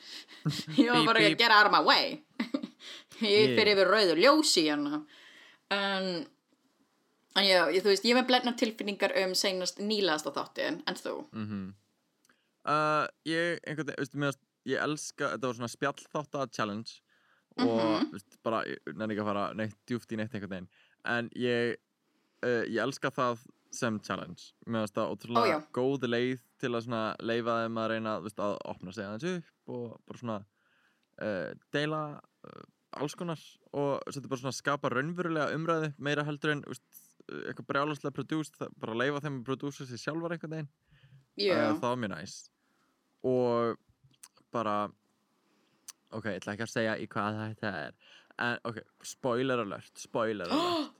Ég 0.80 0.90
var 0.90 1.04
bara 1.06 1.22
bí. 1.22 1.36
að 1.36 1.66
of 1.68 1.72
my 1.74 1.82
way. 1.86 2.16
Ég 3.20 3.54
fyrir 3.54 3.74
yfir 3.76 3.90
rauður 3.92 4.22
ljósi 4.24 4.64
hérna. 4.66 5.02
En, 5.70 6.08
en 6.16 6.39
já, 7.36 7.68
ég, 7.70 7.82
þú 7.84 7.90
veist, 7.92 8.04
ég 8.04 8.14
hef 8.14 8.20
með 8.22 8.28
blendnar 8.30 8.56
tilfinningar 8.58 9.12
um 9.24 9.34
seinast 9.38 9.78
nýlaðasta 9.78 10.32
þáttin, 10.34 10.80
en 10.86 10.94
þú? 10.98 11.14
Mhm. 11.32 11.74
Uh, 12.70 13.06
ég, 13.24 13.60
einhvern 13.64 13.86
veginn, 13.88 14.00
veistu, 14.02 14.18
mér, 14.20 14.34
ég 14.68 14.82
elska, 14.84 15.30
þetta 15.34 15.46
var 15.48 15.54
svona 15.56 15.70
spjallþátta 15.72 16.42
challenge 16.52 17.00
og, 17.58 17.80
Mhm. 17.80 18.10
veistu, 18.12 18.36
bara, 18.44 18.64
ég 18.68 18.78
nenni 18.94 19.14
ekki 19.14 19.22
að 19.22 19.30
fara 19.32 19.54
neitt 19.54 19.76
djúft 19.86 20.12
í 20.12 20.16
neitt 20.16 20.34
einhvern 20.34 20.50
veginn, 20.50 20.68
en 21.04 21.30
ég, 21.36 21.76
uh, 22.42 22.64
ég 22.68 22.82
elska 22.82 23.10
það 23.10 23.38
sem 23.72 24.00
challenge, 24.00 24.52
mér 24.66 24.82
finnst 24.84 24.94
það 24.94 25.10
ótrúlega 25.14 25.46
já. 25.54 25.66
góð 25.72 26.00
leið 26.10 26.40
til 26.58 26.70
að 26.74 26.82
svona 26.84 27.16
leifa 27.20 27.54
þeim 27.64 27.76
að 27.78 27.88
reyna, 27.94 28.18
þú 28.18 28.22
veist, 28.26 28.36
að 28.42 28.56
opna 28.64 28.92
sig 28.92 29.04
aðeins 29.04 29.36
upp 29.38 29.68
og 29.68 30.00
bara 30.06 30.18
svona 30.18 30.44
uh, 31.22 31.54
deila 31.72 32.20
uh, 32.44 32.62
alls 33.00 33.14
konar 33.14 33.38
og 33.72 34.00
þetta 34.10 34.28
bara 34.28 34.40
svona 34.40 34.56
skapa 34.56 34.90
raunverulega 34.90 35.54
umræði 35.54 35.94
meira 35.98 36.24
heldur 36.24 36.50
en, 36.52 36.62
þú 36.62 36.74
veist, 36.74 37.06
eitthvað 37.30 37.66
brjálaslega 37.70 38.14
produced, 38.16 38.54
það- 38.58 38.74
bara 38.82 38.94
leifa 38.98 39.20
þeim 39.24 39.40
að 39.40 39.44
prodúsa 39.48 39.86
sér 39.86 40.00
sjálfar 40.02 40.34
einhvern 40.36 40.50
veginn. 40.56 40.70
Uh, 41.40 41.74
það 41.78 41.86
var 41.86 41.96
mjög 42.02 42.12
næs. 42.14 42.34
Og 43.24 43.78
bara 44.52 44.74
ok, 46.12 46.24
ég 46.26 46.40
ætla 46.40 46.54
ekki 46.56 46.66
að 46.66 46.72
segja 46.74 46.96
í 46.98 47.06
hvað 47.08 47.38
þetta 47.40 47.72
er. 47.86 47.94
En 48.40 48.58
ok, 48.64 48.78
spoiler 49.02 49.60
alert 49.62 49.98
spoiler 50.00 50.48
alert. 50.50 50.90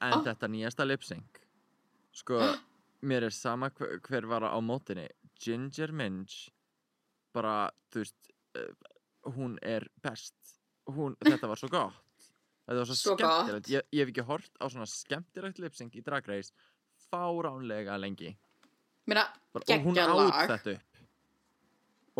En 0.00 0.14
Oh. 0.16 0.22
þetta 0.24 0.48
nýjasta 0.48 0.86
lip 0.86 1.02
sync. 1.04 1.40
Sko, 2.12 2.38
mér 3.08 3.24
er 3.28 3.30
sama 3.36 3.70
hver, 3.70 3.98
hver 4.00 4.26
var 4.30 4.42
á 4.48 4.56
mótinni 4.60 5.08
Ginger 5.40 5.92
Minj 5.92 6.50
bara, 7.34 7.70
þú 7.92 8.02
veist 8.02 8.30
uh, 8.56 8.72
hún 9.36 9.58
er 9.62 9.88
best. 10.02 10.34
Hún, 10.90 11.14
þetta 11.22 11.46
var 11.48 11.56
svo 11.60 11.68
gott 11.70 11.94
þetta 12.70 12.78
var 12.80 12.90
svo, 12.90 12.98
Svo 13.00 13.16
skemmtilegt 13.18 13.72
ég, 13.74 13.88
ég 13.92 14.04
hef 14.04 14.12
ekki 14.14 14.26
hort 14.30 14.52
á 14.62 14.64
svona 14.70 14.86
skemmtilegt 14.90 15.58
lip 15.62 15.74
sync 15.78 15.96
í 15.98 16.04
Drag 16.06 16.28
Race 16.30 16.54
fáránlega 17.10 17.98
lengi 18.00 18.36
bara, 19.10 19.26
og 19.56 19.66
hún 19.66 19.96
Geggjað 19.96 20.14
át 20.14 20.20
lag. 20.20 20.54
þetta 20.54 20.76
upp 20.76 20.86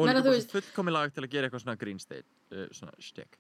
og 0.01 0.07
Meina, 0.07 0.23
hún 0.25 0.35
er 0.35 0.43
svo 0.43 0.57
fullkomi 0.57 0.93
lag 0.95 1.15
til 1.15 1.25
að 1.27 1.33
gera 1.33 1.49
eitthvað 1.49 1.65
svona 1.65 1.79
green 1.79 2.03
state 2.03 2.27
uh, 2.51 2.67
svona 2.75 2.95
stick 3.03 3.39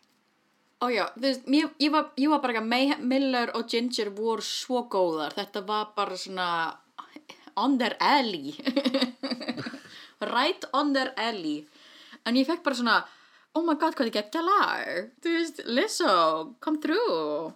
Ó 0.81 0.89
já, 0.89 1.03
þú 1.13 1.27
veist, 1.27 1.43
ég, 1.53 1.73
ég, 1.77 1.91
var, 1.93 2.07
ég 2.17 2.31
var 2.33 2.39
bara 2.41 2.55
ekki 2.55 2.63
að 2.63 2.71
May 2.73 2.95
Miller 3.05 3.51
og 3.53 3.67
Ginger 3.69 4.09
voru 4.17 4.41
svo 4.41 4.87
góðar. 4.89 5.35
Þetta 5.37 5.61
var 5.69 5.91
bara 5.93 6.17
svona 6.17 6.47
on 7.61 7.75
their 7.77 7.99
alley. 8.01 8.55
right 10.33 10.65
on 10.73 10.95
their 10.97 11.13
alley. 11.21 11.67
En 12.25 12.39
ég 12.41 12.49
fekk 12.49 12.65
bara 12.65 12.79
svona, 12.79 12.95
oh 13.55 13.65
my 13.67 13.75
god, 13.75 13.95
hvað 13.99 14.09
þið 14.11 14.17
geggja 14.19 14.43
lag. 14.47 15.11
Þú 15.23 15.33
veist, 15.39 15.61
Lizzo, 15.67 16.13
come 16.61 16.79
through. 16.81 17.53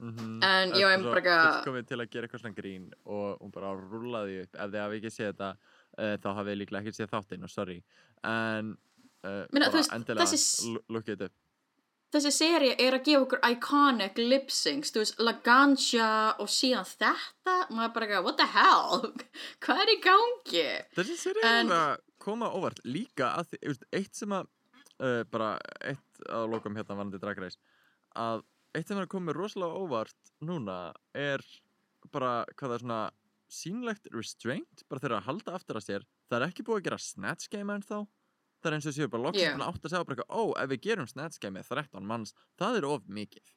mm 0.00 0.12
-hmm. 0.16 0.44
En 0.44 0.72
ég 0.72 1.02
bara 1.02 1.20
ekki- 1.20 1.64
fullkomi 1.64 1.82
til 1.86 1.98
að 2.00 2.10
gera 2.10 2.26
eitthvað 2.26 2.40
svona 2.40 2.54
grín 2.54 2.92
og 3.04 3.38
hún 3.40 3.50
bara 3.50 3.72
rúlaði 3.74 4.42
upp 4.42 4.54
ef 4.54 4.70
þið 4.70 4.80
hafi 4.80 4.96
ekki 4.96 5.10
séð 5.10 5.32
þetta 5.32 5.50
uh, 5.98 6.16
þá 6.22 6.28
hafið 6.36 6.52
þið 6.52 6.58
líklega 6.60 6.82
ekki 6.82 6.96
séð 6.96 7.10
þáttinn 7.12 7.42
og 7.44 7.50
sorry 7.50 7.82
en 8.24 8.76
uh, 9.24 9.44
þú 9.50 9.58
bara 9.58 9.70
veist, 9.70 9.92
endilega 9.92 10.24
þessi- 10.24 10.72
l- 10.74 10.84
lookið 10.88 11.16
þetta 11.16 11.24
upp 11.24 11.32
Þessi 12.08 12.30
seria 12.32 12.74
er 12.80 12.94
að 12.96 13.04
gefa 13.04 13.20
okkur 13.26 13.40
iconic 13.50 14.16
lip 14.16 14.48
syncs, 14.50 14.92
þú 14.94 14.98
veist, 15.02 15.18
Laganja 15.20 16.34
og 16.40 16.48
síðan 16.48 16.86
þetta. 16.88 17.56
Maður 17.68 17.92
bara 17.94 18.06
ekki, 18.06 18.22
what 18.24 18.36
the 18.38 18.46
hell? 18.46 19.12
hvað 19.60 19.82
er 19.82 19.90
í 19.92 19.98
gangi? 20.06 20.70
þessi 20.96 21.16
séri 21.20 21.42
er 21.44 21.66
að 21.68 21.98
koma 22.18 22.48
óvart 22.48 22.80
líka 22.84 23.34
að 23.36 23.52
þú 23.52 23.74
eitt 23.92 24.14
sem 24.16 24.32
að 24.32 24.46
uh, 25.00 25.22
bara 25.30 25.54
eitt 25.80 26.22
að 26.28 26.48
lokum 26.54 26.76
hérna 26.78 26.96
vanandi 26.98 27.20
Drag 27.22 27.38
Race 27.42 27.58
að 28.18 28.42
eitt 28.76 28.88
sem 28.90 28.98
er 28.98 29.06
að 29.06 29.12
koma 29.14 29.34
rosalega 29.36 29.80
óvart 29.84 30.32
núna 30.44 30.78
er 31.16 31.42
bara 32.12 32.44
hvað 32.54 32.68
það 32.70 32.76
er 32.78 32.84
svona 32.84 33.00
sínlegt 33.48 34.08
restraint 34.12 34.82
bara 34.88 35.00
þeirra 35.00 35.20
að 35.22 35.28
halda 35.30 35.54
aftur 35.56 35.78
að 35.80 35.86
sér 35.88 36.06
það 36.28 36.38
er 36.42 36.46
ekki 36.50 36.64
búið 36.66 36.80
að 36.82 36.88
gera 36.90 36.98
snatch 37.00 37.48
game 37.52 37.72
en 37.74 37.84
þá 37.86 37.96
það 38.58 38.68
er 38.72 38.76
eins 38.76 38.88
og 38.90 38.96
séu 38.98 39.08
bara 39.12 39.32
Já. 39.32 39.40
yeah. 39.46 39.62
átt 39.68 39.84
að 39.86 39.92
segja 39.94 40.08
bara 40.10 40.26
ó, 40.28 40.42
ef 40.60 40.68
við 40.74 40.82
gerum 40.88 41.08
snatch 41.08 41.38
game 41.40 41.56
með 41.60 41.70
13 41.70 42.04
manns, 42.10 42.34
það 42.58 42.80
er 42.80 42.88
of 42.90 43.06
mikið 43.08 43.54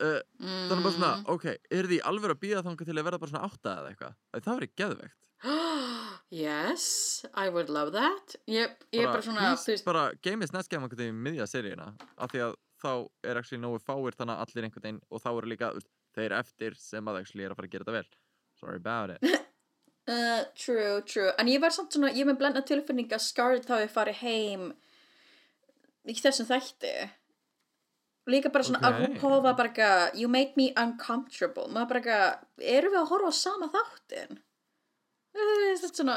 uh, 0.00 0.20
Mm. 0.40 0.68
þannig 0.70 0.84
bara 0.86 0.94
svona, 0.96 1.10
ok, 1.28 1.44
er 1.76 1.88
því 1.90 1.98
alveg 2.08 2.32
að 2.32 2.38
býða 2.40 2.62
þangað 2.64 2.88
til 2.88 2.96
að 2.96 3.04
verða 3.10 3.18
bara 3.20 3.32
svona 3.34 3.48
átta 3.50 3.72
eða 3.82 3.90
eitthvað 3.90 4.44
það 4.46 4.56
verið 4.60 4.70
geðveikt 4.80 5.29
yes, 6.30 7.24
I 7.34 7.48
would 7.48 7.70
love 7.72 7.92
that. 7.92 8.34
Ég, 8.46 8.74
ég 8.92 9.04
er 9.04 9.12
bara 9.12 9.24
svona, 9.24 9.52
please, 9.56 9.84
bara 9.86 10.10
snatch 10.12 10.68
game 10.68 10.84
einhvern 10.84 11.00
veginn 11.00 11.16
í 11.16 11.24
miðja 11.28 11.46
seríuna 11.48 11.92
af 12.18 12.32
því 12.32 12.42
að 12.48 12.58
þá 12.80 12.90
er 13.24 13.40
actually 13.40 13.60
nógu 13.62 13.80
fáir 13.82 14.16
þannig 14.16 14.36
að 14.36 14.42
allir 14.44 14.66
einhvern 14.68 14.86
veginn 14.86 15.00
og 15.08 15.22
þá 15.22 15.30
eru 15.32 15.52
líka, 15.52 15.70
þeir 16.16 16.34
eftir 16.40 16.76
sem 16.80 17.08
að 17.08 17.22
actually 17.22 17.46
er 17.46 17.54
að 17.54 17.60
fara 17.60 17.70
að 17.70 17.74
gera 17.76 17.86
þetta 17.86 17.96
vel 17.96 18.10
sorry 18.60 18.76
about 18.76 19.14
it 19.14 19.24
uh, 20.10 20.44
true, 20.56 21.00
true. 21.08 21.30
En 21.38 21.48
ég 21.48 21.62
var 21.62 21.72
samt 21.74 21.96
svona, 21.96 22.12
ég 22.16 22.28
með 22.28 22.40
blenda 22.42 22.64
tilfinning 22.66 23.08
að 23.12 23.24
Scarlett 23.24 23.70
hafi 23.70 23.88
farið 23.92 24.20
heim 24.24 24.68
í 26.08 26.16
þessum 26.16 26.48
þætti. 26.48 26.94
Líka 28.30 28.52
bara 28.52 28.66
svona 28.66 28.80
að 28.84 29.00
Ok. 29.00 29.16
RuPaul 29.16 29.42
var 29.44 29.56
bara 29.58 29.96
you 30.14 30.28
make 30.28 30.56
me 30.56 30.70
uncomfortable. 30.76 31.68
Maður 31.72 31.92
bara 31.94 32.20
erum 32.60 32.94
við 32.94 33.02
að 33.02 33.10
horfa 33.12 33.32
á 33.32 33.40
sama 33.40 33.70
þáttin? 33.72 34.40
Þetta 35.40 35.88
er 35.88 35.94
svona, 35.96 36.16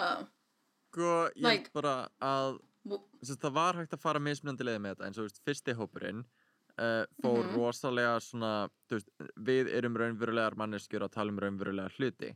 sko, 0.92 1.10
ég 1.36 1.44
Like- 1.48 1.74
bara 1.74 2.10
að 2.22 2.60
Sest, 3.24 3.40
það 3.40 3.54
var 3.56 3.74
hægt 3.80 3.94
að 3.96 4.02
fara 4.04 4.20
mismunandi 4.20 4.66
leið 4.68 4.80
með 4.84 4.96
þetta 4.98 5.06
eins 5.08 5.18
og 5.22 5.28
veist, 5.30 5.38
fyrsti 5.48 5.74
hópurinn 5.80 6.26
uh, 6.78 7.06
fór 7.24 7.44
Mhm. 7.46 7.54
rosalega 7.56 8.18
svona 8.20 8.70
veist, 8.92 9.08
við 9.40 9.70
erum 9.72 9.96
raunverulegar 9.96 10.58
manneskjur 10.60 11.06
að 11.06 11.12
tala 11.14 11.32
um 11.32 11.40
raunverulegar 11.40 11.94
hluti 11.98 12.36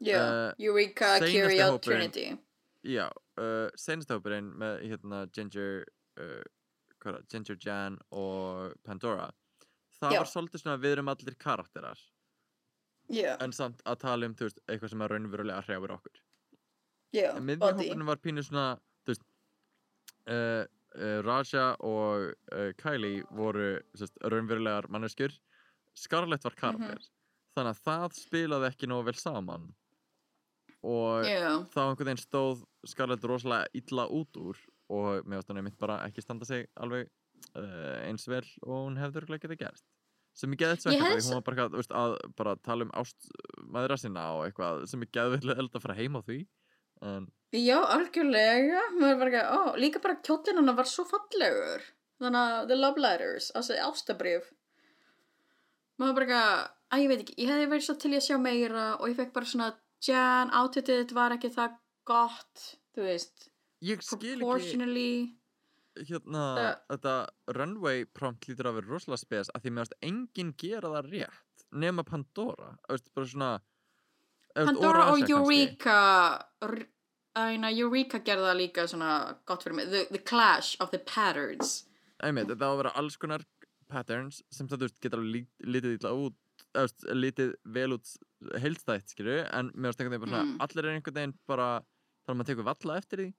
yeah, 0.00 0.48
Uh, 0.48 0.52
Eureka, 0.58 1.18
hópurinn- 1.74 2.10
Trinity. 2.12 2.38
já, 2.82 3.10
uh, 3.36 3.68
senast 3.76 4.08
hópurinn 4.08 4.54
með 4.56 4.80
hérna 4.88 5.26
Ginger 5.32 5.84
það, 6.16 7.20
Ginger 7.28 7.56
Jan 7.60 7.98
og 8.10 8.72
Pandora 8.84 9.30
það 10.00 10.12
Já. 10.12 10.18
var 10.18 10.26
svolítið 10.32 10.62
svona 10.62 10.78
við 10.80 10.92
erum 10.96 11.08
allir 11.12 11.36
karakterar 11.36 11.98
Yeah, 13.08 13.38
en 13.40 13.54
samt 13.56 13.80
að 13.88 14.02
tala 14.02 14.28
um 14.28 14.34
veist, 14.36 14.58
eitthvað 14.68 14.92
sem 14.92 15.04
er 15.04 15.12
raunverulega 15.14 15.64
hrjáir 15.64 15.94
okkur. 15.94 16.20
Yeah, 17.16 17.38
hópurinn 17.40 18.04
var 18.04 18.20
pínu 18.20 18.44
svona 18.44 18.66
veist 19.08 19.24
uh, 20.28 20.64
uh, 20.98 21.18
Raja 21.24 21.70
og 21.80 22.34
uh, 22.52 22.70
Kylie 22.80 23.24
voru 23.32 23.78
sest, 23.96 24.18
raunverulegar 24.20 24.90
manneskjur. 24.92 25.32
Scarlett 25.96 26.44
var 26.44 26.56
karakter. 26.58 27.06
Þannig 27.56 27.74
að 27.74 27.84
það 27.88 28.18
spilaði 28.20 28.68
ekki 28.68 28.90
nógu 28.90 29.08
vel 29.08 29.18
saman. 29.18 29.70
Og 30.86 31.24
Yeah, 31.26 31.64
þá 31.72 31.80
einhvern 31.88 32.12
veginn 32.12 32.22
stóð 32.22 32.66
Scarlett 32.86 33.24
rosalega 33.26 33.72
illa 33.80 34.04
út 34.14 34.36
úr 34.38 34.60
og 34.92 35.24
mér 35.24 35.40
varst 35.40 35.48
hún 35.50 35.58
einmitt 35.62 35.80
bara 35.80 35.98
ekki 36.04 36.22
standa 36.22 36.46
sig 36.48 36.68
alveg 36.78 37.08
eins 38.06 38.28
vel 38.28 38.44
og 38.62 38.86
hún 38.86 39.00
hefði 39.00 39.22
örugglega 39.22 39.46
getað 39.46 39.60
gerst 39.64 39.97
sem 40.38 40.54
ég 40.54 40.62
Ég 40.62 40.70
þetta 40.76 40.94
hefði 40.94 41.18
því 41.18 41.28
hún 41.28 41.38
var 41.38 41.46
bara, 41.48 41.66
veist, 41.74 41.94
að 42.02 42.14
bara 42.38 42.54
tala 42.68 42.86
um 42.86 42.94
ást 43.00 43.28
maðura 43.66 43.98
sinna 43.98 44.28
og 44.36 44.46
eitthvað 44.46 44.84
sem 44.90 45.02
ég 45.04 45.12
geði 45.16 45.40
vel 45.42 45.66
að 45.66 45.82
fara 45.82 45.98
heim 45.98 46.18
á 46.18 46.20
því 46.22 46.38
en 47.08 47.28
Já, 47.56 47.78
algjörlega. 47.80 48.80
Ekki, 49.00 49.40
ó, 49.40 49.72
líka 49.80 50.02
bara 50.04 50.18
kjóllinn 50.20 50.58
hennar 50.60 50.76
var 50.76 50.88
svo 50.88 51.06
fallegur. 51.08 51.84
Þannig 52.20 52.40
að 52.42 52.66
The 52.68 52.76
Love 52.76 53.00
Letters, 53.00 53.46
ástabrif. 53.56 54.50
Maður 55.98 56.18
bara 56.18 56.40
að 56.92 57.04
ég 57.04 57.12
veit 57.12 57.22
ekki, 57.22 57.36
ég 57.40 57.52
hefði 57.52 57.70
verið 57.72 57.86
svo 57.86 57.94
til 58.02 58.10
í 58.12 58.18
að 58.18 58.26
sjá 58.26 58.36
meira 58.42 58.88
og 58.98 59.08
ég 59.08 59.16
fekk 59.18 59.32
bara 59.36 59.48
svona 59.48 59.70
Jan, 60.04 60.52
þitt 60.76 61.14
var 61.16 61.34
ekki 61.34 61.48
það 61.56 61.78
gott, 62.06 62.66
þú 62.94 63.06
veist, 63.08 63.48
Ég 63.82 64.02
skil 64.02 64.36
ekki. 64.42 65.37
Hérna, 66.08 66.42
Það- 66.58 66.80
þetta 66.92 67.14
runway 67.56 68.04
prompt 68.04 68.46
lítur 68.48 68.66
að 68.70 68.74
vera 68.80 68.86
rosalega 68.94 69.18
spes 69.18 69.50
að 69.54 69.62
því 69.62 69.70
mér 69.72 69.82
varst 69.84 69.98
enginn 70.02 70.54
gera 70.56 70.88
það 70.94 71.10
rétt 71.12 71.66
nema 71.72 72.04
Pandora, 72.04 72.78
veist, 72.88 73.10
bara 73.14 73.26
svona 73.26 73.60
Pandora 74.54 75.12
og. 75.12 75.28
Eureka, 75.30 75.98
æna, 77.36 77.70
Eureka 77.78 78.18
gerði 78.26 78.46
það 78.48 78.58
líka 78.62 78.86
svona 78.90 79.10
gott 79.46 79.62
fyrir 79.62 79.74
mig, 79.76 79.90
the, 79.92 80.04
the 80.10 80.18
clash 80.18 80.76
of 80.80 80.90
the 80.90 80.98
patterns. 80.98 81.84
Einmitt, 82.24 82.48
þetta 82.50 82.66
á 82.66 82.70
að 82.72 82.80
vera 82.82 82.92
alls 82.98 83.16
konar 83.16 83.44
patterns 83.88 84.42
sem 84.50 84.66
það, 84.68 84.78
þú 84.82 84.88
veist, 84.88 85.00
geta 85.04 85.16
alveg 85.16 85.34
lít- 85.36 85.66
litið 85.76 85.98
illa 86.00 86.10
út 86.12 86.34
veist, 86.74 87.04
litið 87.14 87.52
vel 87.64 87.92
út 87.96 88.10
heildstætt, 88.60 89.12
skilju, 89.14 89.38
en 89.52 89.70
mér 89.72 89.88
varst 89.92 90.00
einhvern 90.02 90.18
veginn 90.18 90.30
bara 90.32 90.42
Mm. 90.44 90.56
allir 90.60 90.84
er 90.84 90.94
einhvern 91.00 91.14
veginn 91.14 91.38
bara 91.46 91.68
þannig 92.26 92.34
að 92.34 92.36
maður 92.38 92.50
tekur 92.50 92.66
valla 92.68 92.96
eftir 92.98 93.18
því 93.22 93.34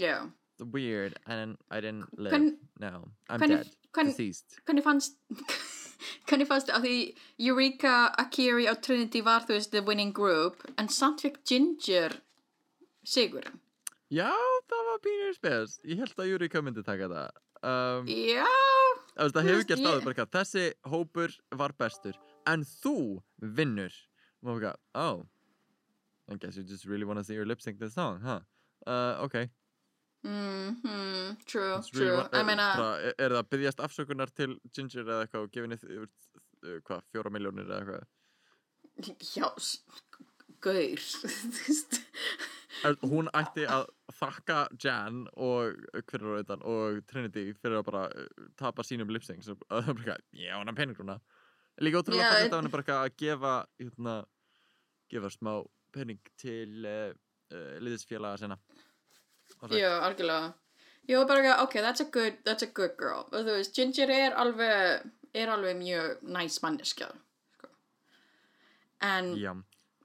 Já. 0.00 0.32
Weird, 0.60 1.18
and 1.26 1.56
I 1.70 1.80
didn't 1.80 2.18
live. 2.18 2.32
Hvern, 2.32 2.56
no, 2.80 3.08
I'm 3.28 3.40
hvernig, 3.40 3.64
dead, 3.64 3.76
hvern, 3.94 4.10
deceased. 4.12 4.58
hvernig 4.66 4.84
fannst, 4.84 5.16
hvernig 6.28 6.46
fannst 6.48 6.70
að 6.74 6.86
því 6.86 6.96
Eureka, 7.50 7.94
Akiri 8.18 8.68
og 8.70 8.82
Trinity 8.82 9.22
var 9.26 9.46
þú 9.48 9.56
veist 9.58 9.72
the 9.72 9.82
winning 9.82 10.12
group, 10.16 10.64
en 10.78 10.88
samt 10.88 11.24
fikk 11.24 11.40
Ginger 11.48 12.20
sigurinn. 13.04 13.60
Já, 14.10 14.32
það 14.66 14.86
var 14.90 15.02
pínur 15.04 15.34
spes. 15.36 15.78
Ég 15.86 16.00
held 16.02 16.18
að 16.18 16.32
Júrika 16.32 16.62
myndi 16.66 16.82
taka 16.86 17.06
það. 17.10 17.42
Um, 17.60 18.06
Já, 18.08 18.46
Það 19.20 19.34
þú 19.36 19.42
hefur 19.44 19.66
gert 19.68 19.82
áður 19.84 20.04
bara 20.06 20.14
eitthvað 20.14 20.30
Þessi 20.32 20.62
hópur 20.88 21.32
var 21.60 21.74
bestur 21.76 22.14
En 22.48 22.62
þú 22.64 23.20
vinnur. 23.36 23.92
Og 24.40 24.48
maður 24.48 24.64
eitthvað, 24.70 24.78
oh 24.96 25.26
I 26.32 26.38
guess 26.40 26.56
you 26.56 26.62
just 26.64 26.86
really 26.86 27.04
want 27.04 27.18
to 27.18 27.24
see 27.24 27.34
your 27.34 27.44
lip 27.44 27.60
sync 27.60 27.78
this 27.78 27.92
song, 27.94 28.20
huh? 28.24 28.40
Uh, 28.86 29.18
ok 30.24 30.30
mhm, 30.30 31.36
true, 31.46 31.80
true, 31.92 32.18
I 32.32 32.40
uh, 32.40 32.44
meina, 32.46 32.66
bara, 32.76 32.96
er, 33.08 33.14
er 33.18 33.30
það 33.34 33.40
að 33.42 33.50
byggjast 33.54 33.80
afsökunar 33.86 34.32
til 34.36 34.58
Ginger 34.76 35.04
eða 35.06 35.22
eitthvað 35.24 35.46
og 35.46 35.52
gefinni 35.54 35.78
uh, 35.80 36.80
hvað, 36.84 37.06
fjóra 37.14 37.32
miljónir 37.32 37.70
eða 37.70 37.80
eitthvað? 37.80 38.08
Já, 39.34 39.48
gaur, 40.60 41.00
Hún 43.04 43.28
ætti 43.36 43.64
að 43.68 43.86
þakka 44.16 44.58
Jan 44.80 45.24
og 45.36 45.80
hver 46.08 46.22
á 46.24 46.32
þetta 46.40 46.56
og 46.70 47.00
Trinity 47.10 47.42
fyrir 47.60 47.80
að 47.80 47.86
bara 47.90 48.04
uh, 48.08 48.46
tapa 48.60 48.84
sínum 48.86 49.10
lip 49.12 49.24
sync 49.26 49.48
og 49.52 49.58
það 49.68 49.80
er 49.80 49.88
bara 49.88 49.96
eitthvað, 50.04 50.22
já, 50.40 50.52
hann 50.56 50.70
er 50.72 50.78
peningruna 50.78 51.16
Líka 51.80 52.00
ótrúlega 52.02 52.26
yeah, 52.28 52.44
en- 52.44 52.52
að 52.52 52.56
hann 52.60 52.68
er 52.68 52.72
bara 52.74 52.84
eitthvað 52.84 53.02
að 53.08 53.16
gefa 53.24 53.52
hérna, 53.80 54.14
gefa 55.12 55.32
smá 55.32 55.52
pening 55.96 56.20
til 56.40 56.86
uh, 56.88 57.10
uh, 57.52 57.74
liðisfélaga 57.84 58.40
það- 58.44 58.60
já, 59.76 59.90
algjörlega, 60.06 60.52
ég 61.08 61.16
var 61.18 61.26
bara 61.30 61.40
ekki, 61.42 61.54
ok, 61.64 61.74
that's 61.86 62.00
a 62.00 62.08
good, 62.12 62.38
that's 62.44 62.62
a 62.62 62.70
good 62.74 62.94
girl, 62.98 63.24
og 63.32 63.40
þú 63.46 63.56
veist, 63.58 63.74
Ginger 63.76 64.10
er 64.10 64.36
alveg, 64.38 65.10
er 65.34 65.48
alveg 65.54 65.76
mjög 65.80 66.22
næs 66.22 66.60
manneskja, 66.62 67.10
sko, 67.56 67.68
en, 69.00 69.32
Já, 69.40 69.52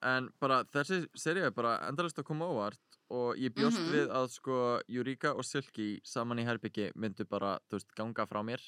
en 0.05 0.29
bara 0.39 0.63
þessi 0.73 1.03
serið 1.17 1.49
er 1.49 1.55
bara 1.55 1.77
endalist 1.89 2.19
að 2.21 2.27
koma 2.31 2.47
óvart 2.51 2.81
og 3.13 3.37
ég 3.37 3.53
bjóst 3.53 3.77
Mhm. 3.79 3.91
við 3.93 4.07
að 4.09 4.29
sko 4.33 4.55
Eureka 4.89 5.35
og 5.35 5.45
Silky 5.45 5.99
saman 6.03 6.39
í 6.39 6.45
herbyggi 6.45 6.91
myndu 6.95 7.25
bara, 7.29 7.59
þú 7.69 7.77
veist, 7.77 7.91
ganga 7.95 8.25
frá 8.25 8.41
mér 8.43 8.61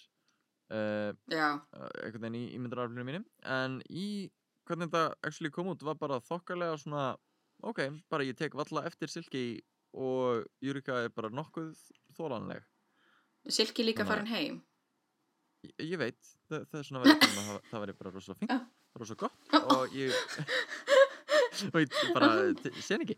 uh, 0.70 1.14
já, 1.32 1.62
einhvern 2.04 2.22
veginn 2.22 2.36
í 2.36 2.56
ímyndaraflunum 2.58 3.06
mínum 3.08 3.26
en 3.46 3.82
í 3.90 4.30
hvernig 4.68 4.90
þetta 4.92 5.16
actually 5.24 5.50
kom 5.50 5.68
út 5.72 5.82
var 5.82 5.96
bara 5.96 6.20
þokkalega 6.20 6.78
svona 6.78 7.18
ok, 7.64 7.80
bara 8.10 8.24
ég 8.28 8.36
tek 8.38 8.54
valla 8.54 8.84
eftir 8.86 9.08
Silky 9.10 9.62
og 9.94 10.46
Eureka 10.62 11.04
er 11.06 11.10
bara 11.16 11.30
nokkuð 11.30 11.76
þólanleg 12.18 12.64
Silki 13.48 13.86
líka 13.86 14.04
Þannig 14.04 14.08
að- 14.08 14.10
farin 14.12 14.28
heim, 14.34 14.58
ég, 15.64 15.74
ég 15.94 15.98
veit, 16.02 16.20
það, 16.50 16.66
það 16.72 16.80
er 16.80 16.88
svona 16.90 17.04
verið 17.06 17.22
að 17.24 17.38
það, 17.38 17.62
það 17.72 17.84
væri 17.86 17.98
bara 18.02 18.12
rosa 18.18 18.34
fínt, 18.36 18.52
Já. 18.52 18.60
rosa 19.00 19.16
gott 19.16 19.54
og 19.78 19.96
ég 19.96 20.12
og 21.74 21.80
ég 21.82 21.96
bara 22.14 22.32
t- 22.60 22.74
sé 22.84 22.98
hann 22.98 23.06
ekki 23.08 23.16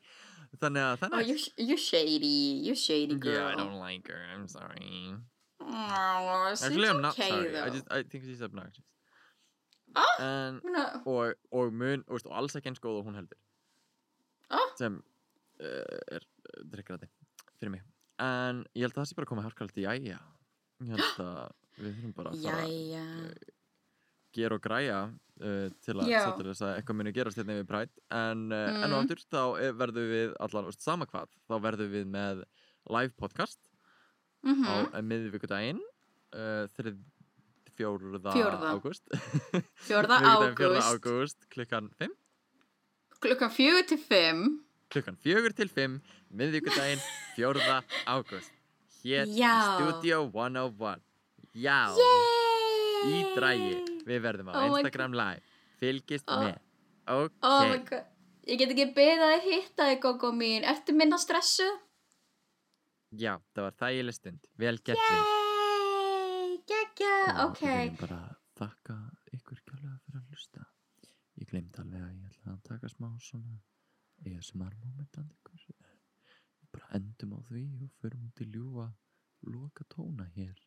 þannig 0.62 0.86
að 0.86 0.94
oh, 0.94 1.00
þannig 1.02 1.28
you, 1.32 1.38
you 1.72 1.78
shady, 1.78 2.34
you 2.68 2.76
shady 2.76 3.16
girl, 3.18 3.34
Yeah, 3.34 3.50
I 3.54 3.56
don't 3.56 3.80
like 3.80 4.08
her. 4.08 4.22
I'm 4.34 4.48
sorry. 4.48 5.16
oh, 5.62 6.48
she's 6.52 6.64
Actually, 6.64 6.88
I'm 6.90 7.02
not 7.02 7.14
okay 7.18 7.30
sorry. 7.30 7.52
though, 7.52 7.64
I 7.66 7.70
just 7.70 7.88
I 7.92 8.04
think 8.04 8.24
she's 8.26 8.42
obnoxious. 8.42 8.86
Ah. 9.96 10.06
En, 10.22 10.62
Meina, 10.64 11.02
og, 11.06 11.34
og 11.52 11.74
mun, 11.74 12.04
og, 12.08 12.22
alls 12.32 12.56
ekki 12.56 12.70
eins 12.72 12.80
góð 12.82 13.00
og 13.02 13.06
hún 13.10 13.16
heldur. 13.18 13.38
Ah. 14.50 14.70
Sem 14.78 15.02
er 15.60 16.24
uh, 16.26 16.64
drikkrati 16.74 17.10
fyrir 17.60 17.74
mig. 17.76 17.84
En 18.20 18.64
ég 18.76 18.84
held 18.86 18.94
að 18.96 19.02
það 19.02 19.10
sé 19.12 19.16
bara 19.20 19.28
að 19.28 19.32
koma 19.34 19.46
hárkaldi, 19.48 19.86
jæja. 19.86 20.20
Ég 20.84 20.92
held 20.96 21.24
að 21.30 21.56
við 21.80 21.96
þurfum 21.98 22.14
bara 22.18 22.34
að 22.36 22.44
fara 22.46 22.68
jæja, 22.68 23.04
gera 24.40 24.56
og 24.60 24.62
græja 24.64 24.98
uh, 25.10 25.68
til 25.84 25.96
að 25.98 26.10
Já. 26.12 26.20
setja 26.28 26.48
þess 26.50 26.64
að 26.68 26.74
eitthvað 26.78 27.00
muni 27.00 27.14
gerast 27.16 27.40
hérna 27.42 27.56
við 27.60 27.68
Pride. 27.72 28.04
En 28.14 28.44
uh, 28.54 28.66
enn 28.84 28.94
og 28.94 28.98
Mm. 29.00 29.06
aftur, 29.06 29.24
þá 29.32 29.42
er- 29.66 29.78
verðum 29.80 30.10
við 30.14 30.34
allan, 30.46 30.68
veist, 30.70 30.84
sama 30.86 31.08
hvað, 31.10 31.32
þá 31.50 31.56
verðum 31.66 31.94
við 31.96 32.06
með 32.16 32.44
live 32.90 33.14
podcast 33.20 33.60
mhm, 34.46 34.66
á 34.68 34.76
mm 34.96 35.08
miðvíkudaginn 35.10 35.80
uh, 35.82 36.66
þrið 36.78 37.00
fjórða, 37.80 38.32
Fjórða. 38.36 38.70
ágúst 38.76 39.06
fjórða 39.88 40.18
fjórða 40.24 40.84
ágúst, 40.84 40.90
ágúst 40.94 41.46
klukkan 41.54 41.90
5 42.00 42.12
klukkan 43.24 43.52
fjögur 43.56 43.86
til 43.88 44.00
fimm, 44.04 44.46
klukkan 44.90 45.18
4 45.24 45.54
til 45.58 45.70
5 45.70 46.00
miðvíkudaginn 46.40 47.02
fjórða 47.36 47.82
ágúst. 48.10 48.52
Hér 49.04 49.30
í 49.32 49.40
Studio 49.40 50.24
101 50.34 51.02
já, 51.56 51.78
yay, 51.96 53.12
í 53.14 53.20
drægi 53.38 53.76
við 54.10 54.24
verðum 54.26 54.50
á 54.52 54.54
Oh 54.60 54.66
Instagram 54.74 55.14
live. 55.16 55.44
Fylgist 55.80 56.28
Oh. 56.28 56.44
með. 56.44 56.58
Ok, 57.10 57.32
oh 57.48 57.62
my 57.72 57.78
god, 57.88 58.04
ég 58.46 58.60
get 58.60 58.74
ekki 58.76 58.90
beðið 58.98 59.24
að 59.26 59.46
hitta 59.48 59.86
þig, 59.90 60.02
Gogo 60.04 60.30
mín, 60.36 60.66
ertu 60.68 60.94
minna 60.94 61.18
stressu? 61.18 61.66
já, 63.18 63.40
það 63.56 63.64
var 63.66 63.78
þægileg 63.80 64.14
stund. 64.20 64.44
Vel 64.62 64.78
gert 64.86 65.00
við 65.00 65.38
Og 66.70 67.48
ok, 67.50 67.62
Við 67.62 67.72
viljum 67.80 67.96
bara 68.04 68.20
þakka 68.60 68.96
ykkur 69.34 69.62
kjállega 69.66 69.96
fyrir 70.04 70.20
að 70.20 70.28
hlusta. 70.30 70.66
Ég 71.40 71.50
glemt 71.50 71.80
alveg 71.82 72.04
að 72.04 72.12
ég 72.14 72.28
ætla 72.30 72.54
að 72.54 72.62
taka 72.68 72.92
smá 72.92 73.08
svona 73.24 73.56
ASMR 74.26 74.74
moment 74.84 75.18
and 75.22 75.32
ykkur. 75.38 75.66
Bara 76.74 76.90
endum 77.00 77.38
á 77.38 77.40
því 77.50 77.64
og 77.84 77.94
förum 78.02 78.26
út 78.30 78.42
í 78.44 78.48
ljúfa 78.50 78.88
loka 79.48 79.86
tóna 79.90 80.28
hér. 80.36 80.58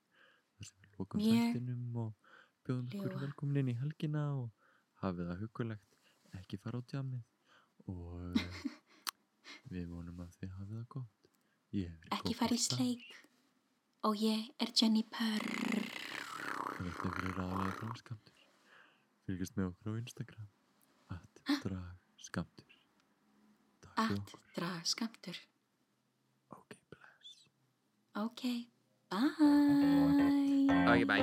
þar 0.57 0.69
sem 0.69 0.83
við 0.83 0.99
lokum 0.99 1.23
þættinum 1.23 1.97
og 2.05 2.13
bjóðum 2.67 2.89
ykkur 2.91 3.17
velkomin 3.23 3.61
inn 3.63 3.73
í 3.73 3.79
helgina 3.81 4.23
og 4.39 4.69
hafið 5.03 5.31
það 5.31 5.43
hugulegt, 5.43 5.99
ekki 6.39 6.59
fara 6.63 6.79
á 6.79 6.83
tjamið 6.93 7.25
og 7.91 8.39
við 9.75 9.89
vonum 9.91 10.23
að 10.23 10.39
þið 10.39 10.55
hafið 10.59 10.79
það 10.79 10.89
gott. 10.97 11.31
Ekki 12.19 12.35
fara 12.39 12.55
í 12.55 12.63
sleik, 12.63 13.07
og 14.07 14.19
ég 14.21 14.51
er 14.61 14.75
Jenny 14.77 15.03
Purr, 15.09 15.49
Þetta 16.83 17.07
er 17.07 17.15
verið 17.17 17.37
ræðilega 17.39 17.75
dragskamtur. 17.79 18.39
Fylgjast 19.27 19.57
með 19.59 19.69
okkur 19.71 19.95
á 19.95 20.01
Instagram. 20.01 20.49
At 21.15 21.43
dragskamtur. 21.63 22.62
Takk 22.62 22.62
fyrir 23.97 24.11
at 24.11 24.19
okkur. 24.19 24.41
drag 24.57 24.87
skamtur, 24.87 25.37
Ok, 26.51 26.71
bless. 26.91 27.31
ok, 28.15 28.43
bye. 29.11 29.23
Ok, 30.93 31.01
bye. 31.07 31.23